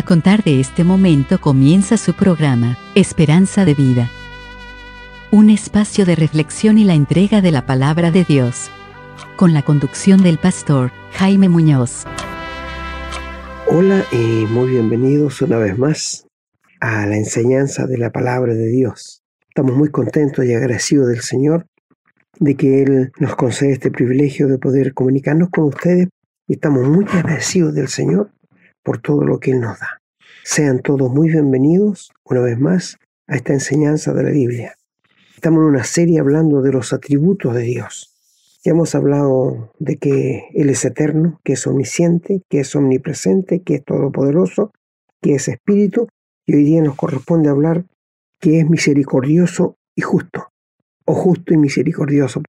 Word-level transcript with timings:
A 0.00 0.02
contar 0.02 0.42
de 0.42 0.60
este 0.60 0.82
momento 0.82 1.38
comienza 1.42 1.98
su 1.98 2.14
programa, 2.14 2.78
Esperanza 2.94 3.66
de 3.66 3.74
Vida. 3.74 4.10
Un 5.30 5.50
espacio 5.50 6.06
de 6.06 6.16
reflexión 6.16 6.78
y 6.78 6.84
la 6.84 6.94
entrega 6.94 7.42
de 7.42 7.50
la 7.50 7.66
palabra 7.66 8.10
de 8.10 8.24
Dios. 8.24 8.70
Con 9.36 9.52
la 9.52 9.60
conducción 9.60 10.22
del 10.22 10.38
pastor 10.38 10.90
Jaime 11.12 11.50
Muñoz. 11.50 12.06
Hola 13.66 14.02
y 14.10 14.46
muy 14.46 14.70
bienvenidos 14.70 15.42
una 15.42 15.58
vez 15.58 15.76
más 15.76 16.26
a 16.80 17.04
la 17.04 17.18
enseñanza 17.18 17.86
de 17.86 17.98
la 17.98 18.08
palabra 18.10 18.54
de 18.54 18.68
Dios. 18.68 19.22
Estamos 19.50 19.76
muy 19.76 19.90
contentos 19.90 20.46
y 20.46 20.54
agradecidos 20.54 21.08
del 21.08 21.20
Señor 21.20 21.66
de 22.38 22.54
que 22.54 22.82
Él 22.84 23.12
nos 23.18 23.36
concede 23.36 23.72
este 23.72 23.90
privilegio 23.90 24.48
de 24.48 24.56
poder 24.56 24.94
comunicarnos 24.94 25.50
con 25.50 25.64
ustedes 25.64 26.08
estamos 26.48 26.88
muy 26.88 27.04
agradecidos 27.04 27.74
del 27.74 27.88
Señor 27.88 28.30
por 28.82 29.00
todo 29.00 29.24
lo 29.24 29.38
que 29.38 29.52
Él 29.52 29.60
nos 29.60 29.78
da. 29.78 30.00
Sean 30.44 30.80
todos 30.80 31.10
muy 31.10 31.28
bienvenidos 31.28 32.12
una 32.24 32.40
vez 32.40 32.58
más 32.58 32.98
a 33.26 33.36
esta 33.36 33.52
enseñanza 33.52 34.12
de 34.12 34.22
la 34.22 34.30
Biblia. 34.30 34.76
Estamos 35.34 35.60
en 35.62 35.68
una 35.68 35.84
serie 35.84 36.20
hablando 36.20 36.62
de 36.62 36.72
los 36.72 36.92
atributos 36.92 37.54
de 37.54 37.62
Dios. 37.62 38.14
Ya 38.62 38.72
hemos 38.72 38.94
hablado 38.94 39.72
de 39.78 39.96
que 39.96 40.48
Él 40.54 40.68
es 40.68 40.84
eterno, 40.84 41.40
que 41.44 41.54
es 41.54 41.66
omnisciente, 41.66 42.42
que 42.48 42.60
es 42.60 42.76
omnipresente, 42.76 43.62
que 43.62 43.76
es 43.76 43.84
todopoderoso, 43.84 44.72
que 45.22 45.34
es 45.34 45.48
espíritu, 45.48 46.08
y 46.46 46.54
hoy 46.56 46.64
día 46.64 46.82
nos 46.82 46.96
corresponde 46.96 47.48
hablar 47.48 47.84
que 48.38 48.60
es 48.60 48.68
misericordioso 48.68 49.76
y 49.94 50.02
justo, 50.02 50.48
o 51.04 51.14
justo 51.14 51.54
y 51.54 51.58
misericordioso. 51.58 52.42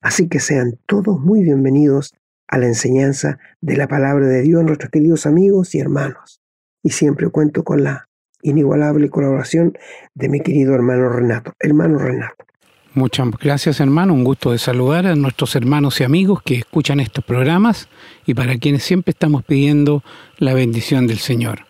Así 0.00 0.28
que 0.28 0.40
sean 0.40 0.78
todos 0.86 1.20
muy 1.20 1.42
bienvenidos 1.42 2.14
a 2.50 2.58
la 2.58 2.66
enseñanza 2.66 3.38
de 3.60 3.76
la 3.76 3.86
palabra 3.86 4.26
de 4.26 4.42
Dios, 4.42 4.64
nuestros 4.64 4.90
queridos 4.90 5.24
amigos 5.24 5.74
y 5.74 5.78
hermanos. 5.78 6.40
Y 6.82 6.90
siempre 6.90 7.28
cuento 7.28 7.62
con 7.62 7.84
la 7.84 8.08
inigualable 8.42 9.08
colaboración 9.08 9.78
de 10.14 10.28
mi 10.28 10.40
querido 10.40 10.74
hermano 10.74 11.08
Renato. 11.08 11.52
Hermano 11.60 11.98
Renato. 11.98 12.44
Muchas 12.92 13.30
gracias 13.40 13.78
hermano, 13.78 14.14
un 14.14 14.24
gusto 14.24 14.50
de 14.50 14.58
saludar 14.58 15.06
a 15.06 15.14
nuestros 15.14 15.54
hermanos 15.54 16.00
y 16.00 16.04
amigos 16.04 16.42
que 16.42 16.56
escuchan 16.56 16.98
estos 16.98 17.24
programas 17.24 17.88
y 18.26 18.34
para 18.34 18.58
quienes 18.58 18.82
siempre 18.82 19.12
estamos 19.12 19.44
pidiendo 19.44 20.02
la 20.38 20.52
bendición 20.54 21.06
del 21.06 21.18
Señor. 21.18 21.66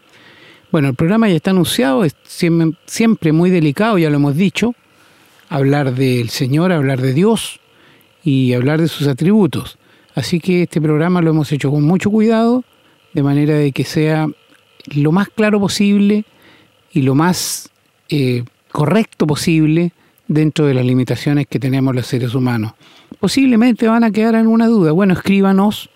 Bueno, 0.72 0.88
el 0.88 0.94
programa 0.94 1.28
ya 1.28 1.36
está 1.36 1.50
anunciado, 1.50 2.04
es 2.04 2.16
siempre 2.86 3.32
muy 3.32 3.50
delicado, 3.50 3.98
ya 3.98 4.08
lo 4.08 4.16
hemos 4.16 4.34
dicho, 4.34 4.74
hablar 5.50 5.94
del 5.94 6.30
Señor, 6.30 6.72
hablar 6.72 7.02
de 7.02 7.12
Dios 7.12 7.60
y 8.24 8.54
hablar 8.54 8.80
de 8.80 8.88
sus 8.88 9.06
atributos. 9.06 9.78
Así 10.14 10.40
que 10.40 10.62
este 10.62 10.80
programa 10.80 11.22
lo 11.22 11.30
hemos 11.30 11.52
hecho 11.52 11.70
con 11.70 11.84
mucho 11.84 12.10
cuidado, 12.10 12.64
de 13.12 13.22
manera 13.22 13.54
de 13.54 13.72
que 13.72 13.84
sea 13.84 14.26
lo 14.94 15.12
más 15.12 15.28
claro 15.28 15.60
posible 15.60 16.24
y 16.92 17.02
lo 17.02 17.14
más 17.14 17.70
eh, 18.08 18.44
correcto 18.72 19.26
posible 19.26 19.92
dentro 20.26 20.66
de 20.66 20.74
las 20.74 20.84
limitaciones 20.84 21.46
que 21.46 21.58
tenemos 21.58 21.94
los 21.94 22.06
seres 22.06 22.34
humanos. 22.34 22.72
Posiblemente 23.18 23.88
van 23.88 24.04
a 24.04 24.10
quedar 24.10 24.36
alguna 24.36 24.66
duda. 24.66 24.92
Bueno, 24.92 25.14
escríbanos 25.14 25.90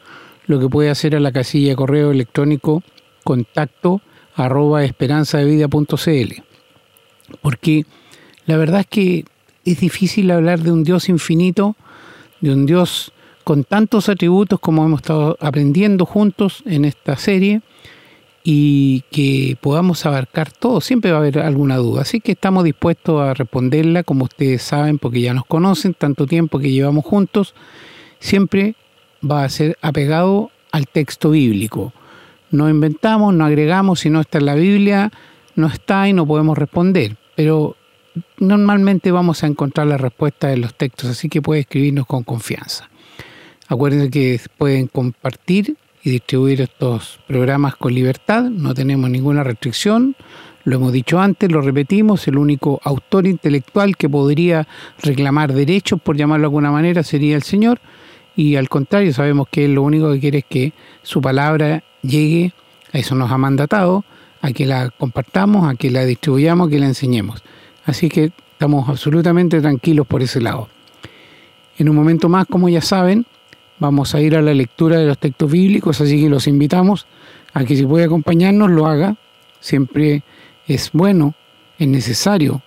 lo 0.47 0.61
que 0.61 0.69
puede 0.69 0.91
hacer 0.91 1.15
a 1.17 1.21
la 1.21 1.33
casilla 1.33 1.71
de 1.71 1.77
correo 1.77 2.11
electrónico 2.11 2.83
contacto 3.23 4.03
arroba 4.35 4.85
esperanzadevida.cl. 4.85 6.43
Porque 7.41 7.87
la 8.47 8.57
verdad 8.57 8.81
es 8.81 8.87
que 8.87 9.25
es 9.65 9.81
difícil 9.81 10.31
hablar 10.31 10.61
de 10.61 10.73
un 10.73 10.85
Dios 10.85 11.09
infinito, 11.09 11.77
de 12.41 12.53
un 12.53 12.67
Dios 12.67 13.13
con 13.45 13.65
tantos 13.65 14.09
atributos 14.09 14.59
como 14.59 14.85
hemos 14.85 15.03
estado 15.03 15.37
aprendiendo 15.41 16.07
juntos 16.07 16.63
en 16.67 16.85
esta 16.85 17.17
serie 17.17 17.61
y 18.43 19.03
que 19.11 19.57
podamos 19.61 20.05
abarcar 20.05 20.51
todo. 20.51 20.81
Siempre 20.81 21.11
va 21.11 21.19
a 21.19 21.21
haber 21.21 21.39
alguna 21.39 21.77
duda, 21.77 22.03
así 22.03 22.21
que 22.21 22.33
estamos 22.33 22.65
dispuestos 22.65 23.21
a 23.21 23.35
responderla, 23.35 24.03
como 24.03 24.25
ustedes 24.25 24.63
saben, 24.63 24.99
porque 24.99 25.21
ya 25.21 25.35
nos 25.35 25.47
conocen, 25.47 25.95
tanto 25.95 26.27
tiempo 26.27 26.59
que 26.59 26.71
llevamos 26.71 27.05
juntos, 27.05 27.55
siempre 28.19 28.75
va 29.29 29.45
a 29.45 29.49
ser 29.49 29.79
apegado 29.81 30.51
al 30.73 30.89
texto 30.89 31.31
bíblico. 31.31 31.93
No 32.51 32.69
inventamos, 32.69 33.35
no 33.35 33.45
agregamos, 33.45 34.01
si 34.01 34.11
no 34.11 34.21
está 34.21 34.39
en 34.39 34.47
la 34.47 34.55
Biblia, 34.55 35.11
no 35.55 35.67
está 35.67 36.09
y 36.09 36.13
no 36.13 36.27
podemos 36.27 36.57
responder. 36.57 37.17
Pero 37.35 37.77
normalmente 38.39 39.11
vamos 39.11 39.43
a 39.43 39.47
encontrar 39.47 39.87
la 39.87 39.97
respuesta 39.97 40.53
en 40.53 40.61
los 40.61 40.75
textos, 40.75 41.11
así 41.11 41.29
que 41.29 41.43
puede 41.43 41.63
escribirnos 41.63 42.07
con 42.07 42.23
confianza. 42.23 42.89
Acuérdense 43.69 44.11
que 44.11 44.41
pueden 44.59 44.89
compartir 44.89 45.77
y 46.03 46.11
distribuir 46.11 46.61
estos 46.61 47.19
programas 47.27 47.77
con 47.77 47.95
libertad, 47.95 48.45
no 48.45 48.75
tenemos 48.75 49.09
ninguna 49.09 49.43
restricción, 49.43 50.17
lo 50.65 50.77
hemos 50.77 50.93
dicho 50.93 51.19
antes, 51.19 51.51
lo 51.51 51.63
repetimos, 51.63 52.27
el 52.29 52.37
único 52.37 52.81
autor 52.85 53.27
intelectual 53.27 53.97
que 53.97 54.09
podría 54.09 54.67
reclamar 55.03 55.53
derechos, 55.53 56.01
por 56.01 56.17
llamarlo 56.17 56.43
de 56.43 56.47
alguna 56.47 56.71
manera, 56.71 57.03
sería 57.03 57.37
el 57.37 57.43
Señor, 57.43 57.81
y 58.37 58.57
al 58.57 58.69
contrario, 58.69 59.13
sabemos 59.15 59.49
que 59.51 59.65
Él 59.65 59.75
lo 59.75 59.83
único 59.83 60.13
que 60.13 60.21
quiere 60.21 60.39
es 60.39 60.45
que 60.45 60.73
su 61.03 61.21
palabra 61.21 61.85
llegue, 62.03 62.53
a 62.93 62.99
eso 62.99 63.15
nos 63.15 63.31
ha 63.31 63.39
mandatado, 63.39 64.05
a 64.43 64.53
que 64.53 64.67
la 64.67 64.91
compartamos, 64.91 65.67
a 65.67 65.75
que 65.75 65.91
la 65.91 66.05
distribuyamos, 66.05 66.69
a 66.69 66.71
que 66.71 66.79
la 66.79 66.87
enseñemos. 66.87 67.43
Así 67.87 68.09
que 68.09 68.33
estamos 68.53 68.89
absolutamente 68.89 69.61
tranquilos 69.61 70.07
por 70.07 70.23
ese 70.23 70.41
lado. 70.41 70.69
En 71.79 71.89
un 71.89 71.97
momento 71.97 72.29
más, 72.29 72.47
como 72.47 72.69
ya 72.69 72.81
saben, 72.81 73.27
Vamos 73.79 74.15
a 74.15 74.21
ir 74.21 74.37
a 74.37 74.43
la 74.43 74.55
lectura 74.55 74.99
de 74.99 75.07
los 75.07 75.19
textos 75.19 75.51
bíblicos, 75.51 76.01
así 76.01 76.21
que 76.23 76.29
los 76.29 76.47
invitamos 76.47 77.07
a 77.53 77.65
que 77.65 77.77
si 77.77 77.85
puede 77.85 78.05
acompañarnos 78.05 78.71
lo 78.71 78.87
haga. 78.87 79.17
Siempre 79.61 80.23
es 80.67 80.91
bueno, 80.93 81.35
es 81.79 81.89
necesario 81.89 82.63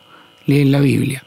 leer 0.46 0.68
la 0.68 0.80
Biblia. 0.80 1.24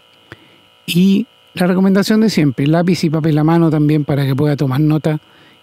Y 0.87 1.27
la 1.55 1.67
recomendación 1.67 2.21
de 2.21 2.31
siempre, 2.31 2.67
lápiz 2.67 3.05
y 3.05 3.11
papel 3.11 3.39
a 3.39 3.45
mano 3.45 3.71
también 3.71 4.05
para 4.05 4.27
que 4.27 4.37
pueda 4.37 4.57
tomar 4.57 4.81
nota 4.81 5.21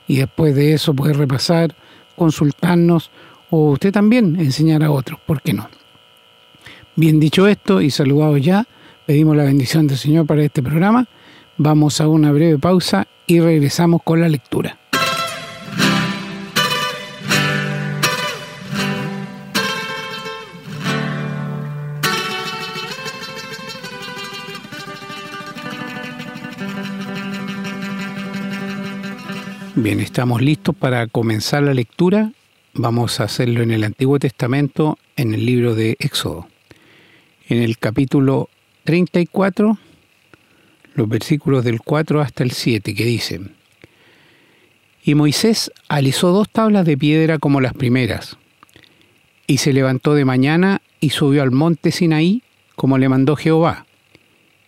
y 0.07 0.17
después 0.17 0.56
de 0.56 0.73
eso 0.73 0.94
puede 0.94 1.13
repasar, 1.13 1.75
consultarnos 2.16 3.11
o 3.50 3.72
usted 3.72 3.91
también 3.91 4.39
enseñar 4.39 4.83
a 4.83 4.91
otros, 4.91 5.19
¿por 5.25 5.41
qué 5.41 5.53
no? 5.53 5.69
Bien 6.95 7.19
dicho 7.19 7.47
esto 7.47 7.81
y 7.81 7.91
saludados 7.91 8.41
ya, 8.41 8.66
pedimos 9.06 9.35
la 9.35 9.44
bendición 9.44 9.88
del 9.88 9.97
Señor 9.97 10.25
para 10.25 10.44
este 10.44 10.63
programa. 10.63 11.07
Vamos 11.59 12.01
a 12.01 12.07
una 12.07 12.31
breve 12.31 12.59
pausa 12.59 13.07
y 13.25 13.40
regresamos 13.40 14.03
con 14.03 14.22
la 14.22 14.29
lectura. 14.29 14.78
Bien, 29.75 30.00
estamos 30.00 30.44
listos 30.44 30.75
para 30.75 31.07
comenzar 31.07 31.63
la 31.63 31.74
lectura. 31.74 32.34
Vamos 32.75 33.19
a 33.19 33.24
hacerlo 33.24 33.63
en 33.63 33.72
el 33.72 33.84
Antiguo 33.84 34.19
Testamento, 34.19 35.00
en 35.16 35.34
el 35.34 35.44
libro 35.44 35.74
de 35.74 35.97
Éxodo. 36.00 36.47
En 37.50 37.63
el 37.63 37.79
capítulo 37.79 38.47
34 38.84 39.79
los 40.97 41.08
versículos 41.08 41.63
del 41.63 41.80
4 41.80 42.22
hasta 42.22 42.44
el 42.44 42.52
7, 42.52 42.96
que 42.96 43.06
dicen, 43.06 43.53
Y 45.03 45.13
Moisés 45.13 45.72
alisó 45.88 46.31
dos 46.31 46.50
tablas 46.50 46.88
de 46.88 46.97
piedra 46.97 47.38
como 47.38 47.62
las 47.62 47.74
primeras, 47.74 48.38
y 49.46 49.59
se 49.59 49.74
levantó 49.74 50.16
de 50.16 50.25
mañana 50.25 50.81
y 51.00 51.12
subió 51.12 51.44
al 51.44 51.52
monte 51.52 51.91
Sinaí, 51.91 52.41
como 52.75 52.97
le 52.97 53.09
mandó 53.09 53.36
Jehová, 53.36 53.86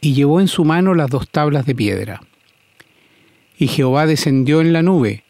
y 0.02 0.14
llevó 0.14 0.40
en 0.40 0.48
su 0.48 0.66
mano 0.66 0.94
las 0.94 1.10
dos 1.10 1.28
tablas 1.28 1.66
de 1.66 1.74
piedra. 1.74 2.22
Y 3.58 3.68
Jehová 3.68 4.06
descendió 4.06 4.62
en 4.62 4.72
la 4.72 4.84
nube, 4.84 5.24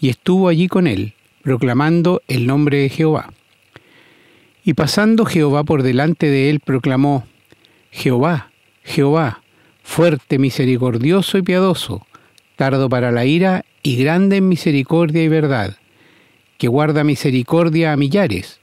y 0.00 0.08
estuvo 0.08 0.48
allí 0.48 0.66
con 0.66 0.88
él, 0.88 1.14
proclamando 1.42 2.22
el 2.26 2.48
nombre 2.48 2.78
de 2.78 2.88
Jehová. 2.88 3.32
Y 4.64 4.74
pasando 4.74 5.26
Jehová 5.26 5.62
por 5.62 5.84
delante 5.84 6.26
de 6.26 6.50
él, 6.50 6.58
proclamó, 6.58 7.24
Jehová, 7.92 8.50
Jehová, 8.82 9.39
fuerte, 9.90 10.38
misericordioso 10.38 11.36
y 11.36 11.42
piadoso, 11.42 12.06
tardo 12.54 12.88
para 12.88 13.10
la 13.10 13.24
ira 13.24 13.64
y 13.82 13.96
grande 13.96 14.36
en 14.36 14.48
misericordia 14.48 15.24
y 15.24 15.26
verdad, 15.26 15.78
que 16.58 16.68
guarda 16.68 17.02
misericordia 17.02 17.92
a 17.92 17.96
millares, 17.96 18.60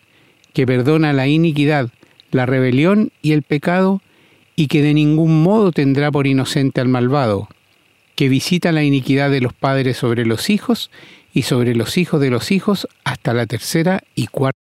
que 0.53 0.65
perdona 0.65 1.12
la 1.12 1.27
iniquidad, 1.27 1.89
la 2.31 2.45
rebelión 2.45 3.12
y 3.21 3.33
el 3.33 3.44
pecado, 3.44 4.01
y 4.56 4.68
que 4.68 4.81
de 4.81 4.94
ningún 4.94 5.44
modo 5.44 5.74
tendrá 5.74 6.13
por 6.13 6.27
inocente 6.27 6.79
al 6.79 6.88
malvado, 6.88 7.50
que 8.15 8.30
visita 8.30 8.71
la 8.71 8.83
iniquidad 8.83 9.30
de 9.30 9.41
los 9.41 9.53
padres 9.53 9.97
sobre 9.97 10.25
los 10.25 10.50
hijos 10.50 10.91
y 11.33 11.41
sobre 11.41 11.75
los 11.75 11.97
hijos 11.97 12.21
de 12.21 12.30
los 12.30 12.53
hijos 12.53 12.88
hasta 13.03 13.33
la 13.33 13.47
tercera 13.47 14.01
y 14.15 14.27
cuarta. 14.27 14.57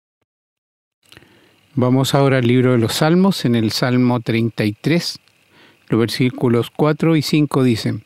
Vamos 1.76 2.16
ahora 2.16 2.38
al 2.38 2.48
libro 2.48 2.72
de 2.72 2.78
los 2.78 2.94
Salmos, 2.94 3.44
en 3.44 3.56
el 3.56 3.72
Salmo 3.72 4.22
33, 4.22 5.20
los 5.94 6.00
versículos 6.00 6.72
4 6.72 7.16
y 7.16 7.22
5 7.22 7.64
dicen, 7.64 8.04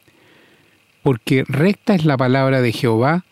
Porque 1.03 1.45
recta 1.47 1.95
es 1.95 2.03
la 2.03 2.17
palabra 2.17 2.61
de 2.61 2.73
Jehová, 2.73 3.23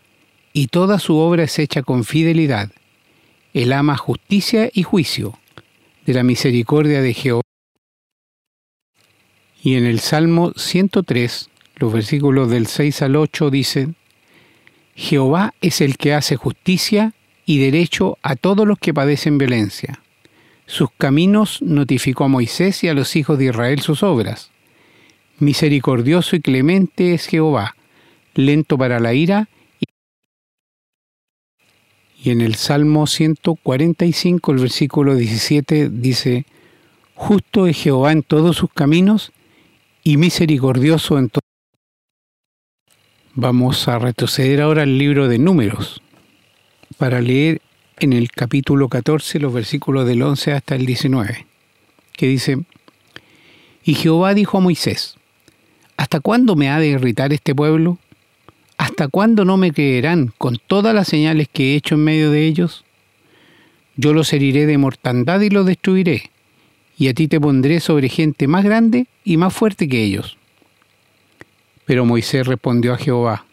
y 0.53 0.67
toda 0.67 0.97
su 0.97 1.17
obra 1.17 1.43
es 1.43 1.59
hecha 1.59 1.83
con 1.83 2.05
fidelidad, 2.05 2.71
Él 3.53 3.73
ama 3.73 3.97
justicia 3.97 4.69
y 4.73 4.83
juicio, 4.83 5.37
de 6.05 6.13
la 6.13 6.23
misericordia 6.23 7.01
de 7.01 7.13
Jehová. 7.13 7.41
Y 9.61 9.75
en 9.75 9.85
el 9.85 9.99
Salmo 9.99 10.53
103, 10.55 11.49
los 11.75 11.91
versículos 11.91 12.49
del 12.49 12.67
6 12.67 13.01
al 13.01 13.17
8 13.17 13.49
dicen, 13.49 13.97
Jehová 14.95 15.53
es 15.59 15.81
el 15.81 15.97
que 15.97 16.13
hace 16.13 16.37
justicia 16.37 17.13
y 17.45 17.59
derecho 17.59 18.17
a 18.21 18.37
todos 18.37 18.65
los 18.65 18.79
que 18.79 18.93
padecen 18.93 19.37
violencia. 19.37 19.99
Sus 20.67 20.89
caminos 20.97 21.61
notificó 21.61 22.23
a 22.23 22.27
Moisés 22.27 22.83
y 22.83 22.87
a 22.87 22.93
los 22.93 23.15
hijos 23.15 23.37
de 23.37 23.45
Israel 23.45 23.81
sus 23.81 24.01
obras. 24.03 24.51
Misericordioso 25.37 26.35
y 26.35 26.41
clemente 26.41 27.13
es 27.13 27.27
Jehová, 27.27 27.75
lento 28.33 28.77
para 28.77 28.99
la 28.99 29.13
ira. 29.13 29.47
Y 32.23 32.31
en 32.31 32.41
el 32.41 32.55
Salmo 32.55 33.05
145, 33.05 34.51
el 34.51 34.57
versículo 34.57 35.15
17 35.15 35.89
dice, 35.89 36.45
Justo 37.13 37.67
es 37.67 37.77
Jehová 37.77 38.11
en 38.11 38.23
todos 38.23 38.57
sus 38.57 38.71
caminos 38.73 39.31
y 40.03 40.17
misericordioso 40.17 41.19
en 41.19 41.29
todos. 41.29 41.41
Vamos 43.35 43.87
a 43.87 43.99
retroceder 43.99 44.61
ahora 44.61 44.83
al 44.83 44.97
libro 44.97 45.27
de 45.27 45.37
números 45.37 46.01
para 46.97 47.21
leer 47.21 47.61
en 47.99 48.13
el 48.13 48.31
capítulo 48.31 48.89
14 48.89 49.39
los 49.39 49.53
versículos 49.53 50.05
del 50.05 50.21
11 50.21 50.53
hasta 50.53 50.75
el 50.75 50.85
19, 50.85 51.45
que 52.13 52.27
dice, 52.27 52.59
Y 53.83 53.95
Jehová 53.95 54.33
dijo 54.33 54.57
a 54.57 54.61
Moisés, 54.61 55.15
¿Hasta 55.97 56.19
cuándo 56.19 56.55
me 56.55 56.69
ha 56.69 56.79
de 56.79 56.87
irritar 56.87 57.31
este 57.31 57.55
pueblo? 57.55 57.97
¿Hasta 58.77 59.07
cuándo 59.07 59.45
no 59.45 59.55
me 59.55 59.71
creerán 59.71 60.33
con 60.37 60.57
todas 60.67 60.93
las 60.93 61.07
señales 61.07 61.47
que 61.51 61.71
he 61.71 61.75
hecho 61.75 61.95
en 61.95 62.03
medio 62.03 62.31
de 62.31 62.45
ellos? 62.45 62.83
Yo 63.95 64.13
los 64.13 64.33
heriré 64.33 64.65
de 64.65 64.77
mortandad 64.77 65.39
y 65.39 65.49
los 65.49 65.65
destruiré, 65.65 66.31
y 66.97 67.07
a 67.07 67.13
ti 67.13 67.29
te 67.29 67.39
pondré 67.39 67.79
sobre 67.79 68.09
gente 68.09 68.47
más 68.47 68.65
grande 68.65 69.07
y 69.23 69.37
más 69.37 69.53
fuerte 69.53 69.87
que 69.87 70.03
ellos. 70.03 70.37
Pero 71.85 72.03
Moisés 72.03 72.45
respondió 72.45 72.93
a 72.93 72.97
Jehová, 72.97 73.45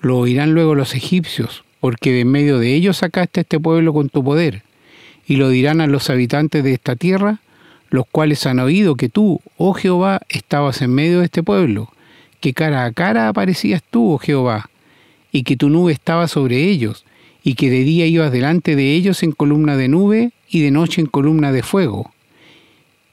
Lo 0.00 0.18
oirán 0.18 0.52
luego 0.52 0.74
los 0.74 0.94
egipcios, 0.94 1.64
porque 1.82 2.12
de 2.12 2.20
en 2.20 2.28
medio 2.28 2.60
de 2.60 2.76
ellos 2.76 2.98
sacaste 2.98 3.40
a 3.40 3.42
este 3.42 3.58
pueblo 3.58 3.92
con 3.92 4.08
tu 4.08 4.22
poder, 4.22 4.62
y 5.26 5.34
lo 5.34 5.48
dirán 5.48 5.80
a 5.80 5.88
los 5.88 6.10
habitantes 6.10 6.62
de 6.62 6.74
esta 6.74 6.94
tierra, 6.94 7.40
los 7.90 8.06
cuales 8.06 8.46
han 8.46 8.60
oído 8.60 8.94
que 8.94 9.08
tú, 9.08 9.40
oh 9.56 9.74
Jehová, 9.74 10.20
estabas 10.28 10.80
en 10.80 10.94
medio 10.94 11.18
de 11.18 11.24
este 11.24 11.42
pueblo, 11.42 11.90
que 12.38 12.54
cara 12.54 12.84
a 12.84 12.92
cara 12.92 13.26
aparecías 13.26 13.82
tú, 13.82 14.12
oh 14.12 14.18
Jehová, 14.18 14.70
y 15.32 15.42
que 15.42 15.56
tu 15.56 15.70
nube 15.70 15.92
estaba 15.92 16.28
sobre 16.28 16.68
ellos, 16.68 17.04
y 17.42 17.54
que 17.54 17.68
de 17.68 17.82
día 17.82 18.06
ibas 18.06 18.30
delante 18.30 18.76
de 18.76 18.94
ellos 18.94 19.24
en 19.24 19.32
columna 19.32 19.76
de 19.76 19.88
nube 19.88 20.30
y 20.48 20.62
de 20.62 20.70
noche 20.70 21.00
en 21.00 21.08
columna 21.08 21.50
de 21.50 21.64
fuego, 21.64 22.12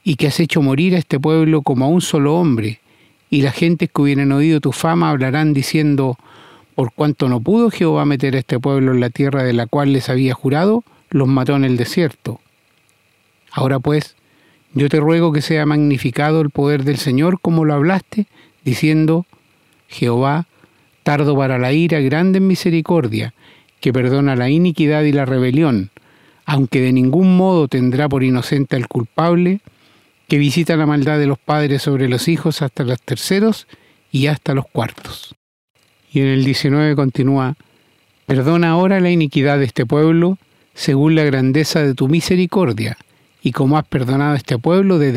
y 0.04 0.14
que 0.14 0.28
has 0.28 0.38
hecho 0.38 0.62
morir 0.62 0.94
a 0.94 0.98
este 0.98 1.18
pueblo 1.18 1.62
como 1.62 1.86
a 1.86 1.88
un 1.88 2.02
solo 2.02 2.36
hombre, 2.36 2.78
y 3.30 3.42
las 3.42 3.54
gentes 3.54 3.90
que 3.92 4.00
hubieran 4.00 4.30
oído 4.30 4.60
tu 4.60 4.70
fama 4.70 5.10
hablarán 5.10 5.54
diciendo, 5.54 6.16
por 6.80 6.94
cuanto 6.94 7.28
no 7.28 7.42
pudo 7.42 7.70
Jehová 7.70 8.06
meter 8.06 8.34
a 8.34 8.38
este 8.38 8.58
pueblo 8.58 8.92
en 8.92 9.00
la 9.00 9.10
tierra 9.10 9.42
de 9.42 9.52
la 9.52 9.66
cual 9.66 9.92
les 9.92 10.08
había 10.08 10.32
jurado, 10.32 10.82
los 11.10 11.28
mató 11.28 11.54
en 11.54 11.64
el 11.64 11.76
desierto. 11.76 12.40
Ahora 13.52 13.80
pues, 13.80 14.16
yo 14.72 14.88
te 14.88 14.98
ruego 14.98 15.30
que 15.30 15.42
sea 15.42 15.66
magnificado 15.66 16.40
el 16.40 16.48
poder 16.48 16.84
del 16.84 16.96
Señor 16.96 17.38
como 17.38 17.66
lo 17.66 17.74
hablaste, 17.74 18.28
diciendo, 18.64 19.26
Jehová, 19.88 20.46
tardo 21.02 21.36
para 21.36 21.58
la 21.58 21.70
ira, 21.74 22.00
grande 22.00 22.38
en 22.38 22.46
misericordia, 22.46 23.34
que 23.80 23.92
perdona 23.92 24.34
la 24.34 24.48
iniquidad 24.48 25.02
y 25.02 25.12
la 25.12 25.26
rebelión, 25.26 25.90
aunque 26.46 26.80
de 26.80 26.94
ningún 26.94 27.36
modo 27.36 27.68
tendrá 27.68 28.08
por 28.08 28.24
inocente 28.24 28.76
al 28.76 28.88
culpable, 28.88 29.60
que 30.28 30.38
visita 30.38 30.76
la 30.76 30.86
maldad 30.86 31.18
de 31.18 31.26
los 31.26 31.38
padres 31.38 31.82
sobre 31.82 32.08
los 32.08 32.26
hijos 32.26 32.62
hasta 32.62 32.84
los 32.84 33.02
terceros 33.02 33.66
y 34.10 34.28
hasta 34.28 34.54
los 34.54 34.64
cuartos. 34.66 35.36
Y 36.12 36.20
en 36.20 36.26
el 36.26 36.44
19 36.44 36.96
continúa, 36.96 37.56
perdona 38.26 38.70
ahora 38.70 39.00
la 39.00 39.10
iniquidad 39.10 39.58
de 39.58 39.66
este 39.66 39.86
pueblo, 39.86 40.38
según 40.74 41.14
la 41.14 41.24
grandeza 41.24 41.82
de 41.82 41.94
tu 41.94 42.08
misericordia, 42.08 42.96
y 43.42 43.52
como 43.52 43.78
has 43.78 43.86
perdonado 43.86 44.32
a 44.32 44.36
este 44.36 44.58
pueblo 44.58 44.98
de... 44.98 45.16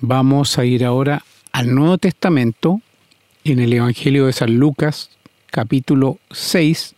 Vamos 0.00 0.58
a 0.58 0.64
ir 0.64 0.84
ahora 0.84 1.22
al 1.52 1.74
Nuevo 1.74 1.98
Testamento, 1.98 2.80
en 3.44 3.60
el 3.60 3.72
Evangelio 3.72 4.26
de 4.26 4.32
San 4.32 4.56
Lucas, 4.56 5.10
capítulo 5.46 6.18
6, 6.32 6.96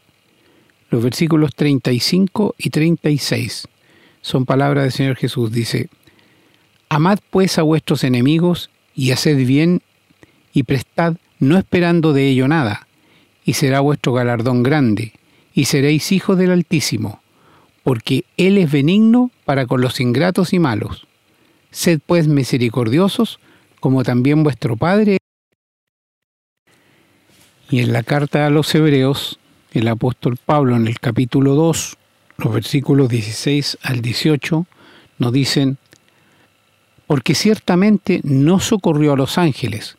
los 0.90 1.02
versículos 1.02 1.54
35 1.54 2.54
y 2.56 2.70
36. 2.70 3.68
Son 4.22 4.46
palabras 4.46 4.84
del 4.84 4.92
Señor 4.92 5.16
Jesús. 5.16 5.52
Dice, 5.52 5.90
Amad 6.88 7.18
pues 7.30 7.58
a 7.58 7.62
vuestros 7.62 8.02
enemigos 8.04 8.70
y 8.94 9.10
haced 9.12 9.36
bien 9.46 9.82
y 10.54 10.62
prestad 10.62 11.16
no 11.38 11.56
esperando 11.58 12.12
de 12.12 12.29
ello 12.29 12.49
nada, 12.49 12.87
y 13.44 13.55
será 13.55 13.81
vuestro 13.81 14.12
galardón 14.12 14.62
grande, 14.62 15.12
y 15.55 15.64
seréis 15.64 16.12
hijos 16.12 16.38
del 16.38 16.50
Altísimo, 16.50 17.20
porque 17.82 18.25
Él 18.37 18.58
es 18.58 18.70
benigno 18.70 19.31
para 19.44 19.67
con 19.67 19.81
los 19.81 20.00
ingratos 20.00 20.52
y 20.52 20.58
malos. 20.58 21.06
Sed 21.70 22.00
pues 22.06 22.29
misericordiosos, 22.29 23.40
como 23.81 24.02
también 24.02 24.43
vuestro 24.43 24.76
Padre. 24.76 25.19
Y 27.70 27.81
en 27.81 27.93
la 27.93 28.02
carta 28.02 28.46
a 28.46 28.50
los 28.50 28.75
Hebreos, 28.75 29.38
el 29.73 29.88
apóstol 29.88 30.37
Pablo 30.37 30.76
en 30.76 30.87
el 30.87 30.99
capítulo 30.99 31.55
2, 31.55 31.96
los 32.38 32.55
versículos 32.55 33.08
16 33.08 33.79
al 33.82 34.00
18, 34.00 34.67
nos 35.19 35.32
dicen, 35.32 35.76
porque 37.06 37.35
ciertamente 37.35 38.20
no 38.23 38.61
socorrió 38.61 39.12
a 39.12 39.17
los 39.17 39.38
ángeles, 39.38 39.97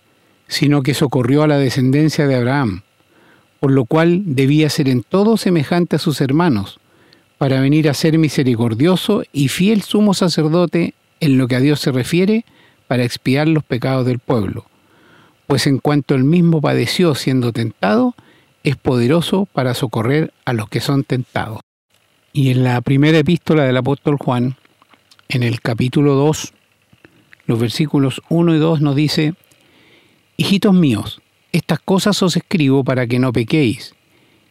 sino 0.50 0.82
que 0.84 0.94
socorrió 0.94 1.44
a 1.44 1.48
la 1.48 1.58
descendencia 1.58 2.28
de 2.28 2.36
Abraham, 2.36 2.82
por 3.62 3.72
lo 3.72 3.86
cual 3.86 4.24
debía 4.26 4.70
ser 4.70 4.90
en 4.90 5.04
todo 5.04 5.38
semejante 5.38 5.96
a 5.96 6.00
sus 6.00 6.20
hermanos, 6.20 6.80
para 7.38 7.62
venir 7.62 7.88
a 7.88 7.94
ser 7.94 8.18
misericordioso 8.18 9.24
y 9.32 9.48
fiel 9.48 9.84
sumo 9.84 10.14
sacerdote 10.14 10.96
en 11.22 11.38
lo 11.38 11.48
que 11.48 11.56
a 11.56 11.60
Dios 11.62 11.80
se 11.80 11.92
refiere, 11.92 12.44
para 12.88 13.04
expiar 13.04 13.48
los 13.48 13.64
pecados 13.64 14.06
del 14.06 14.18
pueblo. 14.18 14.66
Pues 15.46 15.68
en 15.68 15.78
cuanto 15.78 16.16
él 16.16 16.24
mismo 16.24 16.60
padeció 16.60 17.14
siendo 17.14 17.54
tentado, 17.54 18.16
es 18.64 18.76
poderoso 18.76 19.48
para 19.54 19.76
socorrer 19.76 20.34
a 20.46 20.54
los 20.54 20.68
que 20.70 20.82
son 20.82 21.04
tentados. 21.04 21.60
Y 22.34 22.50
en 22.50 22.64
la 22.64 22.82
primera 22.82 23.20
epístola 23.20 23.64
del 23.64 23.78
apóstol 23.78 24.18
Juan, 24.18 24.56
en 25.28 25.44
el 25.44 25.62
capítulo 25.62 26.16
2, 26.16 26.54
los 27.46 27.60
versículos 27.60 28.22
1 28.30 28.56
y 28.56 28.58
2 28.58 28.82
nos 28.82 28.96
dice, 28.96 29.36
Hijitos 30.40 30.74
míos, 30.74 31.22
estas 31.52 31.82
cosas 31.82 32.24
os 32.24 32.38
escribo 32.38 32.86
para 32.86 33.06
que 33.08 33.20
no 33.20 33.34
pequéis. 33.34 33.94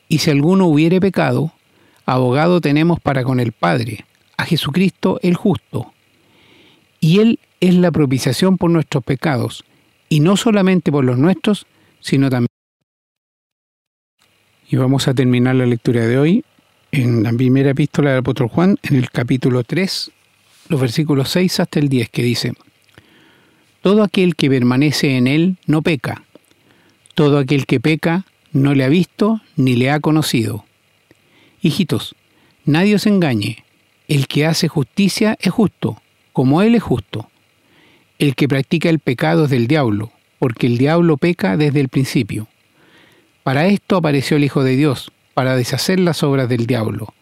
Y 0.06 0.18
si 0.18 0.30
alguno 0.30 0.66
hubiere 0.66 1.00
pecado, 1.00 1.54
abogado 2.04 2.60
tenemos 2.60 3.00
para 3.00 3.24
con 3.24 3.40
el 3.40 3.52
Padre, 3.52 4.04
a 4.36 4.44
Jesucristo 4.44 5.18
el 5.22 5.34
justo. 5.34 5.94
Y 7.00 7.20
Él 7.20 7.38
es 7.60 7.74
la 7.74 7.90
propiciación 7.90 8.58
por 8.58 8.70
nuestros 8.70 9.02
pecados, 9.02 9.64
y 10.10 10.20
no 10.20 10.36
solamente 10.36 10.92
por 10.92 11.06
los 11.06 11.16
nuestros, 11.16 11.66
sino 12.00 12.28
también. 12.28 12.48
Y 14.68 14.76
vamos 14.76 15.08
a 15.08 15.14
terminar 15.14 15.54
la 15.54 15.64
lectura 15.64 16.06
de 16.06 16.18
hoy 16.18 16.44
en 16.92 17.22
la 17.22 17.32
primera 17.32 17.70
epístola 17.70 18.10
del 18.10 18.18
apóstol 18.18 18.48
Juan, 18.48 18.76
en 18.82 18.96
el 18.96 19.10
capítulo 19.10 19.64
3, 19.64 20.10
los 20.68 20.80
versículos 20.82 21.30
6 21.30 21.60
hasta 21.60 21.78
el 21.78 21.88
10, 21.88 22.10
que 22.10 22.22
dice, 22.22 22.52
todo 23.80 24.02
aquel 24.02 24.36
que 24.36 24.50
permanece 24.50 25.16
en 25.16 25.26
él 25.26 25.56
no 25.66 25.82
peca. 25.82 26.24
Todo 27.14 27.38
aquel 27.38 27.66
que 27.66 27.80
peca 27.80 28.24
no 28.52 28.74
le 28.74 28.84
ha 28.84 28.88
visto 28.88 29.40
ni 29.56 29.76
le 29.76 29.90
ha 29.90 30.00
conocido. 30.00 30.64
Hijitos, 31.60 32.14
nadie 32.64 32.94
os 32.94 33.06
engañe. 33.06 33.64
El 34.08 34.26
que 34.26 34.46
hace 34.46 34.68
justicia 34.68 35.36
es 35.40 35.52
justo, 35.52 36.00
como 36.32 36.62
él 36.62 36.74
es 36.74 36.82
justo. 36.82 37.28
El 38.18 38.34
que 38.34 38.48
practica 38.48 38.88
el 38.88 39.00
pecado 39.00 39.44
es 39.44 39.50
del 39.50 39.68
diablo, 39.68 40.12
porque 40.38 40.66
el 40.66 40.78
diablo 40.78 41.16
peca 41.16 41.56
desde 41.56 41.80
el 41.80 41.88
principio. 41.88 42.48
Para 43.42 43.66
esto 43.66 43.96
apareció 43.96 44.36
el 44.36 44.44
Hijo 44.44 44.64
de 44.64 44.76
Dios, 44.76 45.12
para 45.34 45.56
deshacer 45.56 46.00
las 46.00 46.22
obras 46.22 46.48
del 46.48 46.66
diablo. 46.66 47.14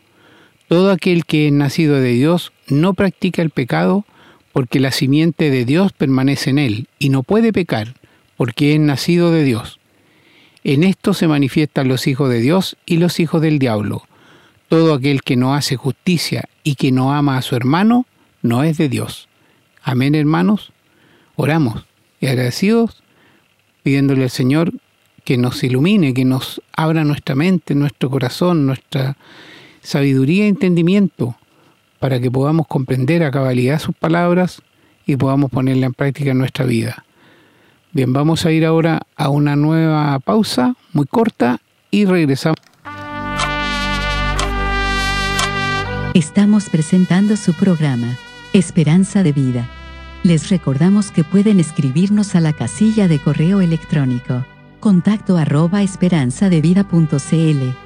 Todo 0.68 0.90
aquel 0.90 1.25
que 1.25 1.46
es 1.46 1.52
nacido 1.52 1.96
de 1.96 2.12
Dios 2.12 2.52
no 2.68 2.94
practica 2.94 3.42
el 3.42 3.50
pecado, 3.50 4.04
porque 4.56 4.80
la 4.80 4.90
simiente 4.90 5.50
de 5.50 5.66
Dios 5.66 5.92
permanece 5.92 6.48
en 6.48 6.58
él, 6.58 6.88
y 6.98 7.10
no 7.10 7.22
puede 7.22 7.52
pecar, 7.52 7.92
porque 8.38 8.72
es 8.72 8.80
nacido 8.80 9.30
de 9.30 9.44
Dios. 9.44 9.78
En 10.64 10.82
esto 10.82 11.12
se 11.12 11.28
manifiestan 11.28 11.88
los 11.88 12.06
hijos 12.06 12.30
de 12.30 12.40
Dios 12.40 12.78
y 12.86 12.96
los 12.96 13.20
hijos 13.20 13.42
del 13.42 13.58
diablo. 13.58 14.04
Todo 14.70 14.94
aquel 14.94 15.20
que 15.20 15.36
no 15.36 15.54
hace 15.54 15.76
justicia 15.76 16.48
y 16.62 16.76
que 16.76 16.90
no 16.90 17.12
ama 17.12 17.36
a 17.36 17.42
su 17.42 17.54
hermano, 17.54 18.06
no 18.40 18.62
es 18.62 18.78
de 18.78 18.88
Dios. 18.88 19.28
Amén, 19.82 20.14
hermanos. 20.14 20.72
Oramos 21.34 21.84
y 22.22 22.26
agradecidos, 22.28 23.02
pidiéndole 23.82 24.22
al 24.22 24.30
Señor 24.30 24.72
que 25.25 25.36
nos 25.36 25.62
ilumine, 25.64 26.14
que 26.14 26.25
nos 26.25 26.62
abra 26.72 27.04
nuestra 27.04 27.34
mente, 27.34 27.75
nuestro 27.75 28.08
corazón, 28.08 28.64
nuestra 28.64 29.18
sabiduría 29.82 30.46
y 30.46 30.48
entendimiento 30.48 31.36
para 32.06 32.20
que 32.20 32.30
podamos 32.30 32.68
comprender 32.68 33.25
a 33.25 33.32
cabalidad 33.32 33.80
sus 33.80 33.92
palabras 33.92 34.62
y 35.06 35.16
podamos 35.16 35.50
ponerla 35.50 35.86
en 35.86 35.92
práctica 35.92 36.30
en 36.30 36.38
nuestra 36.38 36.64
vida. 36.64 37.04
Bien, 37.90 38.12
vamos 38.12 38.46
a 38.46 38.52
ir 38.52 38.64
ahora 38.64 39.00
a 39.16 39.28
una 39.28 39.56
nueva 39.56 40.16
pausa 40.20 40.76
muy 40.92 41.06
corta 41.06 41.58
y 41.90 42.04
regresamos. 42.04 42.58
Estamos 46.14 46.70
presentando 46.70 47.36
su 47.36 47.52
programa, 47.54 48.16
Esperanza 48.52 49.25
de 49.25 49.32
Vida. 49.32 49.68
Les 50.22 50.48
recordamos 50.48 51.10
que 51.10 51.25
pueden 51.25 51.58
escribirnos 51.58 52.36
a 52.36 52.40
la 52.40 52.52
casilla 52.52 53.08
de 53.08 53.18
correo 53.18 53.60
electrónico 53.60 54.44
contacto 54.78 55.38
arroba 55.38 55.82
esperanzadevida.cl. 55.82 57.85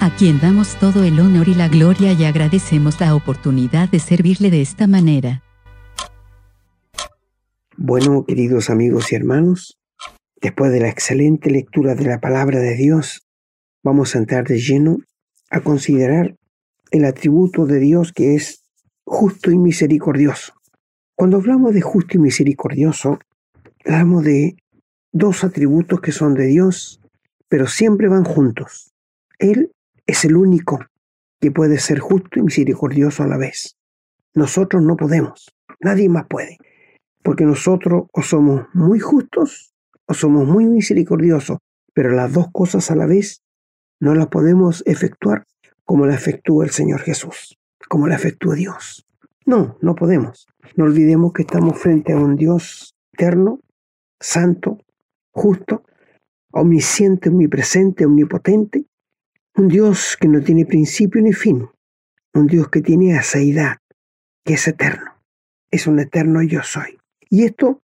a 0.00 0.16
quien 0.16 0.40
damos 0.40 0.78
todo 0.78 1.04
el 1.04 1.20
honor 1.20 1.48
y 1.48 1.54
la 1.54 1.68
gloria 1.68 2.12
y 2.12 2.24
agradecemos 2.24 2.98
la 3.00 3.14
oportunidad 3.14 3.90
de 3.90 3.98
servirle 3.98 4.50
de 4.50 4.62
esta 4.62 4.86
manera. 4.86 5.42
Bueno, 7.76 8.24
queridos 8.24 8.70
amigos 8.70 9.12
y 9.12 9.16
hermanos, 9.16 9.78
después 10.40 10.72
de 10.72 10.80
la 10.80 10.88
excelente 10.88 11.50
lectura 11.50 11.94
de 11.94 12.06
la 12.06 12.18
palabra 12.18 12.60
de 12.60 12.76
Dios, 12.76 13.26
vamos 13.82 14.14
a 14.14 14.18
entrar 14.18 14.46
de 14.48 14.58
lleno 14.58 14.96
a 15.50 15.60
considerar 15.60 16.34
el 16.92 17.04
atributo 17.04 17.66
de 17.66 17.78
Dios 17.78 18.12
que 18.14 18.34
es 18.34 18.62
justo 19.04 19.50
y 19.50 19.58
misericordioso. 19.58 20.54
Cuando 21.14 21.36
hablamos 21.36 21.74
de 21.74 21.82
justo 21.82 22.16
y 22.16 22.20
misericordioso, 22.20 23.18
hablamos 23.84 24.24
de 24.24 24.56
dos 25.12 25.44
atributos 25.44 26.00
que 26.00 26.12
son 26.12 26.32
de 26.32 26.46
Dios, 26.46 27.02
pero 27.48 27.66
siempre 27.66 28.08
van 28.08 28.24
juntos. 28.24 28.94
Él 29.38 29.72
es 30.10 30.24
el 30.24 30.36
único 30.36 30.80
que 31.40 31.50
puede 31.50 31.78
ser 31.78 31.98
justo 31.98 32.38
y 32.38 32.42
misericordioso 32.42 33.22
a 33.22 33.26
la 33.26 33.38
vez. 33.38 33.76
Nosotros 34.34 34.82
no 34.82 34.96
podemos, 34.96 35.52
nadie 35.80 36.08
más 36.08 36.26
puede, 36.28 36.58
porque 37.22 37.44
nosotros 37.44 38.04
o 38.12 38.22
somos 38.22 38.66
muy 38.74 39.00
justos 39.00 39.72
o 40.06 40.14
somos 40.14 40.46
muy 40.46 40.66
misericordiosos, 40.66 41.58
pero 41.94 42.10
las 42.10 42.32
dos 42.32 42.48
cosas 42.52 42.90
a 42.90 42.96
la 42.96 43.06
vez 43.06 43.42
no 44.00 44.14
las 44.14 44.28
podemos 44.28 44.82
efectuar 44.86 45.46
como 45.84 46.06
la 46.06 46.14
efectúa 46.14 46.64
el 46.64 46.70
Señor 46.70 47.00
Jesús, 47.00 47.58
como 47.88 48.06
la 48.06 48.16
efectúa 48.16 48.54
Dios. 48.54 49.06
No, 49.46 49.78
no 49.80 49.94
podemos. 49.94 50.46
No 50.76 50.84
olvidemos 50.84 51.32
que 51.32 51.42
estamos 51.42 51.78
frente 51.78 52.12
a 52.12 52.16
un 52.16 52.36
Dios 52.36 52.94
eterno, 53.12 53.60
santo, 54.20 54.78
justo, 55.30 55.84
omnisciente, 56.52 57.28
omnipresente, 57.28 58.04
omnipotente, 58.06 58.86
un 59.56 59.68
Dios 59.68 60.16
que 60.18 60.28
no 60.28 60.40
tiene 60.42 60.64
principio 60.64 61.20
ni 61.20 61.32
fin. 61.32 61.68
Un 62.32 62.46
Dios 62.46 62.68
que 62.68 62.80
tiene 62.80 63.18
aseidad, 63.18 63.78
que 64.44 64.54
es 64.54 64.68
eterno. 64.68 65.20
Es 65.70 65.86
un 65.86 65.98
eterno 65.98 66.42
yo 66.42 66.62
soy. 66.62 66.98
Y 67.28 67.44
esto 67.44 67.82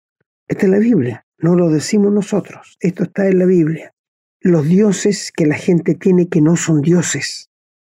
está 0.47 0.67
en 0.67 0.73
la 0.73 0.79
Biblia. 0.79 1.27
No 1.39 1.57
lo 1.57 1.69
decimos 1.69 2.13
nosotros. 2.13 2.77
Esto 2.81 3.05
está 3.05 3.27
en 3.27 3.41
la 3.41 3.47
Biblia. 3.47 3.93
Los 4.41 4.67
dioses 4.67 5.33
que 5.33 5.47
la 5.47 5.57
gente 5.57 5.95
tiene 5.95 6.29
que 6.29 6.41
no 6.41 6.57
son 6.57 6.81
dioses, 6.81 7.51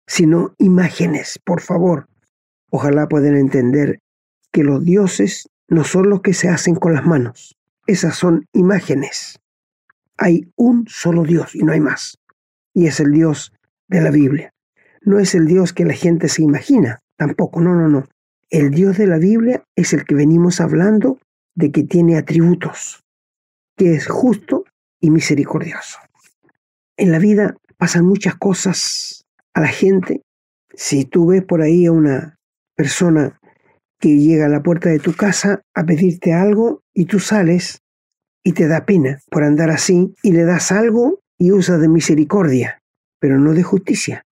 sino 0.07 0.55
imágenes. 0.59 1.41
Por 1.43 1.63
favor, 1.63 2.09
ojalá 2.71 3.09
puedan 3.09 3.37
entender 3.37 4.01
que 4.53 4.63
los 4.63 4.85
dioses 4.85 5.49
no 5.69 5.85
son 5.85 6.11
los 6.11 6.21
que 6.21 6.35
se 6.35 6.49
hacen 6.51 6.75
con 6.75 6.93
las 6.93 7.07
manos. 7.07 7.57
Esas 7.87 8.17
son 8.17 8.47
imágenes. 8.53 9.39
Hay 10.19 10.53
un 10.57 10.87
solo 10.87 11.25
Dios 11.25 11.55
y 11.55 11.63
no 11.63 11.73
hay 11.73 11.81
más 11.81 12.19
y 12.75 12.87
es 12.89 13.01
el 13.01 13.13
Dios 13.13 13.53
de 13.89 14.01
la 14.01 14.11
Biblia. 14.11 14.53
No 15.03 15.19
es 15.19 15.35
el 15.35 15.47
Dios 15.47 15.73
que 15.73 15.85
la 15.85 15.95
gente 15.95 16.29
se 16.29 16.43
imagina, 16.43 17.01
tampoco, 17.17 17.61
no, 17.61 17.75
no, 17.75 17.89
no. 17.89 18.09
El 18.51 18.71
Dios 18.71 18.99
de 18.99 19.07
la 19.07 19.19
Biblia 19.19 19.65
es 19.77 19.93
el 19.93 20.05
que 20.05 20.15
venimos 20.15 20.61
hablando 20.61 21.19
de 21.55 21.71
que 21.71 21.85
tiene 21.85 22.17
atributos, 22.17 23.03
que 23.77 23.95
es 23.95 24.07
justo 24.07 24.65
y 25.01 25.11
misericordioso. 25.11 25.99
En 26.97 27.13
la 27.13 27.19
vida 27.19 27.57
pasan 27.77 28.07
muchas 28.07 28.37
cosas 28.37 29.25
a 29.53 29.61
la 29.61 29.69
gente. 29.69 30.23
Si 30.75 31.05
tú 31.05 31.27
ves 31.27 31.45
por 31.45 31.63
ahí 31.63 31.87
a 31.87 31.93
una 31.93 32.37
persona 32.77 33.41
que 34.01 34.19
llega 34.19 34.47
a 34.47 34.51
la 34.51 34.63
puerta 34.63 34.89
de 34.89 34.99
tu 34.99 35.15
casa 35.15 35.63
a 35.75 35.85
pedirte 35.85 36.33
algo 36.33 36.83
y 36.93 37.07
tú 37.07 37.21
sales 37.21 37.81
y 38.43 38.53
te 38.53 38.69
da 38.69 38.85
pena 38.85 39.21
por 39.31 39.45
andar 39.45 39.71
así 39.71 40.15
y 40.23 40.33
le 40.33 40.45
das 40.45 40.73
algo 40.73 41.21
y 41.39 41.53
usa 41.53 41.79
de 41.79 41.89
misericordia, 41.89 42.83
pero 43.19 43.39
no 43.39 43.53
de 43.53 43.63
justicia. 43.63 44.25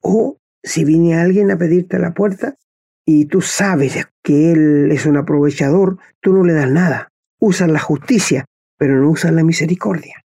O 0.00 0.38
si 0.62 0.84
viene 0.84 1.16
alguien 1.16 1.50
a 1.50 1.58
pedirte 1.58 1.96
a 1.96 2.00
la 2.00 2.14
puerta 2.14 2.56
y 3.06 3.26
tú 3.26 3.40
sabes 3.40 4.06
que 4.22 4.52
él 4.52 4.90
es 4.90 5.06
un 5.06 5.16
aprovechador, 5.16 5.98
tú 6.20 6.32
no 6.32 6.44
le 6.44 6.54
das 6.54 6.70
nada. 6.70 7.08
Usas 7.38 7.68
la 7.68 7.78
justicia, 7.78 8.46
pero 8.78 9.00
no 9.00 9.10
usas 9.10 9.32
la 9.32 9.44
misericordia. 9.44 10.24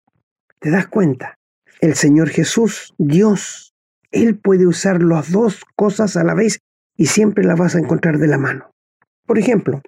¿Te 0.61 0.71
das 0.71 0.87
cuenta? 0.87 1.39
El 1.81 1.95
Señor 1.95 2.29
Jesús, 2.29 2.95
Dios, 2.99 3.75
Él 4.11 4.37
puede 4.39 4.67
usar 4.67 5.03
las 5.03 5.31
dos 5.31 5.65
cosas 5.77 6.17
a 6.17 6.25
la 6.25 6.35
vez 6.35 6.61
y 6.97 7.07
siempre 7.07 7.45
las 7.45 7.59
vas 7.59 7.75
a 7.75 7.79
encontrar 7.79 8.19
de 8.19 8.27
la 8.27 8.39
mano. 8.39 8.71
Por 9.27 9.39
ejemplo, 9.39 9.83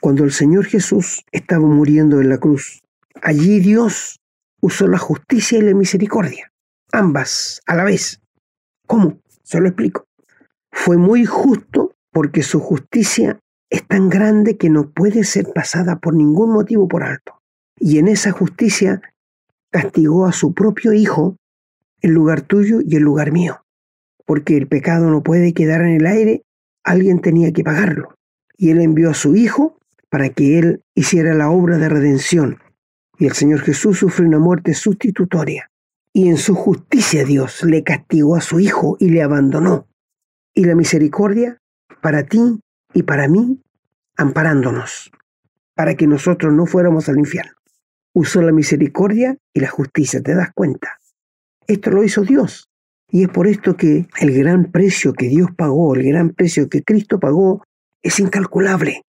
cuando 0.00 0.24
el 0.24 0.32
Señor 0.32 0.64
Jesús 0.64 1.24
estaba 1.32 1.66
muriendo 1.66 2.20
en 2.20 2.30
la 2.30 2.38
cruz, 2.38 2.80
allí 3.20 3.60
Dios 3.60 4.19
usó 4.60 4.86
la 4.86 4.98
justicia 4.98 5.58
y 5.58 5.62
la 5.62 5.74
misericordia, 5.74 6.52
ambas 6.92 7.60
a 7.66 7.74
la 7.74 7.84
vez. 7.84 8.20
¿Cómo? 8.86 9.20
Se 9.42 9.60
lo 9.60 9.68
explico. 9.68 10.06
Fue 10.70 10.96
muy 10.96 11.24
justo 11.24 11.94
porque 12.12 12.42
su 12.42 12.60
justicia 12.60 13.40
es 13.70 13.86
tan 13.86 14.08
grande 14.08 14.56
que 14.56 14.70
no 14.70 14.90
puede 14.90 15.24
ser 15.24 15.52
pasada 15.52 15.98
por 15.98 16.14
ningún 16.14 16.52
motivo 16.52 16.88
por 16.88 17.02
alto. 17.02 17.40
Y 17.76 17.98
en 17.98 18.08
esa 18.08 18.32
justicia 18.32 19.00
castigó 19.70 20.26
a 20.26 20.32
su 20.32 20.54
propio 20.54 20.92
Hijo 20.92 21.36
en 22.02 22.14
lugar 22.14 22.42
tuyo 22.42 22.80
y 22.84 22.96
en 22.96 23.02
lugar 23.02 23.32
mío. 23.32 23.64
Porque 24.26 24.56
el 24.56 24.66
pecado 24.66 25.10
no 25.10 25.22
puede 25.22 25.54
quedar 25.54 25.82
en 25.82 25.96
el 25.96 26.06
aire, 26.06 26.42
alguien 26.84 27.20
tenía 27.20 27.52
que 27.52 27.64
pagarlo. 27.64 28.14
Y 28.56 28.70
Él 28.70 28.80
envió 28.80 29.10
a 29.10 29.14
su 29.14 29.36
Hijo 29.36 29.78
para 30.08 30.28
que 30.30 30.58
Él 30.58 30.82
hiciera 30.94 31.34
la 31.34 31.50
obra 31.50 31.78
de 31.78 31.88
redención 31.88 32.58
y 33.20 33.26
el 33.26 33.34
Señor 33.34 33.60
Jesús 33.60 33.98
sufrió 33.98 34.26
una 34.26 34.38
muerte 34.38 34.72
sustitutoria. 34.72 35.70
Y 36.12 36.28
en 36.28 36.38
su 36.38 36.54
justicia 36.54 37.22
Dios 37.22 37.62
le 37.62 37.84
castigó 37.84 38.34
a 38.34 38.40
su 38.40 38.58
Hijo 38.58 38.96
y 38.98 39.10
le 39.10 39.22
abandonó. 39.22 39.86
Y 40.54 40.64
la 40.64 40.74
misericordia 40.74 41.60
para 42.00 42.24
ti 42.24 42.60
y 42.94 43.02
para 43.02 43.28
mí, 43.28 43.60
amparándonos, 44.16 45.12
para 45.74 45.94
que 45.94 46.06
nosotros 46.06 46.52
no 46.54 46.64
fuéramos 46.64 47.10
al 47.10 47.18
infierno. 47.18 47.52
Usó 48.14 48.40
la 48.40 48.52
misericordia 48.52 49.36
y 49.52 49.60
la 49.60 49.68
justicia, 49.68 50.22
¿te 50.22 50.34
das 50.34 50.50
cuenta? 50.54 50.98
Esto 51.66 51.90
lo 51.90 52.02
hizo 52.02 52.22
Dios. 52.22 52.70
Y 53.10 53.24
es 53.24 53.28
por 53.28 53.46
esto 53.46 53.76
que 53.76 54.08
el 54.18 54.32
gran 54.32 54.72
precio 54.72 55.12
que 55.12 55.28
Dios 55.28 55.50
pagó, 55.54 55.94
el 55.94 56.04
gran 56.04 56.30
precio 56.30 56.70
que 56.70 56.82
Cristo 56.82 57.20
pagó, 57.20 57.62
es 58.02 58.18
incalculable. 58.18 59.04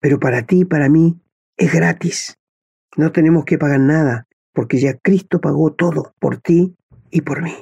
Pero 0.00 0.20
para 0.20 0.42
ti 0.42 0.60
y 0.60 0.64
para 0.66 0.90
mí 0.90 1.18
es 1.56 1.72
gratis. 1.72 2.38
No 2.96 3.12
tenemos 3.12 3.44
que 3.44 3.58
pagar 3.58 3.80
nada, 3.80 4.26
porque 4.52 4.78
ya 4.78 4.94
Cristo 4.94 5.40
pagó 5.40 5.72
todo 5.72 6.14
por 6.18 6.38
ti 6.38 6.74
y 7.10 7.20
por 7.20 7.42
mí, 7.42 7.54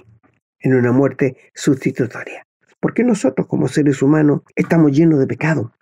en 0.60 0.74
una 0.74 0.92
muerte 0.92 1.36
sustitutoria. 1.54 2.46
Porque 2.80 3.04
nosotros 3.04 3.46
como 3.46 3.68
seres 3.68 4.02
humanos 4.02 4.42
estamos 4.54 4.92
llenos 4.92 5.18
de 5.18 5.26
pecado. 5.26 5.72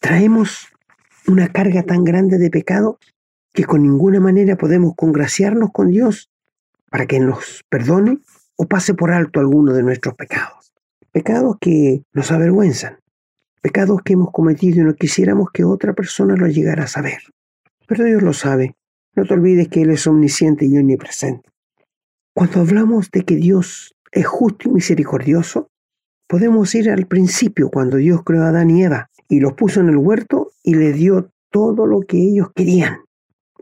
Traemos 0.00 0.68
una 1.26 1.48
carga 1.48 1.82
tan 1.82 2.04
grande 2.04 2.38
de 2.38 2.50
pecado 2.50 2.98
que 3.52 3.64
con 3.64 3.82
ninguna 3.82 4.20
manera 4.20 4.56
podemos 4.56 4.94
congraciarnos 4.96 5.70
con 5.72 5.90
Dios 5.90 6.30
para 6.90 7.06
que 7.06 7.20
nos 7.20 7.64
perdone 7.68 8.18
o 8.56 8.66
pase 8.66 8.94
por 8.94 9.12
alto 9.12 9.40
alguno 9.40 9.72
de 9.72 9.82
nuestros 9.82 10.14
pecados. 10.14 10.72
Pecados 11.12 11.56
que 11.60 12.02
nos 12.12 12.32
avergüenzan, 12.32 12.98
pecados 13.62 14.02
que 14.02 14.14
hemos 14.14 14.30
cometido 14.32 14.80
y 14.80 14.84
no 14.84 14.94
quisiéramos 14.94 15.50
que 15.52 15.64
otra 15.64 15.94
persona 15.94 16.36
lo 16.36 16.46
llegara 16.46 16.84
a 16.84 16.88
saber. 16.88 17.18
Pero 17.86 18.04
Dios 18.04 18.22
lo 18.22 18.32
sabe 18.32 18.74
no 19.16 19.24
te 19.24 19.34
olvides 19.34 19.68
que 19.68 19.82
Él 19.82 19.90
es 19.90 20.06
omnisciente 20.06 20.66
y 20.66 20.76
omnipresente. 20.78 21.48
Cuando 22.34 22.60
hablamos 22.60 23.10
de 23.10 23.24
que 23.24 23.34
Dios 23.34 23.96
es 24.12 24.26
justo 24.26 24.68
y 24.68 24.72
misericordioso, 24.72 25.70
podemos 26.28 26.74
ir 26.74 26.90
al 26.90 27.06
principio 27.06 27.70
cuando 27.70 27.96
Dios 27.96 28.22
creó 28.24 28.42
a 28.42 28.48
Adán 28.48 28.70
y 28.70 28.84
Eva 28.84 29.10
y 29.28 29.40
los 29.40 29.54
puso 29.54 29.80
en 29.80 29.88
el 29.88 29.96
huerto 29.96 30.52
y 30.62 30.74
les 30.74 30.94
dio 30.94 31.30
todo 31.50 31.86
lo 31.86 32.00
que 32.02 32.18
ellos 32.18 32.48
querían. 32.54 32.98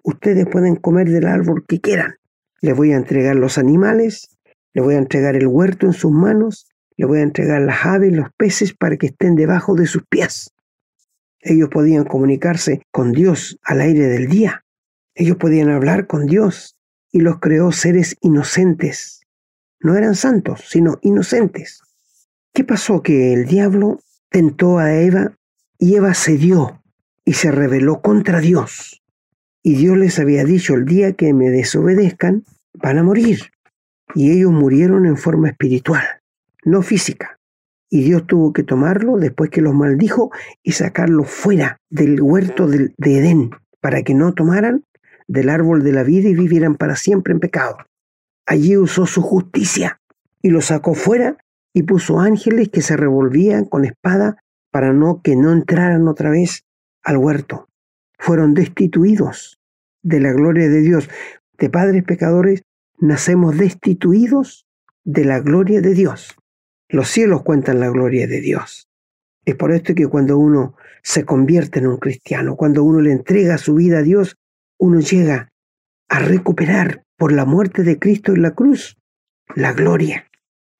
Ustedes 0.02 0.46
pueden 0.46 0.76
comer 0.76 1.08
del 1.08 1.26
árbol 1.26 1.64
que 1.66 1.80
quieran. 1.80 2.16
Les 2.61 2.76
voy 2.76 2.92
a 2.92 2.96
entregar 2.96 3.37
los 3.37 3.56
animales, 3.56 4.37
les 4.73 4.84
voy 4.84 4.94
a 4.94 4.99
entregar 4.99 5.37
el 5.37 5.46
huerto 5.46 5.87
en 5.87 5.92
sus 5.92 6.11
manos, 6.11 6.66
les 6.96 7.06
voy 7.08 7.20
a 7.20 7.23
entregar 7.23 7.62
las 7.62 7.87
aves, 7.87 8.12
los 8.12 8.28
peces 8.37 8.75
para 8.75 8.96
que 8.96 9.06
estén 9.06 9.37
debajo 9.37 9.76
de 9.76 9.87
sus 9.87 10.02
pies. 10.08 10.50
Ellos 11.40 11.68
podían 11.68 12.04
comunicarse 12.04 12.82
con 12.90 13.12
Dios 13.12 13.58
al 13.62 13.82
aire 13.82 14.08
del 14.08 14.28
día. 14.28 14.63
Ellos 15.14 15.37
podían 15.37 15.71
hablar 15.71 16.06
con 16.06 16.26
Dios 16.26 16.76
y 17.11 17.21
los 17.21 17.38
creó 17.38 17.73
seres 17.73 18.16
inocentes. 18.21 19.21
No 19.80 19.97
eran 19.97 20.14
santos, 20.14 20.64
sino 20.68 20.99
inocentes. 21.02 21.83
¿Qué 22.52 22.64
pasó? 22.64 23.02
Que 23.02 23.33
el 23.33 23.47
diablo 23.47 24.00
tentó 24.30 24.78
a 24.78 24.94
Eva 24.94 25.37
y 25.78 25.97
Eva 25.97 26.14
cedió 26.14 26.83
y 27.25 27.35
se 27.35 27.50
rebeló 27.50 28.00
contra 28.02 28.40
Dios. 28.40 29.02
Y 29.62 29.76
Dios 29.76 29.97
les 29.97 30.18
había 30.18 30.44
dicho, 30.44 30.75
el 30.75 30.85
día 30.85 31.12
que 31.14 31.33
me 31.33 31.50
desobedezcan, 31.50 32.44
van 32.75 32.99
a 32.99 33.02
morir. 33.02 33.40
Y 34.14 34.30
ellos 34.30 34.52
murieron 34.52 35.06
en 35.06 35.16
forma 35.16 35.49
espiritual, 35.49 36.04
no 36.64 36.83
física. 36.83 37.38
Y 37.88 38.02
Dios 38.02 38.26
tuvo 38.26 38.52
que 38.52 38.62
tomarlo 38.62 39.16
después 39.16 39.50
que 39.50 39.62
los 39.62 39.75
maldijo 39.75 40.30
y 40.62 40.73
sacarlo 40.73 41.25
fuera 41.25 41.78
del 41.90 42.21
huerto 42.21 42.66
de, 42.66 42.92
Edén, 42.99 43.50
para 43.80 44.02
que 44.02 44.14
no 44.14 44.35
tomaran 44.35 44.85
del 45.26 45.49
árbol 45.49 45.83
de 45.83 45.93
la 45.93 46.02
vida 46.02 46.28
y 46.28 46.35
vivieran 46.35 46.76
para 46.76 46.97
siempre 46.97 47.33
en 47.33 47.40
pecado. 47.40 47.78
Allí 48.47 48.76
usó 48.76 49.07
su 49.07 49.23
justicia 49.23 50.00
y 50.43 50.50
lo 50.50 50.61
sacó 50.61 50.95
fuera 50.95 51.38
y 51.73 51.83
puso 51.83 52.21
ángeles 52.21 52.69
que 52.69 52.83
se 52.83 52.97
revolvían 52.97 53.64
con 53.64 53.85
espada 53.85 54.37
para 54.71 54.93
no 54.93 55.23
que 55.23 55.37
no 55.37 55.52
entraran 55.52 56.09
otra 56.09 56.31
vez 56.31 56.64
al 57.02 57.16
huerto. 57.16 57.69
Fueron 58.19 58.54
destituidos 58.54 59.61
de 60.02 60.21
la 60.21 60.33
gloria 60.33 60.69
de 60.69 60.81
Dios. 60.81 61.09
De 61.59 61.71
padres 61.71 62.04
pecadores 62.04 62.62
nacemos 62.99 63.57
destituidos 63.57 64.66
de 65.04 65.25
la 65.25 65.40
gloria 65.40 65.81
de 65.81 65.95
Dios. 65.95 66.37
Los 66.88 67.09
cielos 67.09 67.43
cuentan 67.43 67.81
la 67.81 67.88
gloria 67.88 68.26
de 68.26 68.40
Dios. 68.40 68.88
Es 69.45 69.57
por 69.57 69.73
esto 69.73 69.95
que 69.95 70.07
cuando 70.07 70.38
uno 70.38 70.75
se 71.02 71.25
convierte 71.25 71.81
en 71.81 71.87
un 71.87 71.99
cristiano, 71.99 72.57
cuando 72.57 72.83
uno 72.83 73.00
le 73.00 73.12
entrega 73.12 73.59
su 73.59 73.75
vida 73.75 73.99
a 73.99 74.02
Dios, 74.02 74.37
uno 74.78 75.00
llega 75.00 75.49
a 76.09 76.19
recuperar 76.19 77.04
por 77.16 77.33
la 77.33 77.45
muerte 77.45 77.83
de 77.83 77.99
Cristo 77.99 78.33
en 78.33 78.43
la 78.43 78.52
cruz 78.52 78.97
la 79.54 79.73
gloria. 79.73 80.26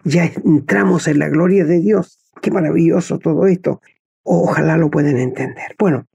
Ya 0.05 0.25
entramos 0.45 1.09
en 1.09 1.19
la 1.19 1.29
gloria 1.29 1.65
de 1.65 1.81
Dios. 1.81 2.19
Qué 2.43 2.51
maravilloso 2.51 3.19
todo 3.19 3.47
esto. 3.47 3.81
Ojalá 4.23 4.77
lo 4.77 4.91
puedan 4.91 5.19
entender. 5.19 5.75
Bueno, 5.79 6.07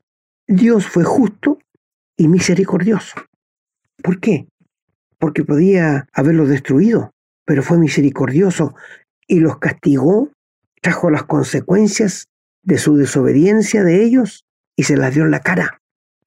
Dios 0.48 0.88
fue 0.88 1.03
justo 1.03 1.59
y 2.17 2.27
misericordioso. 2.27 3.15
¿Por 4.01 4.19
qué? 4.19 4.48
Porque 5.17 5.43
podía 5.43 6.07
haberlos 6.13 6.50
destruido, 6.50 7.12
pero 7.45 7.63
fue 7.63 7.77
misericordioso 7.77 8.75
y 9.27 9.39
los 9.39 9.59
castigó, 9.59 10.29
trajo 10.81 11.09
las 11.09 11.24
consecuencias 11.24 12.27
de 12.63 12.77
su 12.77 12.95
desobediencia 12.95 13.83
de 13.83 14.03
ellos 14.03 14.45
y 14.75 14.83
se 14.83 14.98
las 14.98 15.13
dio 15.13 15.24
en 15.24 15.31
la 15.31 15.41
cara. 15.41 15.78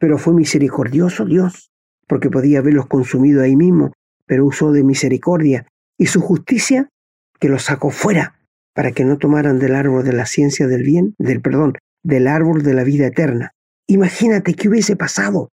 Pero 0.02 0.18
fue 0.18 0.34
misericordioso 0.34 1.24
Dios, 1.24 1.70
porque 2.08 2.28
podía 2.28 2.58
haberlos 2.58 2.86
consumido 2.86 3.40
ahí 3.40 3.54
mismo, 3.54 3.92
pero 4.26 4.44
usó 4.44 4.72
de 4.72 4.82
misericordia 4.82 5.68
y 5.96 6.06
su 6.06 6.20
justicia 6.20 6.88
que 7.38 7.48
los 7.48 7.62
sacó 7.62 7.90
fuera 7.90 8.40
para 8.74 8.90
que 8.90 9.04
no 9.04 9.16
tomaran 9.16 9.60
del 9.60 9.76
árbol 9.76 10.02
de 10.02 10.12
la 10.12 10.26
ciencia 10.26 10.66
del 10.66 10.82
bien, 10.82 11.14
del 11.18 11.40
perdón, 11.40 11.74
del 12.02 12.26
árbol 12.26 12.64
de 12.64 12.74
la 12.74 12.82
vida 12.82 13.06
eterna. 13.06 13.52
Imagínate 13.86 14.54
qué 14.54 14.68
hubiese 14.68 14.96
pasado 14.96 15.50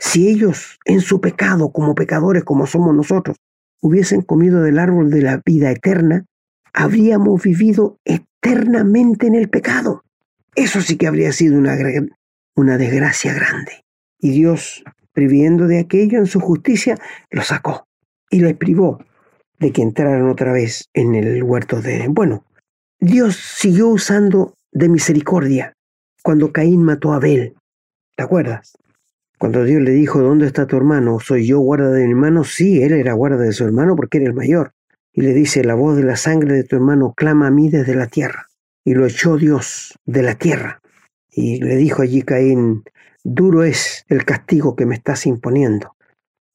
si 0.00 0.26
ellos 0.26 0.80
en 0.84 1.00
su 1.00 1.20
pecado, 1.20 1.70
como 1.70 1.94
pecadores 1.94 2.42
como 2.42 2.66
somos 2.66 2.96
nosotros, 2.96 3.36
hubiesen 3.80 4.22
comido 4.22 4.64
del 4.64 4.80
árbol 4.80 5.12
de 5.12 5.22
la 5.22 5.40
vida 5.46 5.70
eterna, 5.70 6.24
habríamos 6.72 7.40
vivido 7.40 7.98
eternamente 8.04 9.28
en 9.28 9.36
el 9.36 9.48
pecado. 9.48 10.02
Eso 10.56 10.80
sí 10.80 10.96
que 10.96 11.06
habría 11.06 11.30
sido 11.30 11.56
una, 11.56 11.76
una 12.56 12.78
desgracia 12.78 13.32
grande. 13.32 13.84
Y 14.22 14.30
Dios, 14.30 14.84
previendo 15.12 15.66
de 15.66 15.80
aquello 15.80 16.18
en 16.18 16.26
su 16.26 16.38
justicia, 16.38 16.96
lo 17.30 17.42
sacó 17.42 17.88
y 18.30 18.40
les 18.40 18.56
privó 18.56 19.04
de 19.58 19.72
que 19.72 19.82
entraran 19.82 20.28
otra 20.28 20.52
vez 20.52 20.88
en 20.94 21.16
el 21.16 21.42
huerto 21.42 21.82
de... 21.82 22.06
Bueno, 22.08 22.44
Dios 23.00 23.36
siguió 23.36 23.88
usando 23.88 24.54
de 24.70 24.88
misericordia 24.88 25.74
cuando 26.22 26.52
Caín 26.52 26.84
mató 26.84 27.12
a 27.12 27.16
Abel. 27.16 27.54
¿Te 28.16 28.22
acuerdas? 28.22 28.78
Cuando 29.38 29.64
Dios 29.64 29.82
le 29.82 29.90
dijo, 29.90 30.20
¿dónde 30.20 30.46
está 30.46 30.68
tu 30.68 30.76
hermano? 30.76 31.18
¿Soy 31.18 31.44
yo 31.44 31.58
guarda 31.58 31.90
de 31.90 32.04
mi 32.04 32.12
hermano? 32.12 32.44
Sí, 32.44 32.80
él 32.80 32.92
era 32.92 33.14
guarda 33.14 33.38
de 33.38 33.52
su 33.52 33.64
hermano 33.64 33.96
porque 33.96 34.18
era 34.18 34.28
el 34.28 34.34
mayor. 34.34 34.72
Y 35.12 35.22
le 35.22 35.34
dice, 35.34 35.64
la 35.64 35.74
voz 35.74 35.96
de 35.96 36.04
la 36.04 36.14
sangre 36.14 36.54
de 36.54 36.62
tu 36.62 36.76
hermano 36.76 37.12
clama 37.16 37.48
a 37.48 37.50
mí 37.50 37.68
desde 37.68 37.96
la 37.96 38.06
tierra. 38.06 38.46
Y 38.84 38.94
lo 38.94 39.04
echó 39.04 39.36
Dios 39.36 39.98
de 40.06 40.22
la 40.22 40.36
tierra. 40.36 40.80
Y 41.28 41.60
le 41.60 41.74
dijo 41.76 42.02
allí 42.02 42.22
Caín, 42.22 42.84
duro 43.24 43.62
es 43.64 44.04
el 44.08 44.24
castigo 44.24 44.76
que 44.76 44.86
me 44.86 44.94
estás 44.94 45.26
imponiendo. 45.26 45.94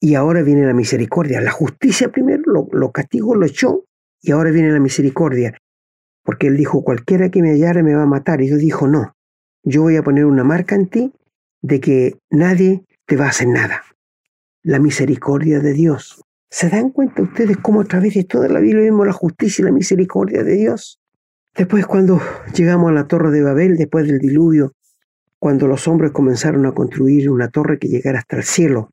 Y 0.00 0.14
ahora 0.14 0.42
viene 0.42 0.66
la 0.66 0.74
misericordia. 0.74 1.40
La 1.40 1.50
justicia 1.50 2.10
primero 2.10 2.42
lo, 2.46 2.68
lo 2.72 2.92
castigó, 2.92 3.34
lo 3.34 3.46
echó, 3.46 3.84
y 4.22 4.32
ahora 4.32 4.50
viene 4.50 4.70
la 4.70 4.80
misericordia. 4.80 5.56
Porque 6.22 6.48
él 6.48 6.56
dijo, 6.56 6.82
cualquiera 6.82 7.30
que 7.30 7.42
me 7.42 7.50
hallare 7.50 7.82
me 7.82 7.94
va 7.94 8.02
a 8.02 8.06
matar. 8.06 8.40
Y 8.40 8.46
Dios 8.46 8.60
dijo, 8.60 8.86
no, 8.86 9.14
yo 9.62 9.82
voy 9.82 9.96
a 9.96 10.02
poner 10.02 10.24
una 10.24 10.44
marca 10.44 10.74
en 10.74 10.88
ti 10.88 11.12
de 11.62 11.80
que 11.80 12.18
nadie 12.30 12.84
te 13.06 13.16
va 13.16 13.26
a 13.26 13.30
hacer 13.30 13.48
nada. 13.48 13.82
La 14.62 14.78
misericordia 14.78 15.60
de 15.60 15.72
Dios. 15.72 16.22
¿Se 16.50 16.68
dan 16.68 16.90
cuenta 16.90 17.22
ustedes 17.22 17.58
cómo 17.58 17.80
a 17.80 17.84
través 17.84 18.14
de 18.14 18.24
toda 18.24 18.48
la 18.48 18.60
Biblia 18.60 18.84
vemos 18.84 19.06
la 19.06 19.12
justicia 19.12 19.62
y 19.62 19.66
la 19.66 19.72
misericordia 19.72 20.42
de 20.42 20.54
Dios? 20.54 21.00
Después 21.56 21.86
cuando 21.86 22.20
llegamos 22.54 22.90
a 22.90 22.94
la 22.94 23.06
torre 23.06 23.30
de 23.30 23.42
Babel, 23.42 23.76
después 23.76 24.06
del 24.06 24.18
diluvio, 24.18 24.72
cuando 25.38 25.66
los 25.66 25.86
hombres 25.88 26.12
comenzaron 26.12 26.66
a 26.66 26.72
construir 26.72 27.30
una 27.30 27.48
torre 27.48 27.78
que 27.78 27.88
llegara 27.88 28.18
hasta 28.18 28.36
el 28.36 28.44
cielo. 28.44 28.92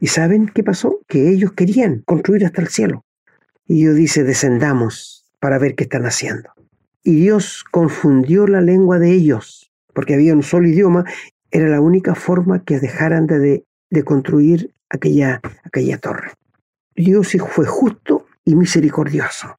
¿Y 0.00 0.08
saben 0.08 0.48
qué 0.48 0.62
pasó? 0.62 1.00
Que 1.06 1.30
ellos 1.30 1.52
querían 1.52 2.02
construir 2.06 2.44
hasta 2.44 2.60
el 2.60 2.68
cielo. 2.68 3.04
Y 3.66 3.82
Dios 3.82 3.96
dice, 3.96 4.24
descendamos 4.24 5.24
para 5.40 5.58
ver 5.58 5.74
qué 5.74 5.84
están 5.84 6.06
haciendo. 6.06 6.50
Y 7.04 7.16
Dios 7.16 7.64
confundió 7.70 8.46
la 8.46 8.60
lengua 8.60 8.98
de 8.98 9.12
ellos, 9.12 9.72
porque 9.92 10.14
había 10.14 10.34
un 10.34 10.42
solo 10.42 10.68
idioma 10.68 11.04
era 11.50 11.68
la 11.68 11.80
única 11.80 12.14
forma 12.14 12.64
que 12.64 12.80
dejaran 12.80 13.26
de, 13.26 13.66
de 13.90 14.02
construir 14.04 14.74
aquella, 14.88 15.40
aquella 15.64 15.98
torre. 15.98 16.32
Dios 16.96 17.36
fue 17.50 17.66
justo 17.66 18.26
y 18.44 18.54
misericordioso. 18.54 19.58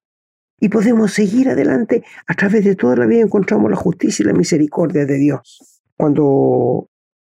Y 0.60 0.70
podemos 0.70 1.14
seguir 1.14 1.50
adelante 1.50 2.04
a 2.28 2.34
través 2.34 2.66
de 2.66 2.76
toda 2.76 2.96
la 2.96 3.06
vida 3.06 3.22
encontramos 3.22 3.70
la 3.70 3.78
justicia 3.78 4.24
y 4.24 4.28
la 4.28 4.34
misericordia 4.34 5.06
de 5.06 5.18
Dios. 5.18 5.73
Cuando 5.97 6.88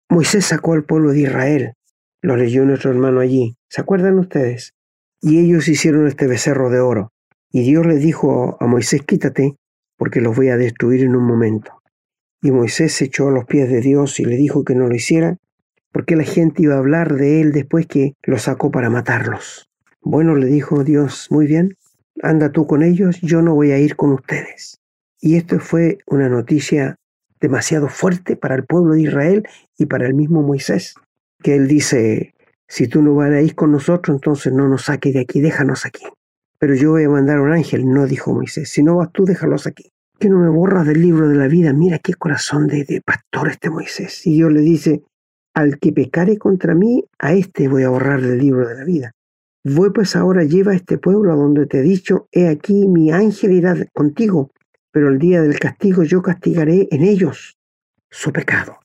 Moisés 0.10 0.45
sacó 0.45 0.73
al 0.73 0.84
pueblo 0.84 1.12
de 1.12 1.21
Israel, 1.21 1.73
lo 2.21 2.36
leyó 2.36 2.65
nuestro 2.65 2.91
hermano 2.91 3.19
allí, 3.19 3.56
¿se 3.69 3.82
acuerdan 3.82 4.17
ustedes? 4.17 4.73
Y 5.21 5.39
ellos 5.39 5.67
hicieron 5.67 6.08
este 6.08 6.28
becerro 6.28 6.69
de 6.69 6.80
oro. 6.80 7.12
Y 7.51 7.62
Dios 7.62 7.86
le 7.86 7.95
dijo 7.95 8.58
a 8.60 8.67
Moisés, 8.67 9.04
quítate, 9.04 9.56
porque 9.97 10.21
los 10.21 10.36
voy 10.36 10.49
a 10.49 10.58
destruir 10.58 11.04
en 11.04 11.15
un 11.15 11.25
momento. 11.25 11.82
Y 12.41 12.51
Moisés 12.51 12.93
se 12.93 13.06
echó 13.06 13.30
a 13.30 13.32
los 13.32 13.45
pies 13.45 13.69
de 13.69 13.82
Dios 13.82 14.19
y 14.19 14.25
le 14.25 14.36
dijo 14.36 14.63
que 14.63 14.75
no 14.75 14.88
lo 14.88 14.95
hiciera, 14.95 15.38
porque 15.91 16.15
la 16.15 16.23
gente 16.23 16.63
iba 16.63 16.75
a 16.75 16.80
hablar 16.80 17.15
de 17.15 17.41
él 17.41 17.51
después 17.51 17.88
que 17.88 18.13
lo 18.23 18.38
sacó 18.38 18.71
para 18.71 18.89
matarlos. 18.89 19.69
Bueno, 20.01 20.36
le 20.36 20.47
dijo 20.47 20.84
Dios, 20.84 21.28
muy 21.30 21.47
bien, 21.47 21.78
anda 22.21 22.51
tú 22.51 22.67
con 22.67 22.84
ellos, 22.84 23.19
yo 23.21 23.41
no 23.41 23.56
voy 23.56 23.71
a 23.71 23.80
ir 23.80 23.95
con 23.95 24.12
ustedes. 24.12 24.82
Y 25.21 25.38
esto 25.38 25.60
fue 25.60 25.99
una 26.06 26.30
noticia 26.30 26.97
demasiado 27.39 27.88
fuerte 27.88 28.36
para 28.36 28.56
el 28.56 28.65
pueblo 28.65 28.93
de 28.93 29.02
Israel 29.02 29.43
y 29.78 29.86
para 29.86 30.08
el 30.08 30.13
mismo 30.13 30.41
Moisés, 30.41 30.95
que 31.41 31.56
él 31.56 31.67
dice, 31.67 32.34
si 32.67 32.88
tú 32.88 33.02
no 33.02 33.41
ir 33.41 33.56
con 33.56 33.71
nosotros, 33.71 34.15
entonces 34.15 34.54
no 34.54 34.67
nos 34.67 34.84
saques 34.84 35.13
de 35.13 35.21
aquí, 35.21 35.41
déjanos 35.41 35.86
aquí. 35.86 36.06
Pero 36.58 36.76
yo 36.76 36.91
voy 36.91 37.04
a 37.04 37.10
mandar 37.10 37.39
un 37.39 37.52
ángel, 37.52 37.86
no 37.86 38.08
dijo 38.08 38.34
Moisés, 38.34 38.69
si 38.69 38.82
no 38.82 38.95
vas 38.95 39.12
tú, 39.12 39.26
déjalos 39.26 39.67
aquí 39.67 39.91
que 40.19 40.30
no 40.30 40.39
me 40.39 40.50
borras 40.50 40.88
del 40.88 41.02
libro 41.02 41.28
de 41.28 41.36
la 41.36 41.48
vida. 41.48 41.74
Mira 41.74 42.00
qué 42.00 42.13
corazón 42.13 42.67
de, 42.67 42.84
de 42.84 43.02
pastor 43.02 43.50
este 43.50 43.69
Moisés. 43.69 44.26
Y 44.26 44.36
Dios 44.36 44.52
le 44.52 44.62
dice, 44.62 45.04
al 45.54 45.80
que 45.80 45.91
pecare 45.91 46.38
contra 46.38 46.76
mí, 46.76 47.04
a 47.19 47.34
este 47.34 47.67
voy 47.67 47.84
a 47.84 47.89
borrar 47.89 48.21
del 48.21 48.38
libro 48.38 48.67
de 48.67 48.76
la 48.76 48.84
vida. 48.84 49.12
Voy 49.63 49.89
pues 49.91 50.15
ahora, 50.15 50.43
lleva 50.43 50.74
a 50.74 50.76
este 50.76 50.98
pueblo 50.98 51.34
a 51.34 51.36
donde 51.36 51.65
te 51.65 51.80
he 51.80 51.82
dicho, 51.82 52.28
he 52.32 52.48
aquí 52.48 52.88
mi 52.88 53.12
ángel 53.12 53.52
irá 53.54 53.76
contigo, 53.93 54.52
pero 54.96 55.10
el 55.10 55.20
día 55.20 55.42
del 55.42 55.60
castigo 55.60 56.04
yo 56.04 56.22
castigaré 56.22 56.88
en 56.90 57.04
ellos 57.04 57.58
su 58.10 58.32
pecado. 58.32 58.80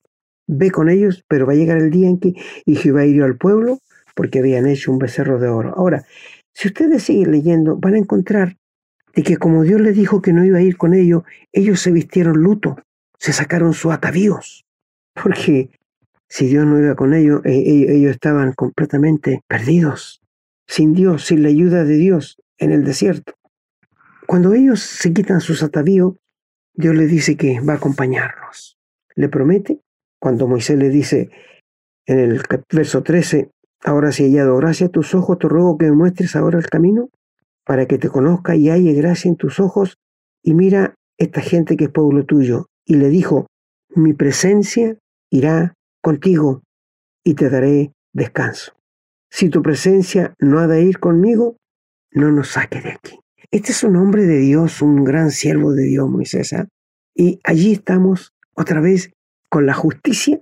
Ve 0.48 0.72
con 0.72 0.88
ellos, 0.88 1.24
pero 1.28 1.46
va 1.46 1.52
a 1.52 1.54
llegar 1.54 1.76
el 1.78 1.92
día 1.92 2.08
en 2.08 2.18
que 2.18 2.34
y 2.64 2.74
Jehová 2.74 3.06
hirió 3.06 3.24
al 3.24 3.36
pueblo 3.36 3.78
porque 4.16 4.40
habían 4.40 4.66
hecho 4.66 4.90
un 4.90 4.98
becerro 4.98 5.38
de 5.38 5.46
oro. 5.46 5.72
Ahora, 5.76 6.04
si 6.52 6.66
ustedes 6.66 7.04
siguen 7.04 7.30
leyendo, 7.30 7.76
van 7.76 7.94
a 7.94 7.98
encontrar 7.98 8.56
de 9.14 9.22
que 9.22 9.36
como 9.36 9.62
Dios 9.62 9.80
les 9.80 9.94
dijo 9.94 10.20
que 10.20 10.32
no 10.32 10.44
iba 10.44 10.58
a 10.58 10.62
ir 10.62 10.76
con 10.76 10.94
ellos, 10.94 11.22
ellos 11.52 11.80
se 11.80 11.92
vistieron 11.92 12.38
luto 12.38 12.76
se 13.16 13.32
sacaron 13.32 13.72
sus 13.72 13.92
atavíos, 13.92 14.64
porque 15.14 15.70
si 16.28 16.48
Dios 16.48 16.66
no 16.66 16.80
iba 16.80 16.96
con 16.96 17.14
ellos, 17.14 17.40
e, 17.44 17.52
e, 17.52 17.96
ellos 17.98 18.10
estaban 18.10 18.52
completamente 18.54 19.42
perdidos, 19.46 20.22
sin 20.66 20.92
Dios, 20.92 21.24
sin 21.26 21.44
la 21.44 21.50
ayuda 21.50 21.84
de 21.84 21.94
Dios 21.94 22.42
en 22.58 22.72
el 22.72 22.82
desierto. 22.82 23.34
Cuando 24.30 24.54
ellos 24.54 24.80
se 24.80 25.12
quitan 25.12 25.40
sus 25.40 25.64
atavíos, 25.64 26.14
Dios 26.72 26.94
les 26.94 27.10
dice 27.10 27.36
que 27.36 27.58
va 27.58 27.72
a 27.72 27.76
acompañarlos. 27.78 28.78
Le 29.16 29.28
promete, 29.28 29.80
cuando 30.20 30.46
Moisés 30.46 30.78
le 30.78 30.88
dice 30.88 31.30
en 32.06 32.20
el 32.20 32.40
verso 32.72 33.02
13, 33.02 33.50
ahora 33.82 34.12
si 34.12 34.22
he 34.22 34.26
hallado 34.28 34.56
gracia 34.58 34.86
a 34.86 34.90
tus 34.90 35.16
ojos, 35.16 35.40
te 35.40 35.48
ruego 35.48 35.76
que 35.76 35.86
me 35.86 35.96
muestres 35.96 36.36
ahora 36.36 36.60
el 36.60 36.68
camino, 36.68 37.10
para 37.64 37.86
que 37.86 37.98
te 37.98 38.08
conozca 38.08 38.54
y 38.54 38.70
halle 38.70 38.92
gracia 38.92 39.28
en 39.28 39.34
tus 39.34 39.58
ojos, 39.58 39.96
y 40.44 40.54
mira 40.54 40.94
esta 41.18 41.40
gente 41.40 41.76
que 41.76 41.86
es 41.86 41.90
pueblo 41.90 42.24
tuyo. 42.24 42.66
Y 42.86 42.98
le 42.98 43.08
dijo, 43.08 43.48
mi 43.96 44.12
presencia 44.12 44.96
irá 45.28 45.74
contigo 46.00 46.62
y 47.24 47.34
te 47.34 47.50
daré 47.50 47.90
descanso. 48.12 48.74
Si 49.28 49.48
tu 49.48 49.60
presencia 49.60 50.34
no 50.38 50.60
ha 50.60 50.68
de 50.68 50.84
ir 50.84 51.00
conmigo, 51.00 51.56
no 52.12 52.30
nos 52.30 52.50
saque 52.50 52.80
de 52.80 52.92
aquí. 52.92 53.19
Este 53.52 53.72
es 53.72 53.82
un 53.82 53.96
hombre 53.96 54.26
de 54.26 54.38
Dios, 54.38 54.80
un 54.80 55.02
gran 55.02 55.32
siervo 55.32 55.72
de 55.72 55.82
Dios, 55.82 56.08
Moisés. 56.08 56.52
¿ah? 56.52 56.68
Y 57.16 57.40
allí 57.42 57.72
estamos 57.72 58.32
otra 58.54 58.80
vez 58.80 59.10
con 59.48 59.66
la 59.66 59.74
justicia 59.74 60.40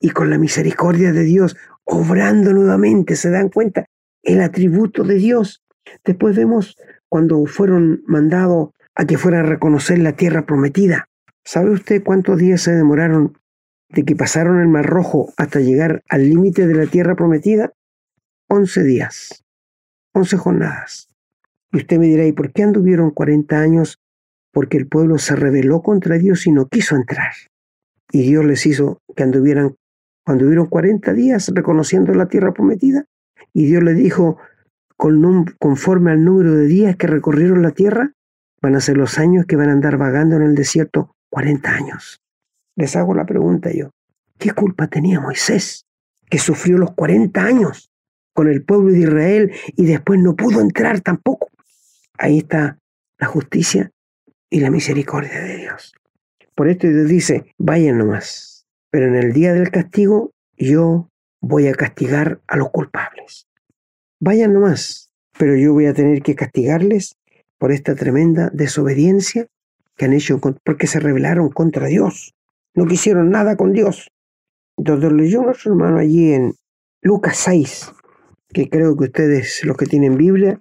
y 0.00 0.10
con 0.10 0.28
la 0.28 0.36
misericordia 0.36 1.12
de 1.12 1.22
Dios, 1.22 1.56
obrando 1.84 2.52
nuevamente, 2.52 3.16
¿se 3.16 3.30
dan 3.30 3.48
cuenta? 3.48 3.86
El 4.22 4.42
atributo 4.42 5.02
de 5.02 5.14
Dios. 5.14 5.62
Después 6.04 6.36
vemos 6.36 6.76
cuando 7.08 7.44
fueron 7.46 8.02
mandados 8.06 8.70
a 8.94 9.06
que 9.06 9.16
fueran 9.16 9.46
a 9.46 9.48
reconocer 9.48 9.98
la 9.98 10.12
tierra 10.12 10.44
prometida. 10.44 11.08
¿Sabe 11.44 11.70
usted 11.70 12.02
cuántos 12.04 12.38
días 12.38 12.60
se 12.60 12.72
demoraron 12.72 13.38
de 13.88 14.04
que 14.04 14.14
pasaron 14.14 14.60
el 14.60 14.68
Mar 14.68 14.84
Rojo 14.84 15.32
hasta 15.38 15.60
llegar 15.60 16.02
al 16.10 16.28
límite 16.28 16.66
de 16.66 16.74
la 16.74 16.86
tierra 16.86 17.16
prometida? 17.16 17.72
Once 18.48 18.82
días, 18.82 19.42
once 20.12 20.36
jornadas. 20.36 21.11
Y 21.72 21.78
usted 21.78 21.98
me 21.98 22.06
dirá, 22.06 22.26
¿y 22.26 22.32
por 22.32 22.52
qué 22.52 22.62
anduvieron 22.62 23.10
40 23.10 23.58
años? 23.58 23.98
Porque 24.52 24.76
el 24.76 24.86
pueblo 24.86 25.18
se 25.18 25.34
rebeló 25.34 25.80
contra 25.82 26.18
Dios 26.18 26.46
y 26.46 26.52
no 26.52 26.68
quiso 26.68 26.96
entrar. 26.96 27.32
Y 28.10 28.22
Dios 28.22 28.44
les 28.44 28.66
hizo 28.66 29.00
que 29.16 29.22
anduvieran, 29.22 29.76
cuando 30.24 30.44
hubieron 30.44 30.66
40 30.66 31.14
días 31.14 31.50
reconociendo 31.54 32.12
la 32.14 32.28
tierra 32.28 32.52
prometida, 32.52 33.06
y 33.54 33.66
Dios 33.66 33.82
les 33.82 33.96
dijo, 33.96 34.38
conforme 35.58 36.12
al 36.12 36.24
número 36.24 36.54
de 36.54 36.66
días 36.66 36.96
que 36.96 37.06
recorrieron 37.06 37.62
la 37.62 37.70
tierra, 37.70 38.12
van 38.60 38.76
a 38.76 38.80
ser 38.80 38.96
los 38.96 39.18
años 39.18 39.46
que 39.46 39.56
van 39.56 39.70
a 39.70 39.72
andar 39.72 39.96
vagando 39.96 40.36
en 40.36 40.42
el 40.42 40.54
desierto 40.54 41.16
40 41.30 41.70
años. 41.70 42.20
Les 42.76 42.94
hago 42.96 43.14
la 43.14 43.26
pregunta 43.26 43.70
yo, 43.72 43.90
¿qué 44.38 44.52
culpa 44.52 44.86
tenía 44.86 45.20
Moisés 45.20 45.86
que 46.30 46.38
sufrió 46.38 46.78
los 46.78 46.92
40 46.92 47.42
años 47.42 47.90
con 48.34 48.48
el 48.48 48.62
pueblo 48.62 48.92
de 48.92 49.00
Israel 49.00 49.52
y 49.76 49.86
después 49.86 50.20
no 50.20 50.36
pudo 50.36 50.60
entrar 50.60 51.00
tampoco? 51.00 51.48
Ahí 52.22 52.38
está 52.38 52.78
la 53.18 53.26
justicia 53.26 53.90
y 54.48 54.60
la 54.60 54.70
misericordia 54.70 55.40
de 55.40 55.56
Dios. 55.56 55.92
Por 56.54 56.68
esto 56.68 56.86
Dios 56.86 57.08
dice, 57.08 57.52
vayan 57.58 57.98
nomás, 57.98 58.64
pero 58.90 59.08
en 59.08 59.16
el 59.16 59.32
día 59.32 59.52
del 59.54 59.72
castigo 59.72 60.30
yo 60.56 61.08
voy 61.40 61.66
a 61.66 61.74
castigar 61.74 62.40
a 62.46 62.56
los 62.56 62.70
culpables. 62.70 63.48
Vayan 64.20 64.52
nomás, 64.52 65.10
pero 65.36 65.56
yo 65.56 65.72
voy 65.72 65.86
a 65.86 65.94
tener 65.94 66.22
que 66.22 66.36
castigarles 66.36 67.16
por 67.58 67.72
esta 67.72 67.96
tremenda 67.96 68.50
desobediencia 68.52 69.48
que 69.96 70.04
han 70.04 70.12
hecho 70.12 70.38
porque 70.38 70.86
se 70.86 71.00
rebelaron 71.00 71.48
contra 71.48 71.88
Dios. 71.88 72.36
No 72.76 72.86
quisieron 72.86 73.30
nada 73.30 73.56
con 73.56 73.72
Dios. 73.72 74.12
Entonces 74.76 75.10
leyó 75.10 75.42
nuestro 75.42 75.72
hermano 75.72 75.98
allí 75.98 76.34
en 76.34 76.54
Lucas 77.02 77.36
6, 77.38 77.90
que 78.52 78.70
creo 78.70 78.96
que 78.96 79.06
ustedes, 79.06 79.64
los 79.64 79.76
que 79.76 79.86
tienen 79.86 80.16
Biblia, 80.16 80.60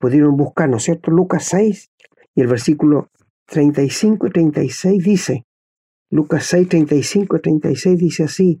pudieron 0.00 0.36
buscar, 0.36 0.68
¿no 0.68 0.78
es 0.78 0.84
cierto? 0.84 1.10
Lucas 1.10 1.44
6 1.50 1.90
y 2.34 2.40
el 2.40 2.48
versículo 2.48 3.10
35 3.46 4.26
y 4.26 4.30
36 4.30 5.04
dice, 5.04 5.46
Lucas 6.10 6.44
6, 6.46 6.68
35 6.68 7.36
y 7.36 7.40
36 7.40 7.98
dice 7.98 8.24
así, 8.24 8.60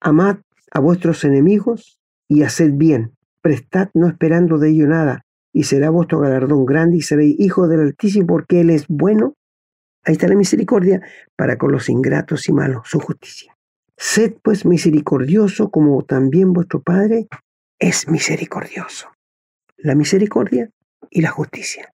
amad 0.00 0.38
a 0.70 0.80
vuestros 0.80 1.24
enemigos 1.24 2.00
y 2.28 2.42
haced 2.42 2.72
bien, 2.72 3.12
prestad 3.40 3.88
no 3.94 4.08
esperando 4.08 4.58
de 4.58 4.70
ello 4.70 4.88
nada, 4.88 5.24
y 5.52 5.62
será 5.64 5.90
vuestro 5.90 6.18
galardón 6.18 6.66
grande 6.66 6.96
y 6.96 7.02
seréis 7.02 7.36
hijos 7.38 7.68
del 7.68 7.80
Altísimo 7.80 8.26
porque 8.26 8.60
Él 8.60 8.70
es 8.70 8.86
bueno. 8.88 9.34
Ahí 10.04 10.14
está 10.14 10.26
la 10.26 10.34
misericordia 10.34 11.00
para 11.36 11.56
con 11.56 11.70
los 11.70 11.88
ingratos 11.88 12.48
y 12.48 12.52
malos, 12.52 12.88
su 12.88 12.98
justicia. 12.98 13.56
Sed 13.96 14.34
pues 14.42 14.66
misericordioso 14.66 15.70
como 15.70 16.02
también 16.02 16.52
vuestro 16.52 16.82
Padre 16.82 17.28
es 17.78 18.08
misericordioso 18.08 19.13
la 19.84 19.94
misericordia 19.94 20.70
y 21.10 21.20
la 21.20 21.30
justicia. 21.30 21.92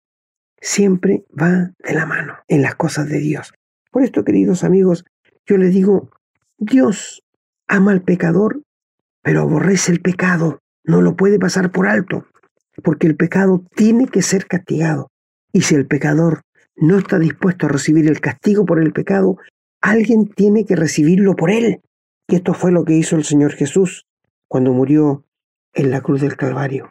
Siempre 0.61 1.24
va 1.31 1.72
de 1.76 1.92
la 1.92 2.07
mano 2.07 2.37
en 2.46 2.62
las 2.62 2.76
cosas 2.76 3.09
de 3.09 3.18
Dios. 3.18 3.53
Por 3.90 4.05
esto, 4.05 4.22
queridos 4.22 4.62
amigos, 4.62 5.05
yo 5.44 5.57
les 5.57 5.74
digo, 5.74 6.09
Dios 6.57 7.24
ama 7.66 7.90
al 7.90 8.03
pecador, 8.03 8.62
pero 9.22 9.40
aborrece 9.40 9.90
el 9.90 10.00
pecado. 10.00 10.61
No 10.85 11.03
lo 11.03 11.16
puede 11.16 11.40
pasar 11.40 11.72
por 11.72 11.88
alto, 11.88 12.26
porque 12.85 13.09
el 13.09 13.16
pecado 13.16 13.64
tiene 13.74 14.07
que 14.07 14.22
ser 14.22 14.46
castigado. 14.46 15.11
Y 15.53 15.62
si 15.62 15.74
el 15.74 15.88
pecador 15.88 16.42
no 16.76 16.96
está 16.96 17.18
dispuesto 17.18 17.66
a 17.66 17.70
recibir 17.70 18.07
el 18.07 18.20
castigo 18.20 18.64
por 18.64 18.81
el 18.81 18.92
pecado, 18.92 19.37
alguien 19.81 20.29
tiene 20.29 20.64
que 20.64 20.76
recibirlo 20.76 21.35
por 21.35 21.50
él. 21.50 21.81
Y 22.29 22.37
esto 22.37 22.55
fue 22.55 22.70
lo 22.70 22.85
que 22.85 22.94
hizo 22.94 23.16
el 23.16 23.24
Señor 23.24 23.53
Jesús 23.55 24.07
cuando 24.46 24.72
murió 24.72 25.24
en 25.72 25.90
la 25.90 26.03
cruz 26.03 26.20
del 26.20 26.37
Calvario. 26.37 26.90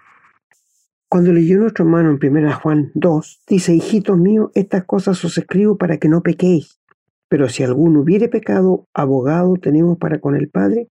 Cuando 1.10 1.34
leyó 1.34 1.58
nuestro 1.58 1.86
hermano 1.86 2.12
en 2.12 2.38
1 2.38 2.60
Juan 2.60 2.92
2, 2.94 3.42
dice, 3.48 3.74
hijitos 3.74 4.16
míos, 4.16 4.52
estas 4.54 4.84
cosas 4.84 5.26
os 5.26 5.40
escribo 5.40 5.76
para 5.76 5.98
que 5.98 6.08
no 6.08 6.22
pequéis. 6.22 6.80
Pero 7.28 7.50
si 7.50 7.64
alguno 7.64 8.02
hubiere 8.02 8.30
pecado, 8.30 8.88
abogado 8.94 9.56
tenemos 9.56 9.98
para 9.98 10.20
con 10.20 10.36
el 10.36 10.50
Padre, 10.50 10.88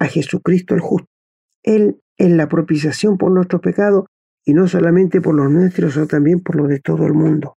a 0.00 0.06
Jesucristo 0.06 0.74
el 0.74 0.80
justo. 0.80 1.08
Él 1.62 2.00
es 2.16 2.30
la 2.30 2.48
propiciación 2.48 3.16
por 3.16 3.30
nuestro 3.30 3.60
pecado, 3.60 4.06
y 4.44 4.54
no 4.54 4.66
solamente 4.66 5.20
por 5.20 5.36
los 5.36 5.48
nuestros, 5.48 5.94
sino 5.94 6.08
también 6.08 6.40
por 6.40 6.56
los 6.56 6.68
de 6.68 6.80
todo 6.80 7.06
el 7.06 7.14
mundo. 7.14 7.56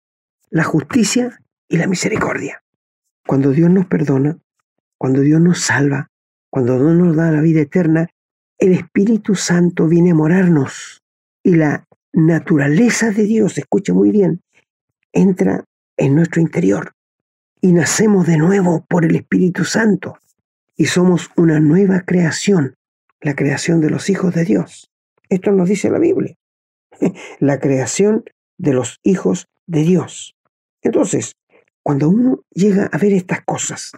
La 0.50 0.64
justicia 0.64 1.40
y 1.66 1.78
la 1.78 1.86
misericordia. 1.86 2.62
Cuando 3.26 3.52
Dios 3.52 3.70
nos 3.70 3.86
perdona, 3.86 4.36
cuando 4.98 5.22
Dios 5.22 5.40
nos 5.40 5.60
salva, 5.60 6.10
cuando 6.50 6.78
Dios 6.78 6.94
nos 6.94 7.16
da 7.16 7.30
la 7.30 7.40
vida 7.40 7.62
eterna, 7.62 8.10
el 8.58 8.72
Espíritu 8.72 9.34
Santo 9.34 9.88
viene 9.88 10.10
a 10.10 10.14
morarnos 10.14 11.02
y 11.42 11.54
la 11.54 11.86
naturaleza 12.12 13.10
de 13.10 13.24
Dios, 13.24 13.58
escuche 13.58 13.92
muy 13.92 14.10
bien, 14.10 14.42
entra 15.12 15.64
en 15.96 16.14
nuestro 16.14 16.40
interior 16.40 16.94
y 17.60 17.72
nacemos 17.72 18.26
de 18.26 18.36
nuevo 18.36 18.84
por 18.88 19.04
el 19.04 19.16
Espíritu 19.16 19.64
Santo 19.64 20.18
y 20.76 20.86
somos 20.86 21.30
una 21.36 21.60
nueva 21.60 22.00
creación, 22.00 22.76
la 23.20 23.34
creación 23.34 23.80
de 23.80 23.90
los 23.90 24.10
hijos 24.10 24.34
de 24.34 24.44
Dios. 24.44 24.90
Esto 25.28 25.52
nos 25.52 25.68
dice 25.68 25.90
la 25.90 25.98
Biblia, 25.98 26.36
la 27.40 27.58
creación 27.58 28.24
de 28.58 28.72
los 28.72 28.98
hijos 29.02 29.48
de 29.66 29.82
Dios. 29.82 30.34
Entonces, 30.82 31.36
cuando 31.82 32.08
uno 32.08 32.44
llega 32.50 32.86
a 32.92 32.98
ver 32.98 33.12
estas 33.12 33.42
cosas, 33.44 33.92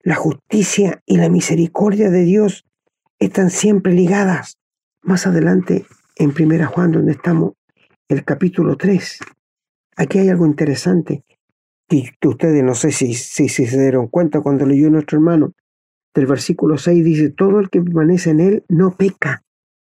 la 0.00 0.16
justicia 0.16 1.00
y 1.06 1.18
la 1.18 1.28
misericordia 1.28 2.10
de 2.10 2.24
Dios 2.24 2.64
están 3.18 3.50
siempre 3.50 3.92
ligadas. 3.92 4.58
Más 5.02 5.26
adelante 5.26 5.86
en 6.16 6.32
Primera 6.32 6.66
Juan, 6.66 6.92
donde 6.92 7.12
estamos, 7.12 7.52
el 8.08 8.24
capítulo 8.24 8.76
3. 8.76 9.20
Aquí 9.96 10.18
hay 10.18 10.28
algo 10.28 10.46
interesante 10.46 11.24
ustedes 12.24 12.62
no 12.64 12.74
sé 12.74 12.92
si, 12.92 13.14
si, 13.14 13.48
se 13.48 13.80
dieron 13.80 14.08
cuenta 14.08 14.40
cuando 14.40 14.66
leyó 14.66 14.90
nuestro 14.90 15.18
hermano. 15.18 15.52
Del 16.14 16.26
versículo 16.26 16.76
6 16.76 17.04
dice, 17.04 17.30
todo 17.30 17.60
el 17.60 17.70
que 17.70 17.80
permanece 17.80 18.30
en 18.30 18.40
él 18.40 18.64
no 18.68 18.96
peca. 18.96 19.42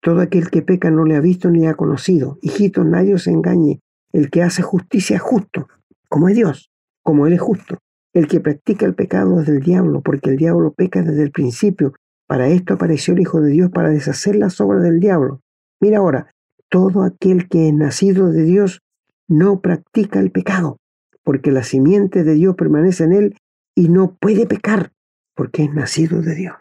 Todo 0.00 0.20
aquel 0.20 0.50
que 0.50 0.62
peca 0.62 0.90
no 0.90 1.04
le 1.04 1.16
ha 1.16 1.20
visto 1.20 1.50
ni 1.50 1.66
ha 1.66 1.74
conocido. 1.74 2.38
Hijito, 2.42 2.84
nadie 2.84 3.14
os 3.14 3.26
engañe. 3.26 3.80
El 4.12 4.30
que 4.30 4.42
hace 4.42 4.62
justicia 4.62 5.16
es 5.16 5.22
justo, 5.22 5.68
como 6.08 6.28
es 6.28 6.34
Dios, 6.34 6.70
como 7.02 7.26
Él 7.26 7.32
es 7.32 7.40
justo. 7.40 7.78
El 8.12 8.26
que 8.26 8.40
practica 8.40 8.84
el 8.84 8.94
pecado 8.94 9.40
es 9.40 9.46
del 9.46 9.60
diablo, 9.60 10.02
porque 10.02 10.28
el 10.28 10.36
diablo 10.36 10.74
peca 10.74 11.02
desde 11.02 11.22
el 11.22 11.30
principio. 11.30 11.94
Para 12.26 12.48
esto 12.48 12.74
apareció 12.74 13.14
el 13.14 13.20
Hijo 13.20 13.40
de 13.40 13.52
Dios, 13.52 13.70
para 13.70 13.88
deshacer 13.88 14.36
las 14.36 14.60
obras 14.60 14.82
del 14.82 15.00
diablo. 15.00 15.40
Mira 15.82 15.98
ahora, 15.98 16.32
todo 16.68 17.02
aquel 17.02 17.48
que 17.48 17.66
es 17.66 17.74
nacido 17.74 18.30
de 18.30 18.44
Dios 18.44 18.82
no 19.26 19.60
practica 19.60 20.20
el 20.20 20.30
pecado, 20.30 20.78
porque 21.24 21.50
la 21.50 21.64
simiente 21.64 22.22
de 22.22 22.34
Dios 22.34 22.54
permanece 22.54 23.02
en 23.02 23.12
él 23.12 23.36
y 23.74 23.88
no 23.88 24.14
puede 24.14 24.46
pecar, 24.46 24.92
porque 25.34 25.64
es 25.64 25.74
nacido 25.74 26.22
de 26.22 26.36
Dios. 26.36 26.54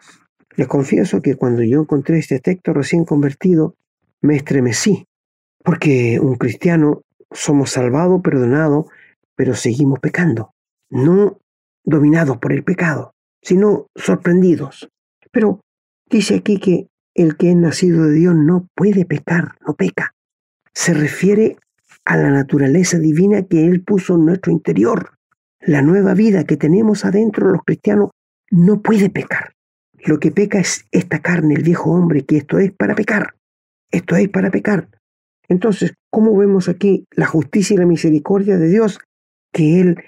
Les 0.56 0.66
confieso 0.66 1.22
que 1.22 1.36
cuando 1.36 1.62
yo 1.62 1.82
encontré 1.82 2.18
este 2.18 2.40
texto 2.40 2.72
recién 2.72 3.04
convertido, 3.04 3.76
me 4.22 4.34
estremecí, 4.34 5.06
porque 5.62 6.18
un 6.18 6.34
cristiano 6.34 7.02
somos 7.30 7.70
salvados, 7.70 8.22
perdonados, 8.22 8.86
pero 9.36 9.54
seguimos 9.54 10.00
pecando. 10.00 10.50
No 10.90 11.38
dominados 11.84 12.38
por 12.38 12.52
el 12.52 12.64
pecado, 12.64 13.14
sino 13.40 13.86
sorprendidos. 13.94 14.88
Pero 15.30 15.60
dice 16.10 16.34
aquí 16.34 16.58
que 16.58 16.88
el 17.14 17.36
que 17.36 17.50
es 17.50 17.56
nacido 17.56 18.04
de 18.04 18.12
Dios 18.12 18.34
no 18.34 18.68
puede 18.74 19.04
pecar, 19.04 19.56
no 19.66 19.74
peca. 19.74 20.14
Se 20.74 20.94
refiere 20.94 21.56
a 22.04 22.16
la 22.16 22.30
naturaleza 22.30 22.98
divina 22.98 23.42
que 23.42 23.66
Él 23.66 23.82
puso 23.82 24.14
en 24.14 24.26
nuestro 24.26 24.52
interior. 24.52 25.18
La 25.60 25.82
nueva 25.82 26.14
vida 26.14 26.44
que 26.44 26.56
tenemos 26.56 27.04
adentro 27.04 27.50
los 27.50 27.62
cristianos 27.64 28.10
no 28.50 28.82
puede 28.82 29.10
pecar. 29.10 29.54
Lo 30.04 30.18
que 30.18 30.32
peca 30.32 30.58
es 30.58 30.86
esta 30.90 31.20
carne, 31.20 31.54
el 31.54 31.62
viejo 31.62 31.92
hombre, 31.92 32.24
que 32.24 32.38
esto 32.38 32.58
es 32.58 32.72
para 32.72 32.94
pecar. 32.94 33.34
Esto 33.90 34.16
es 34.16 34.28
para 34.28 34.50
pecar. 34.50 34.88
Entonces, 35.48 35.94
¿cómo 36.10 36.36
vemos 36.36 36.68
aquí 36.68 37.06
la 37.12 37.26
justicia 37.26 37.74
y 37.74 37.78
la 37.78 37.86
misericordia 37.86 38.56
de 38.56 38.68
Dios? 38.68 38.98
Que 39.52 39.80
Él 39.80 40.02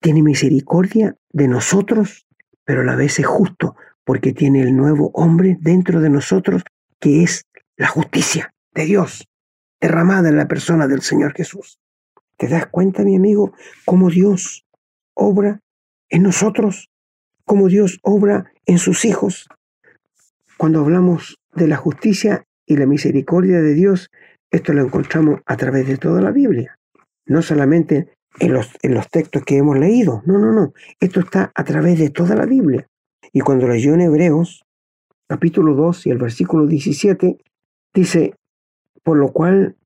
tiene 0.00 0.22
misericordia 0.22 1.16
de 1.32 1.48
nosotros, 1.48 2.26
pero 2.64 2.82
a 2.82 2.84
la 2.84 2.94
vez 2.94 3.18
es 3.18 3.26
justo, 3.26 3.74
porque 4.04 4.32
tiene 4.32 4.62
el 4.62 4.76
nuevo 4.76 5.10
hombre 5.14 5.56
dentro 5.60 6.00
de 6.00 6.10
nosotros, 6.10 6.62
que 6.98 7.22
es 7.22 7.46
la 7.76 7.88
justicia 7.88 8.54
de 8.74 8.84
Dios, 8.84 9.28
derramada 9.80 10.28
en 10.28 10.36
la 10.36 10.48
persona 10.48 10.86
del 10.86 11.02
Señor 11.02 11.34
Jesús. 11.34 11.78
¿Te 12.36 12.48
das 12.48 12.66
cuenta, 12.66 13.04
mi 13.04 13.16
amigo, 13.16 13.52
cómo 13.84 14.10
Dios 14.10 14.66
obra 15.14 15.60
en 16.08 16.22
nosotros? 16.22 16.90
¿Cómo 17.44 17.68
Dios 17.68 17.98
obra 18.02 18.52
en 18.66 18.78
sus 18.78 19.04
hijos? 19.04 19.48
Cuando 20.56 20.80
hablamos 20.80 21.38
de 21.54 21.68
la 21.68 21.76
justicia 21.76 22.44
y 22.66 22.76
la 22.76 22.86
misericordia 22.86 23.60
de 23.60 23.74
Dios, 23.74 24.10
esto 24.50 24.72
lo 24.72 24.82
encontramos 24.82 25.40
a 25.46 25.56
través 25.56 25.86
de 25.86 25.96
toda 25.96 26.20
la 26.20 26.30
Biblia, 26.30 26.78
no 27.26 27.42
solamente 27.42 28.08
en 28.38 28.52
los, 28.52 28.70
en 28.82 28.94
los 28.94 29.08
textos 29.08 29.42
que 29.44 29.56
hemos 29.56 29.78
leído, 29.78 30.22
no, 30.26 30.38
no, 30.38 30.52
no, 30.52 30.72
esto 31.00 31.20
está 31.20 31.52
a 31.54 31.64
través 31.64 31.98
de 31.98 32.10
toda 32.10 32.34
la 32.34 32.46
Biblia. 32.46 32.86
Y 33.32 33.40
cuando 33.40 33.68
leyó 33.68 33.94
en 33.94 34.02
Hebreos, 34.02 34.64
capítulo 35.26 35.74
2 35.74 36.06
y 36.06 36.10
el 36.10 36.18
versículo 36.18 36.66
17, 36.66 37.38
dice, 37.94 38.34
por 39.02 39.16
lo 39.16 39.32
cual 39.32 39.76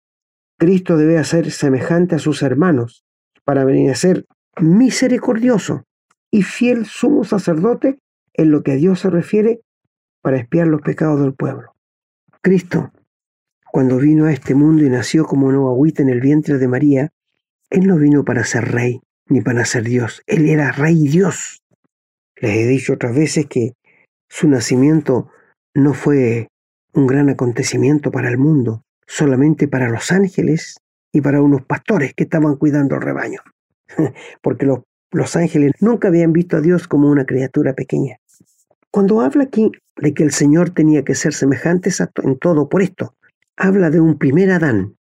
Cristo 0.58 0.96
debe 0.96 1.18
hacer 1.18 1.50
semejante 1.50 2.16
a 2.16 2.18
sus 2.18 2.42
hermanos, 2.42 3.04
para 3.44 3.64
venir 3.64 3.90
a 3.90 3.94
ser 3.94 4.26
misericordioso 4.60 5.84
y 6.30 6.42
fiel 6.42 6.86
sumo 6.86 7.22
sacerdote 7.24 8.00
en 8.34 8.50
lo 8.50 8.62
que 8.62 8.72
a 8.72 8.76
Dios 8.76 9.00
se 9.00 9.10
refiere 9.10 9.60
para 10.20 10.38
espiar 10.38 10.66
los 10.66 10.82
pecados 10.82 11.20
del 11.20 11.34
pueblo. 11.34 11.74
Cristo 12.42 12.90
cuando 13.76 13.98
vino 13.98 14.24
a 14.24 14.32
este 14.32 14.54
mundo 14.54 14.84
y 14.84 14.88
nació 14.88 15.26
como 15.26 15.48
una 15.48 15.58
agüita 15.58 16.00
en 16.02 16.08
el 16.08 16.22
vientre 16.22 16.56
de 16.56 16.66
María, 16.66 17.12
Él 17.68 17.86
no 17.86 17.98
vino 17.98 18.24
para 18.24 18.42
ser 18.42 18.72
rey 18.72 19.02
ni 19.28 19.42
para 19.42 19.66
ser 19.66 19.84
Dios. 19.84 20.22
Él 20.26 20.48
era 20.48 20.72
rey 20.72 21.08
Dios. 21.08 21.62
Les 22.36 22.56
he 22.56 22.66
dicho 22.66 22.94
otras 22.94 23.14
veces 23.14 23.46
que 23.46 23.72
su 24.28 24.48
nacimiento 24.48 25.28
no 25.74 25.94
fue 25.94 26.48
un 26.92 27.06
gran 27.06 27.28
acontecimiento 27.28 28.10
para 28.10 28.28
el 28.28 28.38
mundo, 28.38 28.82
solamente 29.06 29.68
para 29.68 29.88
los 29.88 30.12
ángeles 30.12 30.78
y 31.12 31.20
para 31.20 31.40
unos 31.40 31.62
pastores 31.62 32.14
que 32.14 32.24
estaban 32.24 32.56
cuidando 32.56 32.96
el 32.96 33.02
rebaño. 33.02 33.40
Porque 34.42 34.66
los, 34.66 34.80
los 35.12 35.36
ángeles 35.36 35.72
nunca 35.80 36.08
habían 36.08 36.32
visto 36.32 36.56
a 36.56 36.60
Dios 36.60 36.88
como 36.88 37.10
una 37.10 37.24
criatura 37.24 37.74
pequeña. 37.74 38.18
Cuando 38.90 39.20
habla 39.20 39.44
aquí 39.44 39.70
de 39.96 40.14
que 40.14 40.22
el 40.22 40.32
Señor 40.32 40.70
tenía 40.70 41.04
que 41.04 41.14
ser 41.14 41.34
semejante 41.34 41.90
en 42.22 42.38
todo 42.38 42.68
por 42.68 42.82
esto, 42.82 43.14
habla 43.56 43.90
de 43.90 44.00
un 44.00 44.18
primer 44.18 44.50
Adán 44.50 44.96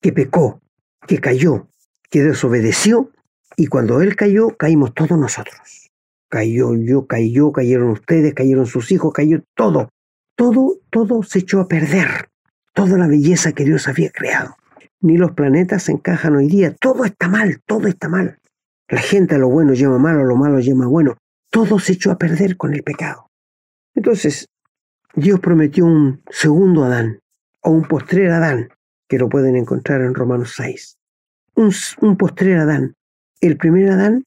que 0.00 0.12
pecó, 0.12 0.60
que 1.06 1.18
cayó, 1.18 1.68
que 2.10 2.22
desobedeció, 2.22 3.10
y 3.56 3.66
cuando 3.66 4.00
él 4.00 4.16
cayó, 4.16 4.56
caímos 4.56 4.94
todos 4.94 5.18
nosotros. 5.18 5.79
Cayó 6.30 6.76
yo, 6.76 7.06
cayó, 7.06 7.50
cayeron 7.50 7.90
ustedes, 7.90 8.34
cayeron 8.34 8.64
sus 8.64 8.92
hijos, 8.92 9.12
cayó 9.12 9.42
todo. 9.56 9.90
Todo, 10.36 10.76
todo 10.88 11.24
se 11.24 11.40
echó 11.40 11.60
a 11.60 11.66
perder. 11.68 12.30
Toda 12.72 12.96
la 12.96 13.08
belleza 13.08 13.52
que 13.52 13.64
Dios 13.64 13.88
había 13.88 14.10
creado. 14.10 14.54
Ni 15.00 15.18
los 15.18 15.32
planetas 15.32 15.82
se 15.82 15.92
encajan 15.92 16.36
hoy 16.36 16.46
día. 16.46 16.72
Todo 16.80 17.04
está 17.04 17.28
mal, 17.28 17.60
todo 17.66 17.88
está 17.88 18.08
mal. 18.08 18.38
La 18.88 19.00
gente 19.00 19.34
a 19.34 19.38
lo 19.38 19.48
bueno 19.48 19.74
llama 19.74 19.98
malo, 19.98 20.20
a 20.20 20.24
lo 20.24 20.36
malo 20.36 20.60
llama 20.60 20.86
bueno. 20.86 21.16
Todo 21.50 21.80
se 21.80 21.94
echó 21.94 22.12
a 22.12 22.18
perder 22.18 22.56
con 22.56 22.74
el 22.74 22.84
pecado. 22.84 23.26
Entonces, 23.96 24.46
Dios 25.14 25.40
prometió 25.40 25.84
un 25.84 26.22
segundo 26.30 26.84
Adán, 26.84 27.18
o 27.60 27.70
un 27.70 27.82
postrer 27.88 28.30
Adán, 28.30 28.68
que 29.08 29.18
lo 29.18 29.28
pueden 29.28 29.56
encontrar 29.56 30.00
en 30.02 30.14
Romanos 30.14 30.54
6. 30.56 30.96
Un, 31.56 31.72
un 32.02 32.16
postrer 32.16 32.58
Adán. 32.58 32.94
El 33.40 33.56
primer 33.56 33.90
Adán 33.90 34.24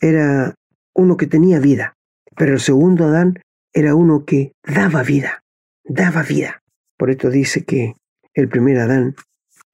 era 0.00 0.56
uno 0.96 1.16
que 1.16 1.26
tenía 1.26 1.60
vida, 1.60 1.94
pero 2.36 2.54
el 2.54 2.60
segundo 2.60 3.04
Adán 3.06 3.40
era 3.72 3.94
uno 3.94 4.24
que 4.24 4.52
daba 4.64 5.02
vida, 5.02 5.44
daba 5.84 6.22
vida. 6.22 6.62
Por 6.96 7.10
esto 7.10 7.30
dice 7.30 7.64
que 7.64 7.94
el 8.34 8.48
primer 8.48 8.78
Adán 8.78 9.14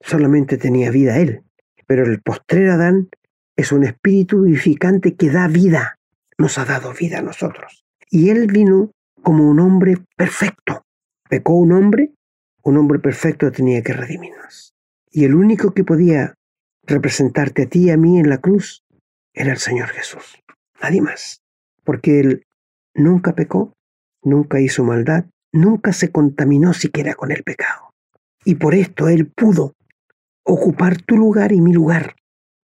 solamente 0.01 0.57
tenía 0.57 0.91
vida 0.91 1.19
él, 1.19 1.43
pero 1.87 2.05
el 2.05 2.21
postrer 2.21 2.69
Adán 2.69 3.09
es 3.55 3.71
un 3.71 3.83
espíritu 3.83 4.43
vivificante 4.43 5.15
que 5.15 5.29
da 5.29 5.47
vida, 5.47 5.97
nos 6.37 6.57
ha 6.57 6.65
dado 6.65 6.93
vida 6.93 7.19
a 7.19 7.23
nosotros. 7.23 7.85
Y 8.09 8.29
él 8.29 8.47
vino 8.47 8.91
como 9.21 9.49
un 9.49 9.59
hombre 9.59 9.97
perfecto. 10.17 10.83
Pecó 11.29 11.53
un 11.53 11.71
hombre 11.71 12.13
un 12.63 12.77
hombre 12.77 12.99
perfecto 12.99 13.51
tenía 13.51 13.83
que 13.83 13.93
redimirnos. 13.93 14.73
Y 15.11 15.25
el 15.25 15.35
único 15.35 15.73
que 15.73 15.83
podía 15.83 16.35
representarte 16.83 17.63
a 17.63 17.65
ti 17.67 17.85
y 17.85 17.89
a 17.89 17.97
mí 17.97 18.19
en 18.19 18.29
la 18.29 18.39
cruz 18.39 18.83
era 19.33 19.51
el 19.51 19.57
Señor 19.57 19.89
Jesús. 19.89 20.42
Nadie 20.83 21.01
más. 21.01 21.41
Porque 21.85 22.19
Él 22.19 22.45
nunca 22.93 23.33
pecó, 23.33 23.73
nunca 24.21 24.59
hizo 24.59 24.83
maldad, 24.83 25.25
nunca 25.53 25.93
se 25.93 26.11
contaminó 26.11 26.73
siquiera 26.73 27.15
con 27.15 27.31
el 27.31 27.43
pecado. 27.43 27.93
Y 28.43 28.55
por 28.55 28.75
esto 28.75 29.07
Él 29.07 29.27
pudo 29.27 29.75
ocupar 30.43 31.01
tu 31.01 31.15
lugar 31.17 31.53
y 31.53 31.61
mi 31.61 31.71
lugar. 31.71 32.15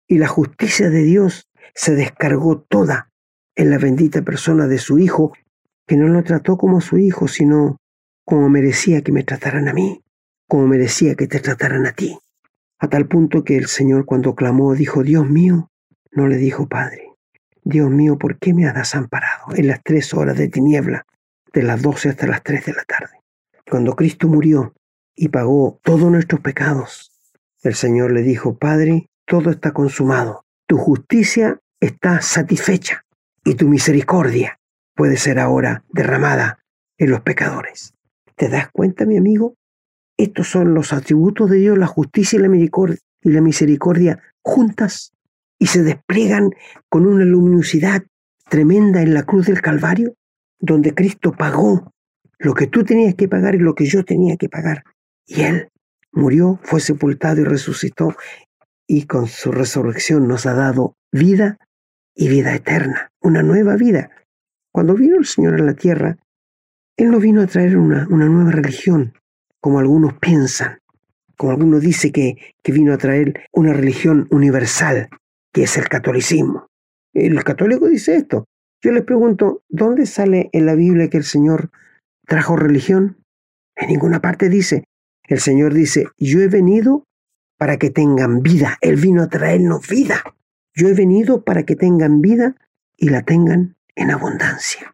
Y 0.07 0.19
la 0.19 0.27
justicia 0.27 0.91
de 0.91 1.01
Dios 1.01 1.49
se 1.73 1.95
descargó 1.95 2.61
toda 2.61 3.09
en 3.55 3.71
la 3.71 3.79
bendita 3.79 4.21
persona 4.21 4.67
de 4.67 4.77
su 4.77 4.99
Hijo, 4.99 5.33
que 5.87 5.97
no 5.97 6.07
lo 6.07 6.23
trató 6.23 6.57
como 6.57 6.81
su 6.81 6.99
Hijo, 6.99 7.27
sino 7.27 7.77
como 8.23 8.49
merecía 8.49 9.01
que 9.01 9.11
me 9.11 9.23
trataran 9.23 9.67
a 9.67 9.73
mí, 9.73 10.03
como 10.47 10.67
merecía 10.67 11.15
que 11.15 11.25
te 11.25 11.39
trataran 11.39 11.87
a 11.87 11.93
ti. 11.93 12.19
A 12.77 12.87
tal 12.87 13.07
punto 13.07 13.43
que 13.43 13.57
el 13.57 13.65
Señor 13.65 14.05
cuando 14.05 14.35
clamó 14.35 14.75
dijo, 14.75 15.01
Dios 15.01 15.27
mío, 15.27 15.71
no 16.11 16.27
le 16.27 16.37
dijo 16.37 16.67
Padre, 16.67 17.04
Dios 17.67 17.89
mío, 17.89 18.19
¿por 18.19 18.37
qué 18.37 18.53
me 18.53 18.67
has 18.67 18.75
desamparado 18.75 19.55
en 19.55 19.67
las 19.67 19.81
tres 19.83 20.13
horas 20.13 20.37
de 20.37 20.49
tiniebla, 20.49 21.07
de 21.51 21.63
las 21.63 21.81
doce 21.81 22.09
hasta 22.09 22.27
las 22.27 22.43
tres 22.43 22.63
de 22.65 22.73
la 22.73 22.83
tarde? 22.83 23.21
Cuando 23.67 23.95
Cristo 23.95 24.27
murió 24.27 24.75
y 25.15 25.29
pagó 25.29 25.79
todos 25.81 26.11
nuestros 26.11 26.41
pecados, 26.41 27.11
el 27.63 27.73
Señor 27.73 28.11
le 28.11 28.21
dijo, 28.21 28.59
Padre, 28.59 29.09
todo 29.25 29.49
está 29.49 29.71
consumado, 29.71 30.45
tu 30.67 30.77
justicia 30.77 31.59
está 31.79 32.21
satisfecha 32.21 33.03
y 33.43 33.55
tu 33.55 33.67
misericordia 33.67 34.59
puede 34.93 35.17
ser 35.17 35.39
ahora 35.39 35.83
derramada 35.89 36.59
en 36.99 37.09
los 37.09 37.21
pecadores. 37.21 37.95
¿Te 38.35 38.47
das 38.47 38.69
cuenta, 38.71 39.07
mi 39.07 39.17
amigo? 39.17 39.55
Estos 40.17 40.49
son 40.49 40.75
los 40.75 40.93
atributos 40.93 41.49
de 41.49 41.57
Dios, 41.57 41.79
la 41.79 41.87
justicia 41.87 42.37
y 42.37 42.43
la 42.43 42.49
misericordia, 42.49 42.99
y 43.21 43.31
la 43.31 43.41
misericordia 43.41 44.19
juntas 44.43 45.14
y 45.59 45.67
se 45.67 45.83
despliegan 45.83 46.51
con 46.89 47.05
una 47.05 47.25
luminosidad 47.25 48.03
tremenda 48.49 49.01
en 49.01 49.13
la 49.13 49.23
cruz 49.23 49.47
del 49.47 49.61
Calvario, 49.61 50.15
donde 50.59 50.93
Cristo 50.93 51.31
pagó 51.31 51.91
lo 52.37 52.53
que 52.53 52.67
tú 52.67 52.83
tenías 52.83 53.15
que 53.15 53.27
pagar 53.27 53.55
y 53.55 53.59
lo 53.59 53.75
que 53.75 53.85
yo 53.85 54.03
tenía 54.03 54.37
que 54.37 54.49
pagar. 54.49 54.83
Y 55.25 55.41
Él 55.41 55.69
murió, 56.11 56.59
fue 56.63 56.79
sepultado 56.79 57.41
y 57.41 57.43
resucitó, 57.43 58.15
y 58.87 59.05
con 59.05 59.27
su 59.27 59.51
resurrección 59.51 60.27
nos 60.27 60.45
ha 60.45 60.53
dado 60.53 60.95
vida 61.11 61.57
y 62.13 62.29
vida 62.29 62.53
eterna, 62.53 63.11
una 63.21 63.41
nueva 63.41 63.75
vida. 63.75 64.11
Cuando 64.71 64.93
vino 64.93 65.17
el 65.17 65.25
Señor 65.25 65.55
a 65.55 65.63
la 65.63 65.73
tierra, 65.73 66.17
él 66.97 67.11
no 67.11 67.19
vino 67.19 67.41
a 67.41 67.47
traer 67.47 67.77
una, 67.77 68.05
nueva 68.05 68.51
religión, 68.51 69.13
como 69.59 69.79
algunos 69.79 70.13
piensan, 70.19 70.79
como 71.35 71.51
algunos 71.51 71.81
dicen 71.81 72.11
que, 72.13 72.37
que 72.63 72.71
vino 72.71 72.93
a 72.93 72.97
traer 72.97 73.47
una 73.51 73.73
religión 73.73 74.27
universal, 74.31 75.09
que 75.55 75.63
es 75.63 75.77
el 75.77 75.87
catolicismo. 75.87 76.67
El 77.13 77.41
católico 77.45 77.87
dice 77.87 78.17
esto. 78.17 78.43
Yo 78.81 78.91
les 78.91 79.05
pregunto, 79.05 79.63
¿dónde 79.69 80.05
sale 80.05 80.49
en 80.51 80.65
la 80.65 80.75
Biblia 80.75 81.09
que 81.09 81.15
el 81.15 81.23
Señor 81.23 81.71
trajo 82.27 82.57
religión? 82.57 83.23
En 83.77 83.87
ninguna 83.87 84.19
parte 84.19 84.49
dice. 84.49 84.83
El 85.23 85.39
Señor 85.39 85.73
dice, 85.73 86.07
yo 86.17 86.41
he 86.41 86.49
venido 86.49 87.05
para 87.57 87.77
que 87.77 87.89
tengan 87.89 88.41
vida. 88.41 88.77
Él 88.81 88.97
vino 88.97 89.23
a 89.23 89.29
traernos 89.29 89.87
vida. 89.87 90.21
Yo 90.73 90.89
he 90.89 90.93
venido 90.93 91.45
para 91.45 91.63
que 91.63 91.77
tengan 91.77 92.19
vida 92.19 92.57
y 92.97 93.07
la 93.07 93.21
tengan 93.21 93.77
en 93.95 94.11
abundancia 94.11 94.93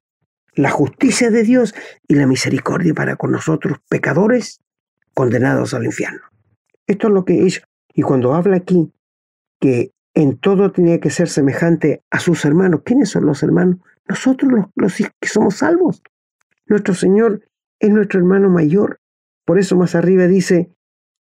la 0.53 0.69
justicia 0.69 1.31
de 1.31 1.43
Dios 1.43 1.73
y 2.07 2.15
la 2.15 2.27
misericordia 2.27 2.93
para 2.93 3.15
con 3.15 3.31
nosotros 3.31 3.79
pecadores 3.89 4.59
condenados 5.13 5.73
al 5.73 5.85
infierno. 5.85 6.21
Esto 6.87 7.07
es 7.07 7.13
lo 7.13 7.25
que 7.25 7.45
es. 7.45 7.61
Y 7.93 8.01
cuando 8.01 8.33
habla 8.33 8.57
aquí 8.57 8.91
que 9.59 9.91
en 10.13 10.37
todo 10.37 10.71
tenía 10.71 10.99
que 10.99 11.09
ser 11.09 11.29
semejante 11.29 12.03
a 12.09 12.19
sus 12.19 12.43
hermanos. 12.45 12.81
¿Quiénes 12.83 13.09
son 13.09 13.25
los 13.25 13.43
hermanos? 13.43 13.77
Nosotros 14.07 14.51
los, 14.75 14.95
que 14.95 15.27
somos 15.27 15.55
salvos. 15.55 16.03
Nuestro 16.65 16.93
Señor 16.93 17.41
es 17.79 17.89
nuestro 17.89 18.19
hermano 18.19 18.49
mayor. 18.49 18.99
Por 19.45 19.57
eso 19.59 19.75
más 19.75 19.95
arriba 19.95 20.27
dice, 20.27 20.71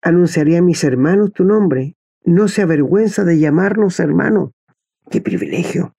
anunciaré 0.01 0.57
a 0.57 0.61
mis 0.61 0.83
hermanos 0.83 1.33
tu 1.33 1.43
nombre. 1.45 1.95
No 2.23 2.47
se 2.47 2.61
avergüenza 2.61 3.23
de 3.23 3.39
llamarnos 3.39 3.99
hermanos. 3.99 4.51
Qué 5.09 5.21
privilegio. 5.21 5.95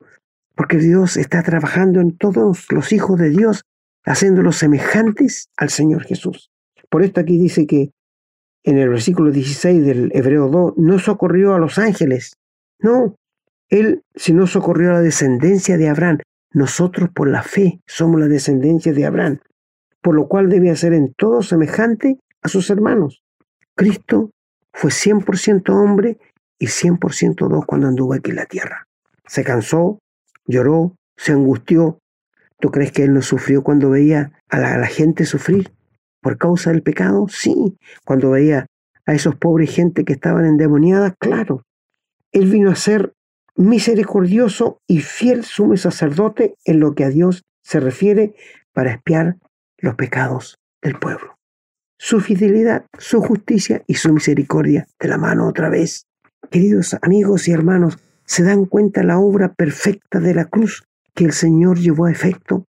Porque 0.54 0.78
Dios 0.78 1.16
está 1.16 1.42
trabajando 1.42 2.00
en 2.00 2.16
todos 2.16 2.66
los 2.70 2.92
hijos 2.92 3.18
de 3.18 3.30
Dios, 3.30 3.64
haciéndolos 4.04 4.56
semejantes 4.56 5.50
al 5.56 5.70
Señor 5.70 6.04
Jesús. 6.04 6.50
Por 6.88 7.02
esto 7.02 7.20
aquí 7.20 7.38
dice 7.38 7.66
que 7.66 7.90
en 8.64 8.78
el 8.78 8.88
versículo 8.88 9.30
16 9.30 9.86
del 9.86 10.10
Hebreo 10.12 10.48
2, 10.48 10.74
no 10.76 10.98
socorrió 10.98 11.54
a 11.54 11.58
los 11.58 11.78
ángeles. 11.78 12.36
No, 12.78 13.16
Él 13.68 14.02
sino 14.14 14.46
socorrió 14.46 14.90
a 14.90 14.94
la 14.94 15.00
descendencia 15.00 15.76
de 15.76 15.88
Abraham. 15.88 16.18
Nosotros 16.52 17.10
por 17.14 17.28
la 17.28 17.42
fe 17.42 17.80
somos 17.86 18.20
la 18.20 18.28
descendencia 18.28 18.92
de 18.92 19.04
Abraham, 19.04 19.40
por 20.00 20.14
lo 20.14 20.28
cual 20.28 20.48
debía 20.48 20.76
ser 20.76 20.92
en 20.92 21.12
todo 21.14 21.42
semejante 21.42 22.18
a 22.42 22.48
sus 22.48 22.70
hermanos. 22.70 23.22
Cristo 23.74 24.30
fue 24.72 24.90
100% 24.90 25.68
hombre 25.70 26.18
y 26.58 26.66
100% 26.66 27.48
dos 27.48 27.66
cuando 27.66 27.88
anduvo 27.88 28.14
aquí 28.14 28.30
en 28.30 28.36
la 28.36 28.46
tierra. 28.46 28.86
Se 29.26 29.44
cansó, 29.44 29.98
lloró, 30.46 30.96
se 31.16 31.32
angustió. 31.32 31.98
¿Tú 32.58 32.70
crees 32.70 32.92
que 32.92 33.04
él 33.04 33.12
no 33.12 33.20
sufrió 33.20 33.62
cuando 33.62 33.90
veía 33.90 34.32
a 34.48 34.58
la, 34.58 34.74
a 34.74 34.78
la 34.78 34.86
gente 34.86 35.26
sufrir? 35.26 35.70
por 36.26 36.38
causa 36.38 36.72
del 36.72 36.82
pecado? 36.82 37.26
Sí. 37.28 37.78
Cuando 38.04 38.32
veía 38.32 38.66
a 39.06 39.14
esos 39.14 39.36
pobres 39.36 39.72
gente 39.72 40.04
que 40.04 40.14
estaban 40.14 40.44
endemoniadas, 40.44 41.14
claro. 41.20 41.62
Él 42.36 42.50
vino 42.50 42.70
a 42.70 42.76
ser 42.76 43.14
misericordioso 43.56 44.82
y 44.86 45.00
fiel 45.00 45.42
sumo 45.42 45.74
sacerdote 45.78 46.54
en 46.66 46.80
lo 46.80 46.94
que 46.94 47.04
a 47.04 47.08
Dios 47.08 47.44
se 47.62 47.80
refiere 47.80 48.34
para 48.74 48.92
espiar 48.92 49.38
los 49.78 49.94
pecados 49.94 50.58
del 50.82 50.98
pueblo. 50.98 51.38
Su 51.98 52.20
fidelidad, 52.20 52.84
su 52.98 53.22
justicia 53.22 53.82
y 53.86 53.94
su 53.94 54.12
misericordia 54.12 54.86
de 55.00 55.08
la 55.08 55.16
mano 55.16 55.48
otra 55.48 55.70
vez. 55.70 56.04
Queridos 56.50 56.94
amigos 57.00 57.48
y 57.48 57.52
hermanos, 57.52 57.96
¿se 58.26 58.42
dan 58.42 58.66
cuenta 58.66 59.02
la 59.02 59.18
obra 59.18 59.54
perfecta 59.54 60.20
de 60.20 60.34
la 60.34 60.44
cruz 60.44 60.84
que 61.14 61.24
el 61.24 61.32
Señor 61.32 61.78
llevó 61.78 62.04
a 62.04 62.12
efecto? 62.12 62.66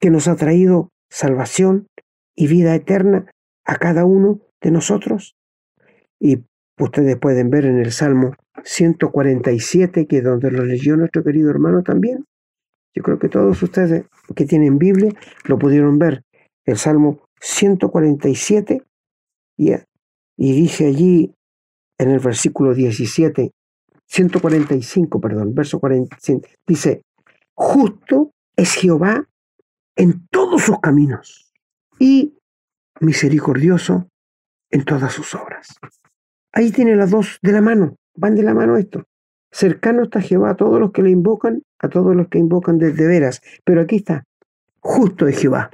Que 0.00 0.10
nos 0.10 0.26
ha 0.26 0.34
traído 0.34 0.88
salvación, 1.08 1.86
y 2.34 2.48
vida 2.48 2.74
eterna 2.74 3.30
a 3.64 3.76
cada 3.76 4.04
uno 4.04 4.40
de 4.60 4.72
nosotros. 4.72 5.36
Y 6.18 6.42
ustedes 6.80 7.16
pueden 7.16 7.48
ver 7.48 7.64
en 7.64 7.78
el 7.78 7.92
Salmo 7.92 8.34
147, 8.64 10.06
que 10.06 10.18
es 10.18 10.24
donde 10.24 10.50
lo 10.50 10.64
leyó 10.64 10.96
nuestro 10.96 11.22
querido 11.22 11.50
hermano 11.50 11.82
también. 11.82 12.24
Yo 12.94 13.02
creo 13.02 13.18
que 13.18 13.28
todos 13.28 13.62
ustedes 13.62 14.04
que 14.34 14.44
tienen 14.44 14.78
Biblia 14.78 15.12
lo 15.44 15.58
pudieron 15.58 15.98
ver. 15.98 16.22
El 16.64 16.76
Salmo 16.76 17.22
147 17.40 18.82
y, 19.58 19.72
dice 20.36 20.86
allí 20.86 21.34
en 21.98 22.10
el 22.10 22.20
versículo 22.20 22.74
17, 22.74 23.50
145, 24.06 25.20
perdón, 25.20 25.54
verso 25.54 25.80
45, 25.80 26.48
dice, 26.66 27.02
justo 27.54 28.30
es 28.56 28.74
Jehová 28.74 29.28
en 29.96 30.26
todos 30.28 30.62
sus 30.62 30.78
caminos 30.80 31.52
y 31.98 32.34
misericordioso 33.00 34.08
en 34.70 34.84
todas 34.84 35.12
sus 35.12 35.34
obras. 35.34 35.76
Ahí 36.52 36.70
tiene 36.70 36.94
las 36.94 37.10
dos 37.10 37.38
de 37.42 37.52
la 37.52 37.60
mano, 37.60 37.96
van 38.18 38.34
de 38.34 38.42
la 38.42 38.54
mano 38.54 38.76
esto. 38.76 39.04
Cercano 39.50 40.04
está 40.04 40.20
Jehová 40.20 40.50
a 40.50 40.56
todos 40.56 40.78
los 40.78 40.92
que 40.92 41.02
le 41.02 41.10
invocan, 41.10 41.62
a 41.78 41.88
todos 41.88 42.14
los 42.14 42.28
que 42.28 42.38
invocan 42.38 42.78
desde 42.78 43.06
veras. 43.06 43.40
Pero 43.64 43.80
aquí 43.80 43.96
está, 43.96 44.24
justo 44.80 45.26
es 45.26 45.38
Jehová. 45.38 45.70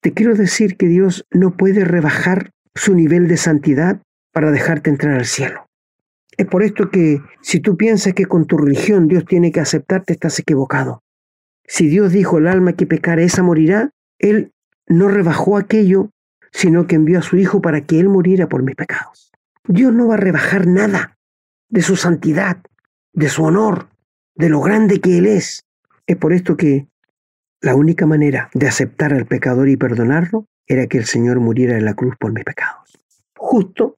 Te 0.00 0.12
quiero 0.12 0.34
decir 0.34 0.76
que 0.76 0.86
Dios 0.86 1.26
no 1.30 1.56
puede 1.56 1.84
rebajar 1.84 2.52
su 2.74 2.94
nivel 2.94 3.28
de 3.28 3.36
santidad 3.36 4.00
para 4.32 4.50
dejarte 4.50 4.90
entrar 4.90 5.14
al 5.14 5.24
cielo. 5.24 5.66
Es 6.36 6.46
por 6.46 6.62
esto 6.62 6.90
que 6.90 7.20
si 7.42 7.60
tú 7.60 7.76
piensas 7.76 8.14
que 8.14 8.26
con 8.26 8.46
tu 8.46 8.56
religión 8.56 9.08
Dios 9.08 9.24
tiene 9.26 9.50
que 9.52 9.60
aceptarte, 9.60 10.12
estás 10.12 10.38
equivocado. 10.38 11.02
Si 11.66 11.88
Dios 11.88 12.12
dijo 12.12 12.38
el 12.38 12.46
alma 12.46 12.74
que 12.74 12.86
pecar 12.86 13.18
esa 13.18 13.42
morirá, 13.42 13.90
Él 14.18 14.52
no 14.86 15.08
rebajó 15.08 15.56
aquello, 15.56 16.10
sino 16.52 16.86
que 16.86 16.96
envió 16.96 17.18
a 17.18 17.22
su 17.22 17.36
Hijo 17.36 17.60
para 17.60 17.82
que 17.82 18.00
Él 18.00 18.08
muriera 18.08 18.48
por 18.48 18.62
mis 18.62 18.74
pecados. 18.74 19.32
Dios 19.66 19.92
no 19.92 20.08
va 20.08 20.14
a 20.14 20.18
rebajar 20.18 20.66
nada 20.66 21.18
de 21.70 21.82
su 21.82 21.96
santidad, 21.96 22.58
de 23.12 23.28
su 23.28 23.44
honor, 23.44 23.88
de 24.34 24.48
lo 24.48 24.60
grande 24.60 25.00
que 25.00 25.18
Él 25.18 25.26
es. 25.26 25.64
Es 26.06 26.16
por 26.16 26.32
esto 26.32 26.56
que 26.56 26.88
la 27.60 27.74
única 27.74 28.06
manera 28.06 28.50
de 28.54 28.68
aceptar 28.68 29.12
al 29.12 29.26
pecador 29.26 29.68
y 29.68 29.76
perdonarlo 29.76 30.46
era 30.66 30.86
que 30.86 30.98
el 30.98 31.04
Señor 31.04 31.40
muriera 31.40 31.76
en 31.76 31.84
la 31.84 31.94
cruz 31.94 32.14
por 32.18 32.32
mis 32.32 32.44
pecados. 32.44 32.98
Justo 33.36 33.96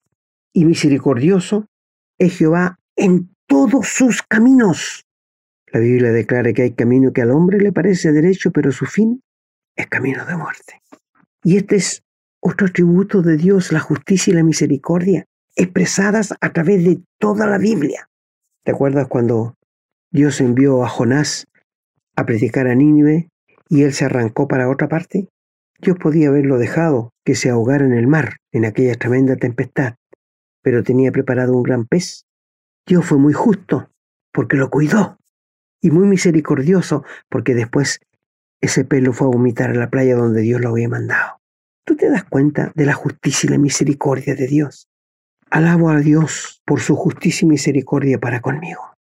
y 0.53 0.65
misericordioso 0.65 1.67
es 2.19 2.37
Jehová 2.37 2.79
en 2.97 3.35
todos 3.47 3.89
sus 3.89 4.23
caminos. 4.23 5.05
La 5.67 5.81
Biblia 5.81 6.13
declara 6.13 6.53
que 6.53 6.63
hay 6.63 6.73
camino 6.73 7.13
que 7.13 7.23
al 7.23 7.31
hombre 7.31 7.59
le 7.59 7.73
parece 7.73 8.13
derecho, 8.13 8.51
pero 8.51 8.73
su 8.73 8.87
fin 8.87 9.23
es 9.77 9.87
camino 9.87 10.25
de 10.27 10.37
muerte. 10.37 10.83
Y 11.45 11.57
este 11.57 11.77
es 11.77 12.03
otro 12.41 12.67
atributo 12.67 13.23
de 13.23 13.37
Dios, 13.37 13.73
la 13.73 13.81
justicia 13.81 14.33
y 14.33 14.35
la 14.35 14.43
misericordia, 14.43 15.25
expresadas 15.57 16.35
a 16.41 16.53
través 16.53 16.85
de 16.85 17.03
toda 17.19 17.47
la 17.47 17.59
Biblia. 17.59 18.09
¿Te 18.65 18.73
acuerdas 18.73 19.09
cuando 19.09 19.57
Dios 20.11 20.41
envió 20.41 20.85
a 20.85 20.89
Jonás 20.89 21.47
a 22.17 22.27
predicar 22.27 22.67
a 22.67 22.75
Nínive 22.75 23.29
y 23.69 23.83
él 23.83 23.93
se 23.93 24.05
arrancó 24.05 24.49
para 24.49 24.69
otra 24.69 24.89
parte? 24.89 25.29
Dios 25.81 25.97
podía 25.99 26.29
haberlo 26.29 26.59
dejado 26.59 27.11
que 27.25 27.35
se 27.35 27.51
ahogara 27.51 27.85
en 27.85 27.93
el 27.93 28.07
mar 28.07 28.37
en 28.53 28.65
aquella 28.65 28.95
tremenda 28.95 29.37
tempestad, 29.37 29.97
pero 30.63 30.85
tenía 30.85 31.11
preparado 31.11 31.57
un 31.57 31.63
gran 31.63 31.87
pez. 31.87 32.25
Dios 32.87 33.05
fue 33.05 33.19
muy 33.19 33.33
justo 33.33 33.91
porque 34.33 34.57
lo 34.57 34.71
cuidó 34.71 35.19
y 35.81 35.91
muy 35.91 36.07
misericordioso 36.07 37.05
porque 37.29 37.55
después 37.55 38.01
ese 38.61 38.85
pez 38.85 39.03
lo 39.03 39.13
fue 39.13 39.27
a 39.27 39.31
vomitar 39.31 39.71
a 39.71 39.75
la 39.75 39.91
playa 39.91 40.15
donde 40.15 40.41
Dios 40.41 40.61
lo 40.61 40.71
había 40.71 40.89
mandado. 40.89 41.41
¿Tú 41.85 41.97
te 41.97 42.09
das 42.09 42.25
cuenta 42.25 42.71
de 42.77 42.87
la 42.87 42.95
justicia 42.95 43.49
y 43.49 43.51
la 43.51 43.59
misericordia 43.59 44.37
de 44.37 44.47
Dios? 44.47 44.89
Alabo 45.53 45.91
a 45.91 46.01
Dios 46.01 46.63
por 46.65 46.81
su 46.81 46.97
justicia 46.97 47.45
y 47.45 47.51
misericordia 47.51 48.19
para 48.19 48.41
conmigo. 48.41 48.95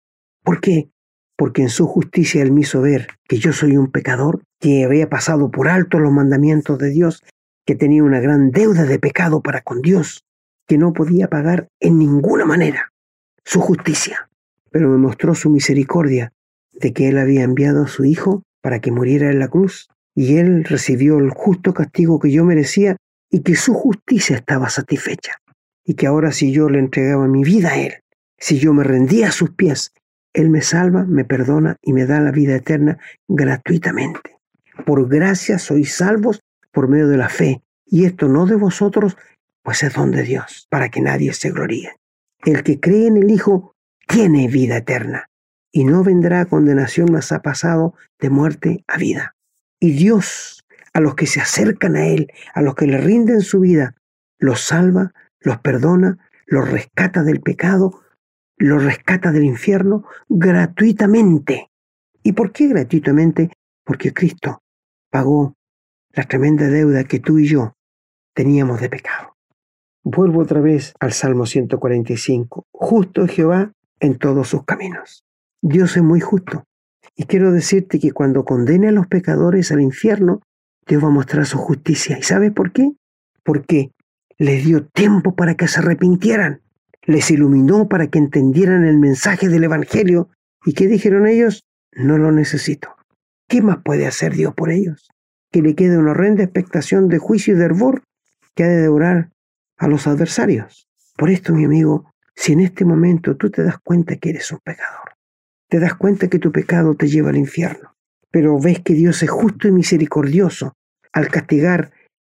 ¿Por 0.43 0.59
qué? 0.59 0.89
Porque 1.37 1.61
en 1.61 1.69
su 1.69 1.87
justicia 1.87 2.41
Él 2.41 2.51
me 2.51 2.59
hizo 2.59 2.81
ver 2.81 3.07
que 3.23 3.37
yo 3.37 3.53
soy 3.53 3.77
un 3.77 3.89
pecador, 3.89 4.43
que 4.59 4.83
había 4.83 5.09
pasado 5.09 5.49
por 5.49 5.69
alto 5.69 5.97
los 5.97 6.11
mandamientos 6.11 6.77
de 6.77 6.89
Dios, 6.89 7.23
que 7.65 7.75
tenía 7.75 8.03
una 8.03 8.19
gran 8.19 8.51
deuda 8.51 8.83
de 8.83 8.99
pecado 8.99 9.39
para 9.39 9.61
con 9.61 9.81
Dios, 9.81 10.25
que 10.67 10.77
no 10.77 10.91
podía 10.91 11.29
pagar 11.29 11.69
en 11.79 11.97
ninguna 11.97 12.43
manera 12.43 12.91
su 13.45 13.61
justicia. 13.61 14.29
Pero 14.71 14.89
me 14.89 14.97
mostró 14.97 15.35
su 15.35 15.49
misericordia 15.49 16.33
de 16.73 16.91
que 16.91 17.07
Él 17.07 17.17
había 17.17 17.43
enviado 17.43 17.85
a 17.85 17.87
su 17.87 18.03
Hijo 18.03 18.43
para 18.61 18.81
que 18.81 18.91
muriera 18.91 19.31
en 19.31 19.39
la 19.39 19.47
cruz, 19.47 19.87
y 20.15 20.35
él 20.35 20.65
recibió 20.65 21.17
el 21.17 21.29
justo 21.29 21.73
castigo 21.73 22.19
que 22.19 22.29
yo 22.29 22.43
merecía 22.43 22.97
y 23.29 23.39
que 23.39 23.55
su 23.55 23.73
justicia 23.73 24.35
estaba 24.35 24.69
satisfecha, 24.69 25.37
y 25.91 25.93
que 25.93 26.07
ahora 26.07 26.31
si 26.31 26.53
yo 26.53 26.69
le 26.69 26.79
entregaba 26.79 27.27
mi 27.27 27.43
vida 27.43 27.71
a 27.71 27.77
él, 27.77 27.95
si 28.39 28.59
yo 28.59 28.73
me 28.73 28.85
rendía 28.85 29.27
a 29.27 29.31
sus 29.33 29.49
pies, 29.49 29.91
él 30.31 30.49
me 30.49 30.61
salva, 30.61 31.03
me 31.03 31.25
perdona 31.25 31.75
y 31.81 31.91
me 31.91 32.05
da 32.05 32.21
la 32.21 32.31
vida 32.31 32.55
eterna 32.55 32.97
gratuitamente. 33.27 34.37
Por 34.85 35.09
gracia 35.09 35.59
sois 35.59 35.93
salvos 35.93 36.39
por 36.71 36.87
medio 36.87 37.09
de 37.09 37.17
la 37.17 37.27
fe, 37.27 37.61
y 37.85 38.05
esto 38.05 38.29
no 38.29 38.45
de 38.45 38.55
vosotros, 38.55 39.17
pues 39.63 39.83
es 39.83 39.93
don 39.93 40.11
de 40.11 40.23
Dios, 40.23 40.65
para 40.69 40.87
que 40.87 41.01
nadie 41.01 41.33
se 41.33 41.51
gloríe. 41.51 41.97
El 42.45 42.63
que 42.63 42.79
cree 42.79 43.07
en 43.07 43.17
el 43.17 43.29
Hijo 43.29 43.75
tiene 44.07 44.47
vida 44.47 44.77
eterna, 44.77 45.27
y 45.73 45.83
no 45.83 46.05
vendrá 46.05 46.45
condenación, 46.45 47.11
mas 47.11 47.33
ha 47.33 47.41
pasado 47.41 47.95
de 48.17 48.29
muerte 48.29 48.85
a 48.87 48.95
vida. 48.95 49.35
Y 49.77 49.91
Dios, 49.91 50.63
a 50.93 51.01
los 51.01 51.15
que 51.15 51.27
se 51.27 51.41
acercan 51.41 51.97
a 51.97 52.07
Él, 52.07 52.31
a 52.53 52.61
los 52.61 52.75
que 52.75 52.87
le 52.87 52.97
rinden 52.97 53.41
su 53.41 53.59
vida, 53.59 53.95
los 54.39 54.61
salva, 54.61 55.11
los 55.41 55.59
perdona, 55.59 56.17
los 56.45 56.69
rescata 56.69 57.23
del 57.23 57.41
pecado, 57.41 58.01
los 58.57 58.83
rescata 58.83 59.31
del 59.31 59.43
infierno 59.43 60.05
gratuitamente. 60.29 61.69
¿Y 62.23 62.33
por 62.33 62.51
qué 62.51 62.67
gratuitamente? 62.67 63.51
Porque 63.83 64.13
Cristo 64.13 64.61
pagó 65.09 65.55
la 66.11 66.23
tremenda 66.23 66.67
deuda 66.67 67.03
que 67.03 67.19
tú 67.19 67.39
y 67.39 67.47
yo 67.47 67.75
teníamos 68.33 68.79
de 68.79 68.89
pecado. 68.89 69.35
Vuelvo 70.03 70.41
otra 70.41 70.61
vez 70.61 70.93
al 70.99 71.13
Salmo 71.13 71.45
145. 71.45 72.65
Justo 72.71 73.23
es 73.23 73.31
Jehová 73.31 73.71
en 73.99 74.17
todos 74.17 74.47
sus 74.49 74.63
caminos. 74.65 75.23
Dios 75.61 75.95
es 75.95 76.03
muy 76.03 76.19
justo. 76.19 76.63
Y 77.15 77.25
quiero 77.25 77.51
decirte 77.51 77.99
que 77.99 78.11
cuando 78.11 78.45
condene 78.45 78.87
a 78.87 78.91
los 78.91 79.07
pecadores 79.07 79.71
al 79.71 79.81
infierno, 79.81 80.41
Dios 80.87 81.03
va 81.03 81.07
a 81.07 81.11
mostrar 81.11 81.45
su 81.45 81.57
justicia. 81.57 82.17
¿Y 82.17 82.23
sabes 82.23 82.51
por 82.51 82.71
qué? 82.71 82.93
Porque 83.43 83.91
les 84.41 84.65
dio 84.65 84.87
tiempo 84.87 85.35
para 85.35 85.53
que 85.53 85.67
se 85.67 85.81
arrepintieran. 85.81 86.63
les 87.03 87.29
iluminó 87.29 87.87
para 87.87 88.07
que 88.07 88.17
entendieran 88.17 88.85
el 88.85 88.97
mensaje 88.97 89.49
del 89.49 89.65
Evangelio. 89.65 90.29
¿Y 90.65 90.73
qué 90.73 90.87
dijeron 90.87 91.27
ellos? 91.27 91.63
No 91.91 92.17
lo 92.17 92.31
necesito. 92.31 92.95
¿Qué 93.47 93.61
más 93.61 93.83
puede 93.83 94.07
hacer 94.07 94.33
Dios 94.33 94.55
por 94.55 94.71
ellos? 94.71 95.09
Que 95.51 95.61
le 95.61 95.75
quede 95.75 95.99
una 95.99 96.11
horrenda 96.11 96.43
expectación 96.43 97.07
de 97.07 97.19
juicio 97.19 97.53
y 97.53 97.57
de 97.57 97.65
hervor 97.65 98.03
que 98.55 98.63
ha 98.63 98.67
de 98.67 98.81
devorar 98.81 99.29
a 99.77 99.87
los 99.87 100.07
adversarios. 100.07 100.87
Por 101.17 101.29
esto, 101.29 101.53
mi 101.53 101.65
amigo, 101.65 102.11
si 102.35 102.53
en 102.53 102.61
este 102.61 102.83
momento 102.83 103.37
tú 103.37 103.51
te 103.51 103.63
das 103.63 103.77
cuenta 103.83 104.15
que 104.15 104.31
eres 104.31 104.51
un 104.51 104.59
pecador, 104.63 105.17
te 105.69 105.79
das 105.79 105.93
cuenta 105.93 106.29
que 106.29 106.39
tu 106.39 106.51
pecado 106.51 106.95
te 106.95 107.07
lleva 107.07 107.29
al 107.29 107.37
infierno, 107.37 107.95
pero 108.31 108.59
ves 108.59 108.79
que 108.79 108.93
Dios 108.95 109.21
es 109.21 109.29
justo 109.29 109.67
y 109.67 109.71
misericordioso 109.71 110.73
al 111.13 111.27
castigar 111.27 111.91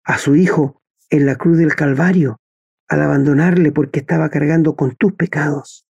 a 0.02 0.18
su 0.18 0.34
Hijo 0.34 0.81
en 1.12 1.26
la 1.26 1.36
cruz 1.36 1.58
del 1.58 1.74
Calvario, 1.74 2.40
al 2.88 3.02
abandonarle 3.02 3.70
porque 3.70 4.00
estaba 4.00 4.30
cargando 4.30 4.76
con 4.76 4.96
tus 4.96 5.12
pecados. 5.12 5.84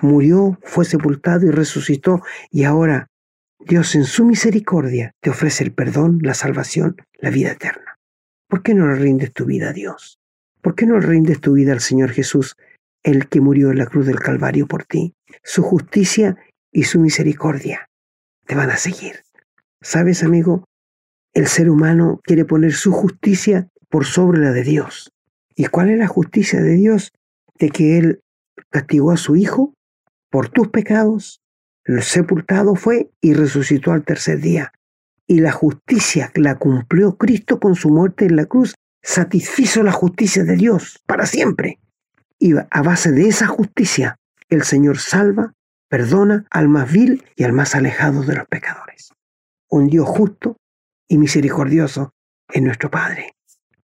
Murió, 0.00 0.56
fue 0.62 0.84
sepultado 0.84 1.46
y 1.46 1.50
resucitó, 1.50 2.22
y 2.52 2.62
ahora 2.62 3.08
Dios 3.58 3.96
en 3.96 4.04
su 4.04 4.24
misericordia 4.24 5.10
te 5.20 5.30
ofrece 5.30 5.64
el 5.64 5.72
perdón, 5.72 6.20
la 6.22 6.32
salvación, 6.32 6.94
la 7.14 7.30
vida 7.30 7.50
eterna. 7.50 7.98
¿Por 8.48 8.62
qué 8.62 8.72
no 8.74 8.86
le 8.86 8.94
rindes 8.94 9.32
tu 9.32 9.46
vida 9.46 9.70
a 9.70 9.72
Dios? 9.72 10.20
¿Por 10.62 10.76
qué 10.76 10.86
no 10.86 11.00
le 11.00 11.06
rindes 11.06 11.40
tu 11.40 11.54
vida 11.54 11.72
al 11.72 11.80
Señor 11.80 12.10
Jesús, 12.10 12.54
el 13.02 13.28
que 13.28 13.40
murió 13.40 13.72
en 13.72 13.78
la 13.78 13.86
cruz 13.86 14.06
del 14.06 14.20
Calvario 14.20 14.68
por 14.68 14.84
ti? 14.84 15.12
Su 15.42 15.64
justicia 15.64 16.36
y 16.70 16.84
su 16.84 17.00
misericordia 17.00 17.90
te 18.46 18.54
van 18.54 18.70
a 18.70 18.76
seguir. 18.76 19.24
¿Sabes, 19.80 20.22
amigo? 20.22 20.64
El 21.34 21.48
ser 21.48 21.68
humano 21.68 22.20
quiere 22.22 22.44
poner 22.44 22.72
su 22.72 22.92
justicia 22.92 23.68
por 23.88 24.04
sobre 24.04 24.40
la 24.40 24.52
de 24.52 24.62
Dios. 24.62 25.12
¿Y 25.54 25.66
cuál 25.66 25.90
es 25.90 25.98
la 25.98 26.06
justicia 26.06 26.60
de 26.60 26.74
Dios? 26.74 27.12
De 27.58 27.70
que 27.70 27.98
Él 27.98 28.20
castigó 28.70 29.10
a 29.10 29.16
su 29.16 29.36
Hijo 29.36 29.74
por 30.30 30.48
tus 30.48 30.68
pecados, 30.68 31.40
lo 31.84 32.02
sepultado 32.02 32.74
fue 32.74 33.10
y 33.20 33.32
resucitó 33.32 33.92
al 33.92 34.04
tercer 34.04 34.40
día. 34.40 34.72
Y 35.26 35.40
la 35.40 35.52
justicia 35.52 36.30
la 36.34 36.56
cumplió 36.56 37.16
Cristo 37.16 37.58
con 37.58 37.74
su 37.74 37.88
muerte 37.88 38.26
en 38.26 38.36
la 38.36 38.44
cruz 38.44 38.74
satisfizo 39.02 39.82
la 39.82 39.92
justicia 39.92 40.44
de 40.44 40.56
Dios 40.56 41.02
para 41.06 41.24
siempre. 41.24 41.80
Y 42.38 42.52
a 42.56 42.82
base 42.82 43.10
de 43.10 43.26
esa 43.26 43.46
justicia, 43.46 44.16
el 44.50 44.64
Señor 44.64 44.98
salva, 44.98 45.54
perdona 45.88 46.46
al 46.50 46.68
más 46.68 46.92
vil 46.92 47.24
y 47.36 47.44
al 47.44 47.52
más 47.52 47.74
alejado 47.74 48.22
de 48.22 48.36
los 48.36 48.46
pecadores. 48.46 49.12
Un 49.70 49.86
Dios 49.88 50.06
justo 50.06 50.56
y 51.08 51.18
misericordioso 51.18 52.12
es 52.52 52.62
nuestro 52.62 52.90
Padre. 52.90 53.32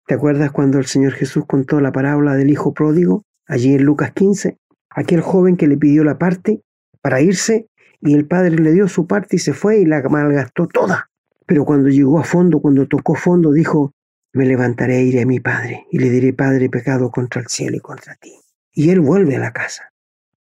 ¿Te 0.09 0.15
acuerdas 0.15 0.53
cuando 0.53 0.79
el 0.79 0.87
Señor 0.87 1.13
Jesús 1.13 1.45
contó 1.47 1.83
la 1.83 1.93
parábola 1.93 2.35
del 2.35 2.49
Hijo 2.49 2.73
Pródigo, 2.73 3.25
allí 3.47 3.75
en 3.75 3.83
Lucas 3.83 4.13
15? 4.13 4.57
Aquel 4.89 5.21
joven 5.21 5.59
que 5.59 5.67
le 5.67 5.77
pidió 5.77 6.03
la 6.03 6.17
parte 6.17 6.63
para 7.03 7.21
irse 7.21 7.69
y 8.01 8.15
el 8.15 8.27
Padre 8.27 8.57
le 8.57 8.73
dio 8.73 8.89
su 8.89 9.07
parte 9.07 9.37
y 9.37 9.39
se 9.39 9.53
fue 9.53 9.81
y 9.81 9.85
la 9.85 10.01
malgastó 10.09 10.67
toda. 10.67 11.11
Pero 11.45 11.67
cuando 11.67 11.91
llegó 11.91 12.19
a 12.19 12.25
fondo, 12.25 12.61
cuando 12.61 12.89
tocó 12.89 13.17
fondo, 13.17 13.53
dijo, 13.53 13.93
me 14.33 14.47
levantaré 14.47 14.97
e 14.97 15.03
iré 15.03 15.21
a 15.21 15.27
mi 15.27 15.41
Padre 15.41 15.85
y 15.91 15.99
le 15.99 16.09
diré, 16.09 16.33
Padre, 16.33 16.71
pecado 16.71 17.11
contra 17.11 17.43
el 17.43 17.49
cielo 17.49 17.77
y 17.77 17.81
contra 17.81 18.15
ti. 18.15 18.33
Y 18.73 18.89
él 18.89 19.01
vuelve 19.01 19.37
a 19.37 19.41
la 19.41 19.53
casa. 19.53 19.93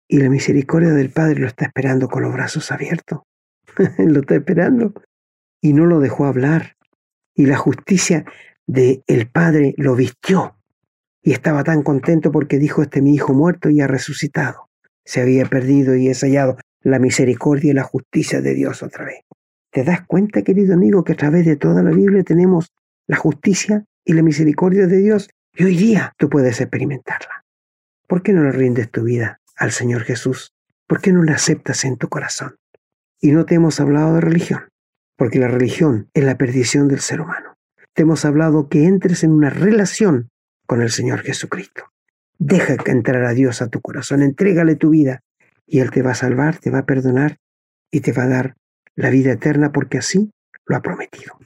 Y 0.10 0.18
la 0.18 0.30
misericordia 0.30 0.90
del 0.90 1.10
Padre 1.10 1.40
lo 1.40 1.48
está 1.48 1.68
esperando 1.68 2.10
con 2.10 2.24
los 2.24 2.34
brazos 2.34 2.70
abiertos. 2.74 3.22
lo 3.98 4.20
está 4.20 4.36
esperando 4.36 4.94
y 5.62 5.72
no 5.72 5.86
lo 5.86 6.02
dejó 6.02 6.26
hablar. 6.26 6.76
Y 7.34 7.46
la 7.46 7.56
justicia 7.56 8.26
de 8.68 9.04
el 9.08 9.30
Padre 9.30 9.74
lo 9.78 9.96
vistió. 9.96 10.58
Y 11.22 11.32
estaba 11.32 11.64
tan 11.64 11.84
contento 11.84 12.32
porque 12.32 12.60
dijo, 12.60 12.82
este 12.82 13.02
mi 13.02 13.14
hijo 13.14 13.34
muerto 13.34 13.70
y 13.70 13.82
ha 13.82 13.88
resucitado. 13.88 14.70
Se 15.06 15.22
había 15.22 15.46
perdido 15.46 15.96
y 15.96 16.08
ensayado 16.08 16.58
la 16.82 17.00
misericordia 17.00 17.72
y 17.72 17.74
la 17.74 17.84
justicia 17.84 18.42
de 18.42 18.54
Dios 18.54 18.84
otra 18.84 19.06
vez. 19.06 19.22
¿Te 19.72 19.84
das 19.84 20.06
cuenta, 20.06 20.44
querido 20.44 20.74
amigo, 20.74 21.04
que 21.04 21.14
a 21.14 21.18
través 21.18 21.46
de 21.46 21.56
toda 21.56 21.82
la 21.82 21.92
Biblia 21.92 22.24
tenemos 22.24 22.72
la 23.08 23.18
justicia 23.18 23.86
y 24.06 24.14
la 24.14 24.22
misericordia 24.22 24.88
de 24.88 24.98
Dios? 24.98 25.30
Y 25.56 25.64
hoy 25.64 25.78
día 25.78 26.14
tú 26.18 26.30
puedes 26.30 26.60
experimentarla. 26.60 27.46
¿Por 28.08 28.22
qué 28.22 28.34
no 28.34 28.44
le 28.44 28.52
rindes 28.52 28.92
tu 28.92 29.04
vida 29.04 29.40
al 29.56 29.72
Señor 29.72 30.04
Jesús? 30.04 30.54
¿Por 30.88 31.02
qué 31.02 31.14
no 31.14 31.24
le 31.24 31.32
aceptas 31.32 31.86
en 31.86 31.98
tu 31.98 32.10
corazón? 32.10 32.58
Y 33.20 33.32
no 33.32 33.46
te 33.46 33.56
hemos 33.56 33.80
hablado 33.80 34.16
de 34.16 34.22
religión 34.22 34.64
porque 35.18 35.40
la 35.40 35.48
religión 35.48 36.10
es 36.14 36.24
la 36.24 36.38
perdición 36.38 36.88
del 36.88 37.00
ser 37.00 37.22
humano. 37.22 37.53
Te 37.94 38.02
hemos 38.02 38.26
hablado 38.26 38.70
que 38.70 38.86
entres 38.86 39.24
en 39.24 39.32
una 39.32 39.52
relación 39.52 40.30
con 40.66 40.82
el 40.82 40.90
Señor 40.90 41.22
Jesucristo. 41.22 41.84
Deja 42.40 42.76
que 42.78 42.90
entrar 42.90 43.24
a 43.24 43.34
Dios 43.34 43.62
a 43.62 43.68
tu 43.68 43.82
corazón, 43.82 44.24
entrégale 44.24 44.76
tu 44.76 44.90
vida 44.90 45.22
y 45.68 45.80
Él 45.80 45.92
te 45.92 46.02
va 46.02 46.12
a 46.12 46.16
salvar, 46.16 46.58
te 46.58 46.72
va 46.72 46.80
a 46.80 46.86
perdonar 46.86 47.38
y 47.92 48.02
te 48.02 48.12
va 48.12 48.24
a 48.24 48.28
dar 48.28 48.56
la 48.96 49.12
vida 49.12 49.32
eterna 49.32 49.72
porque 49.72 50.00
así 50.00 50.32
lo 50.66 50.76
ha 50.76 50.82
prometido. 50.82 51.38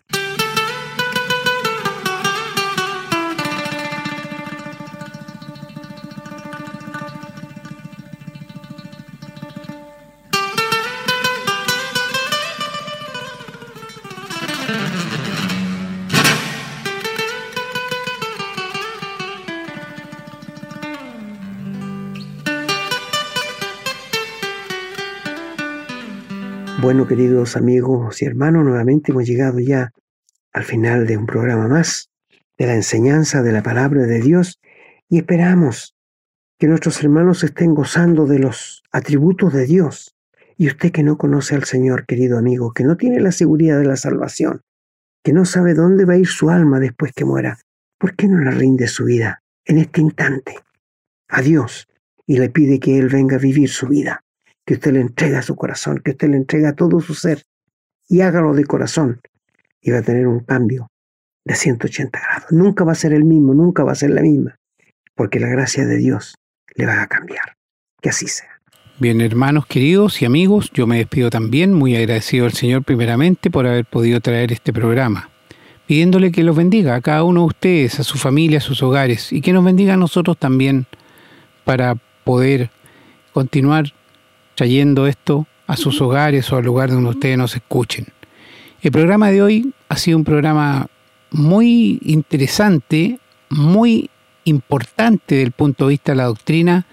Bueno, 26.88 27.06
queridos 27.06 27.58
amigos 27.58 28.22
y 28.22 28.26
hermanos, 28.26 28.64
nuevamente 28.64 29.12
hemos 29.12 29.26
llegado 29.26 29.60
ya 29.60 29.92
al 30.54 30.64
final 30.64 31.06
de 31.06 31.18
un 31.18 31.26
programa 31.26 31.68
más 31.68 32.10
de 32.58 32.66
la 32.66 32.76
enseñanza 32.76 33.44
de 33.44 33.52
la 33.52 33.62
palabra 33.62 34.04
de 34.04 34.22
Dios 34.22 34.62
y 35.10 35.18
esperamos 35.18 35.98
que 36.58 36.68
nuestros 36.68 37.04
hermanos 37.04 37.44
estén 37.44 37.76
gozando 37.76 38.26
de 38.26 38.40
los 38.40 38.84
atributos 38.90 39.52
de 39.52 39.66
Dios. 39.66 40.16
Y 40.56 40.68
usted 40.68 40.94
que 40.94 41.04
no 41.04 41.18
conoce 41.18 41.56
al 41.56 41.66
Señor, 41.66 42.06
querido 42.06 42.38
amigo, 42.38 42.72
que 42.72 42.86
no 42.86 42.96
tiene 42.96 43.20
la 43.20 43.34
seguridad 43.34 43.78
de 43.80 43.86
la 43.86 43.98
salvación, 43.98 44.62
que 45.26 45.34
no 45.34 45.44
sabe 45.44 45.74
dónde 45.74 46.06
va 46.06 46.14
a 46.14 46.18
ir 46.20 46.28
su 46.28 46.50
alma 46.50 46.80
después 46.80 47.12
que 47.12 47.26
muera, 47.26 47.60
¿por 47.98 48.16
qué 48.16 48.30
no 48.30 48.40
le 48.40 48.52
rinde 48.52 48.88
su 48.88 49.04
vida 49.04 49.44
en 49.66 49.80
este 49.80 50.00
instante 50.00 50.56
a 51.28 51.42
Dios 51.42 51.90
y 52.26 52.38
le 52.38 52.50
pide 52.50 52.80
que 52.80 52.98
Él 52.98 53.10
venga 53.10 53.36
a 53.36 53.40
vivir 53.40 53.68
su 53.68 53.88
vida? 53.88 54.24
Que 54.68 54.74
usted 54.74 54.92
le 54.92 55.00
entrega 55.00 55.42
su 55.42 55.56
corazón, 55.56 56.02
que 56.04 56.12
usted 56.12 56.28
le 56.28 56.36
entrega 56.36 56.76
todo 56.76 57.00
su 57.00 57.16
ser 57.16 57.42
y 58.10 58.20
hágalo 58.20 58.54
de 58.54 58.66
corazón 58.66 59.22
y 59.82 59.92
va 59.92 60.00
a 60.00 60.02
tener 60.02 60.28
un 60.28 60.42
cambio 60.42 60.90
de 61.46 61.56
180 61.56 62.20
grados. 62.20 62.52
Nunca 62.52 62.84
va 62.84 62.92
a 62.92 62.96
ser 62.96 63.14
el 63.14 63.24
mismo, 63.24 63.54
nunca 63.54 63.86
va 63.86 63.94
a 63.94 63.96
ser 63.96 64.10
la 64.10 64.22
misma, 64.22 64.58
porque 65.16 65.40
la 65.40 65.48
gracia 65.48 65.86
de 65.86 65.96
Dios 65.96 66.36
le 66.76 66.86
va 66.86 67.02
a 67.02 67.08
cambiar. 67.08 67.56
Que 68.02 68.10
así 68.10 68.28
sea. 68.28 68.60
Bien, 69.00 69.22
hermanos 69.22 69.66
queridos 69.68 70.22
y 70.22 70.26
amigos, 70.26 70.70
yo 70.74 70.86
me 70.86 70.98
despido 70.98 71.30
también, 71.30 71.74
muy 71.74 71.96
agradecido 71.96 72.46
al 72.46 72.52
Señor 72.52 72.84
primeramente 72.84 73.50
por 73.50 73.68
haber 73.68 73.86
podido 73.86 74.20
traer 74.20 74.52
este 74.52 74.74
programa, 74.74 75.30
pidiéndole 75.86 76.34
que 76.34 76.44
los 76.44 76.58
bendiga 76.58 76.96
a 76.96 77.02
cada 77.02 77.24
uno 77.24 77.42
de 77.42 77.48
ustedes, 77.48 78.02
a 78.02 78.04
su 78.04 78.18
familia, 78.18 78.58
a 78.58 78.62
sus 78.62 78.84
hogares, 78.84 79.32
y 79.32 79.40
que 79.40 79.54
nos 79.54 79.64
bendiga 79.64 79.94
a 79.94 79.98
nosotros 79.98 80.38
también 80.38 80.88
para 81.64 81.96
poder 82.26 82.70
continuar 83.32 83.94
trayendo 84.58 85.06
esto 85.06 85.46
a 85.68 85.78
sus 85.78 86.02
hogares 86.02 86.52
o 86.52 86.58
al 86.58 86.66
lugar 86.66 86.90
donde 86.90 87.12
ustedes 87.12 87.38
nos 87.38 87.56
escuchen. 87.56 88.08
El 88.82 88.92
programa 88.92 89.30
de 89.30 89.44
hoy 89.44 89.72
ha 89.88 89.98
sido 89.98 90.18
un 90.18 90.24
programa 90.24 90.88
muy 91.30 92.00
interesante, 92.04 93.20
muy 93.50 94.10
importante 94.46 95.36
desde 95.36 95.46
el 95.46 95.52
punto 95.52 95.86
de 95.86 95.92
vista 95.92 96.12
de 96.14 96.16
la 96.16 96.24
doctrina 96.24 96.88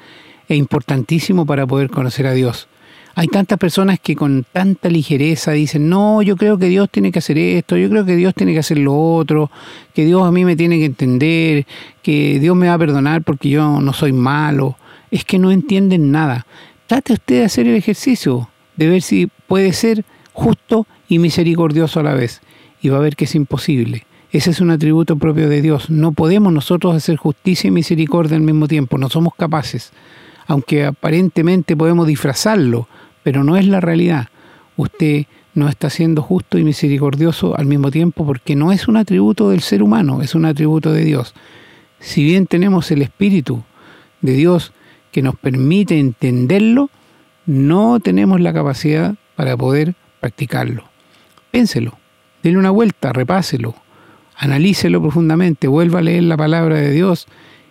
e 0.46 0.56
importantísimo 0.56 1.46
para 1.46 1.66
poder 1.66 1.88
conocer 1.88 2.26
a 2.26 2.32
Dios. 2.32 2.68
Hay 3.14 3.28
tantas 3.28 3.58
personas 3.58 3.98
que 3.98 4.14
con 4.14 4.44
tanta 4.52 4.90
ligereza 4.90 5.52
dicen, 5.52 5.88
no, 5.88 6.20
yo 6.20 6.36
creo 6.36 6.58
que 6.58 6.68
Dios 6.68 6.90
tiene 6.90 7.12
que 7.12 7.20
hacer 7.20 7.38
esto, 7.38 7.78
yo 7.78 7.88
creo 7.88 8.04
que 8.04 8.16
Dios 8.16 8.34
tiene 8.34 8.52
que 8.52 8.58
hacer 8.58 8.76
lo 8.76 8.94
otro, 8.94 9.50
que 9.94 10.04
Dios 10.04 10.22
a 10.22 10.32
mí 10.32 10.44
me 10.44 10.56
tiene 10.56 10.78
que 10.78 10.84
entender, 10.84 11.66
que 12.02 12.38
Dios 12.40 12.56
me 12.56 12.68
va 12.68 12.74
a 12.74 12.78
perdonar 12.78 13.22
porque 13.22 13.48
yo 13.48 13.80
no 13.80 13.94
soy 13.94 14.12
malo. 14.12 14.76
Es 15.10 15.24
que 15.24 15.38
no 15.38 15.52
entienden 15.52 16.10
nada 16.10 16.44
trate 16.86 17.14
usted 17.14 17.40
de 17.40 17.44
hacer 17.44 17.66
el 17.66 17.76
ejercicio, 17.76 18.48
de 18.76 18.88
ver 18.88 19.02
si 19.02 19.28
puede 19.46 19.72
ser 19.72 20.04
justo 20.32 20.86
y 21.08 21.18
misericordioso 21.18 22.00
a 22.00 22.02
la 22.02 22.14
vez. 22.14 22.40
Y 22.80 22.88
va 22.90 22.98
a 22.98 23.00
ver 23.00 23.16
que 23.16 23.24
es 23.24 23.34
imposible. 23.34 24.06
Ese 24.30 24.50
es 24.50 24.60
un 24.60 24.70
atributo 24.70 25.16
propio 25.16 25.48
de 25.48 25.62
Dios. 25.62 25.90
No 25.90 26.12
podemos 26.12 26.52
nosotros 26.52 26.94
hacer 26.94 27.16
justicia 27.16 27.68
y 27.68 27.70
misericordia 27.70 28.36
al 28.36 28.42
mismo 28.42 28.68
tiempo. 28.68 28.98
No 28.98 29.08
somos 29.08 29.34
capaces. 29.34 29.92
Aunque 30.46 30.84
aparentemente 30.84 31.76
podemos 31.76 32.06
disfrazarlo, 32.06 32.88
pero 33.22 33.44
no 33.44 33.56
es 33.56 33.66
la 33.66 33.80
realidad. 33.80 34.28
Usted 34.76 35.26
no 35.54 35.68
está 35.68 35.88
siendo 35.88 36.20
justo 36.20 36.58
y 36.58 36.64
misericordioso 36.64 37.56
al 37.56 37.66
mismo 37.66 37.90
tiempo 37.90 38.26
porque 38.26 38.56
no 38.56 38.72
es 38.72 38.88
un 38.88 38.96
atributo 38.96 39.50
del 39.50 39.60
ser 39.60 39.82
humano, 39.82 40.20
es 40.20 40.34
un 40.34 40.44
atributo 40.44 40.92
de 40.92 41.04
Dios. 41.04 41.32
Si 42.00 42.24
bien 42.24 42.46
tenemos 42.46 42.90
el 42.90 43.02
Espíritu 43.02 43.62
de 44.20 44.32
Dios 44.32 44.72
que 45.14 45.22
nos 45.22 45.36
permite 45.36 46.00
entenderlo, 46.00 46.90
no 47.46 48.00
tenemos 48.00 48.40
la 48.40 48.52
capacidad 48.52 49.14
para 49.36 49.56
poder 49.56 49.94
practicarlo. 50.18 50.82
Pénselo, 51.52 51.96
denle 52.42 52.58
una 52.58 52.72
vuelta, 52.72 53.12
repáselo, 53.12 53.76
analícelo 54.36 55.00
profundamente, 55.00 55.68
vuelva 55.68 56.00
a 56.00 56.02
leer 56.02 56.24
la 56.24 56.36
palabra 56.36 56.78
de 56.78 56.90
Dios 56.90 57.28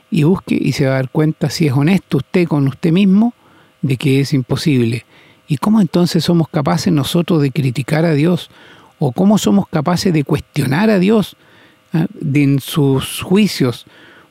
y 0.09 0.23
busque 0.23 0.57
y 0.57 0.71
se 0.71 0.85
va 0.85 0.91
a 0.91 0.95
dar 0.95 1.09
cuenta 1.09 1.49
si 1.49 1.67
es 1.67 1.73
honesto 1.73 2.15
usted 2.15 2.47
con 2.47 2.65
usted 2.65 2.93
mismo 2.93 3.33
de 3.81 3.97
que 3.97 4.21
es 4.21 4.33
imposible. 4.33 5.05
¿Y 5.45 5.57
cómo 5.57 5.81
entonces 5.81 6.23
somos 6.23 6.47
capaces 6.47 6.93
nosotros 6.93 7.41
de 7.41 7.51
criticar 7.51 8.05
a 8.05 8.13
Dios? 8.13 8.51
¿O 8.99 9.11
cómo 9.11 9.37
somos 9.37 9.67
capaces 9.67 10.13
de 10.13 10.23
cuestionar 10.23 10.89
a 10.89 10.97
Dios 10.97 11.35
ah, 11.91 12.05
en 12.21 12.61
sus 12.61 13.21
juicios? 13.21 13.85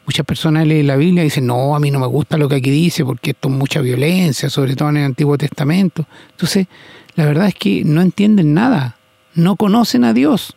Muchas 0.04 0.26
personas 0.26 0.66
leen 0.66 0.88
la 0.88 0.96
Biblia 0.96 1.22
y 1.22 1.26
dicen, 1.26 1.46
no, 1.46 1.76
a 1.76 1.80
mí 1.80 1.90
no 1.90 2.00
me 2.00 2.06
gusta 2.06 2.36
lo 2.36 2.48
que 2.48 2.56
aquí 2.56 2.70
dice 2.70 3.04
porque 3.04 3.30
esto 3.30 3.48
es 3.48 3.54
mucha 3.54 3.80
violencia, 3.80 4.50
sobre 4.50 4.74
todo 4.74 4.88
en 4.88 4.96
el 4.98 5.04
Antiguo 5.04 5.38
Testamento. 5.38 6.06
Entonces, 6.30 6.66
la 7.14 7.26
verdad 7.26 7.48
es 7.48 7.54
que 7.54 7.84
no 7.84 8.00
entienden 8.00 8.52
nada, 8.54 8.96
no 9.34 9.56
conocen 9.56 10.04
a 10.04 10.12
Dios. 10.12 10.56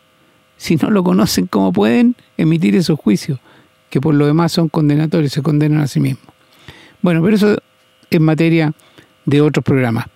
Si 0.56 0.76
no 0.76 0.90
lo 0.90 1.04
conocen, 1.04 1.46
¿cómo 1.46 1.72
pueden 1.72 2.16
emitir 2.36 2.74
esos 2.74 2.98
juicios? 2.98 3.38
Que 3.90 4.00
por 4.00 4.14
lo 4.14 4.26
demás 4.26 4.52
son 4.52 4.68
condenatorios, 4.68 5.32
se 5.32 5.42
condenan 5.42 5.80
a 5.80 5.86
sí 5.86 6.00
mismos. 6.00 6.34
Bueno, 7.02 7.22
pero 7.22 7.36
eso 7.36 7.58
es 8.10 8.20
materia 8.20 8.72
de 9.26 9.40
otros 9.42 9.64
programas. 9.64 10.06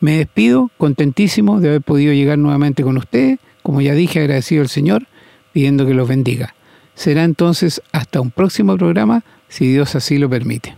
Me 0.00 0.16
despido, 0.16 0.70
contentísimo 0.78 1.60
de 1.60 1.68
haber 1.68 1.82
podido 1.82 2.12
llegar 2.12 2.38
nuevamente 2.38 2.82
con 2.82 2.96
ustedes. 2.96 3.38
Como 3.62 3.80
ya 3.80 3.94
dije, 3.94 4.18
agradecido 4.18 4.62
al 4.62 4.68
Señor, 4.68 5.06
pidiendo 5.52 5.86
que 5.86 5.94
los 5.94 6.08
bendiga. 6.08 6.54
Será 6.94 7.24
entonces 7.24 7.82
hasta 7.92 8.20
un 8.20 8.30
próximo 8.30 8.76
programa, 8.76 9.24
si 9.48 9.72
Dios 9.72 9.94
así 9.94 10.18
lo 10.18 10.28
permite. 10.28 10.76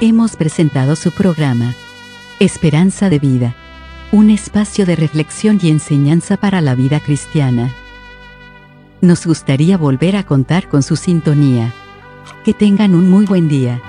Hemos 0.00 0.36
presentado 0.36 0.94
su 0.94 1.10
programa, 1.10 1.74
Esperanza 2.38 3.10
de 3.10 3.18
Vida, 3.18 3.56
un 4.12 4.30
espacio 4.30 4.86
de 4.86 4.94
reflexión 4.96 5.58
y 5.60 5.70
enseñanza 5.70 6.36
para 6.36 6.60
la 6.60 6.74
vida 6.74 7.00
cristiana. 7.00 7.74
Nos 9.00 9.26
gustaría 9.26 9.76
volver 9.76 10.16
a 10.16 10.24
contar 10.24 10.68
con 10.68 10.82
su 10.82 10.96
sintonía. 10.96 11.72
Que 12.44 12.54
tengan 12.54 12.94
un 12.94 13.10
muy 13.10 13.26
buen 13.26 13.48
día. 13.48 13.80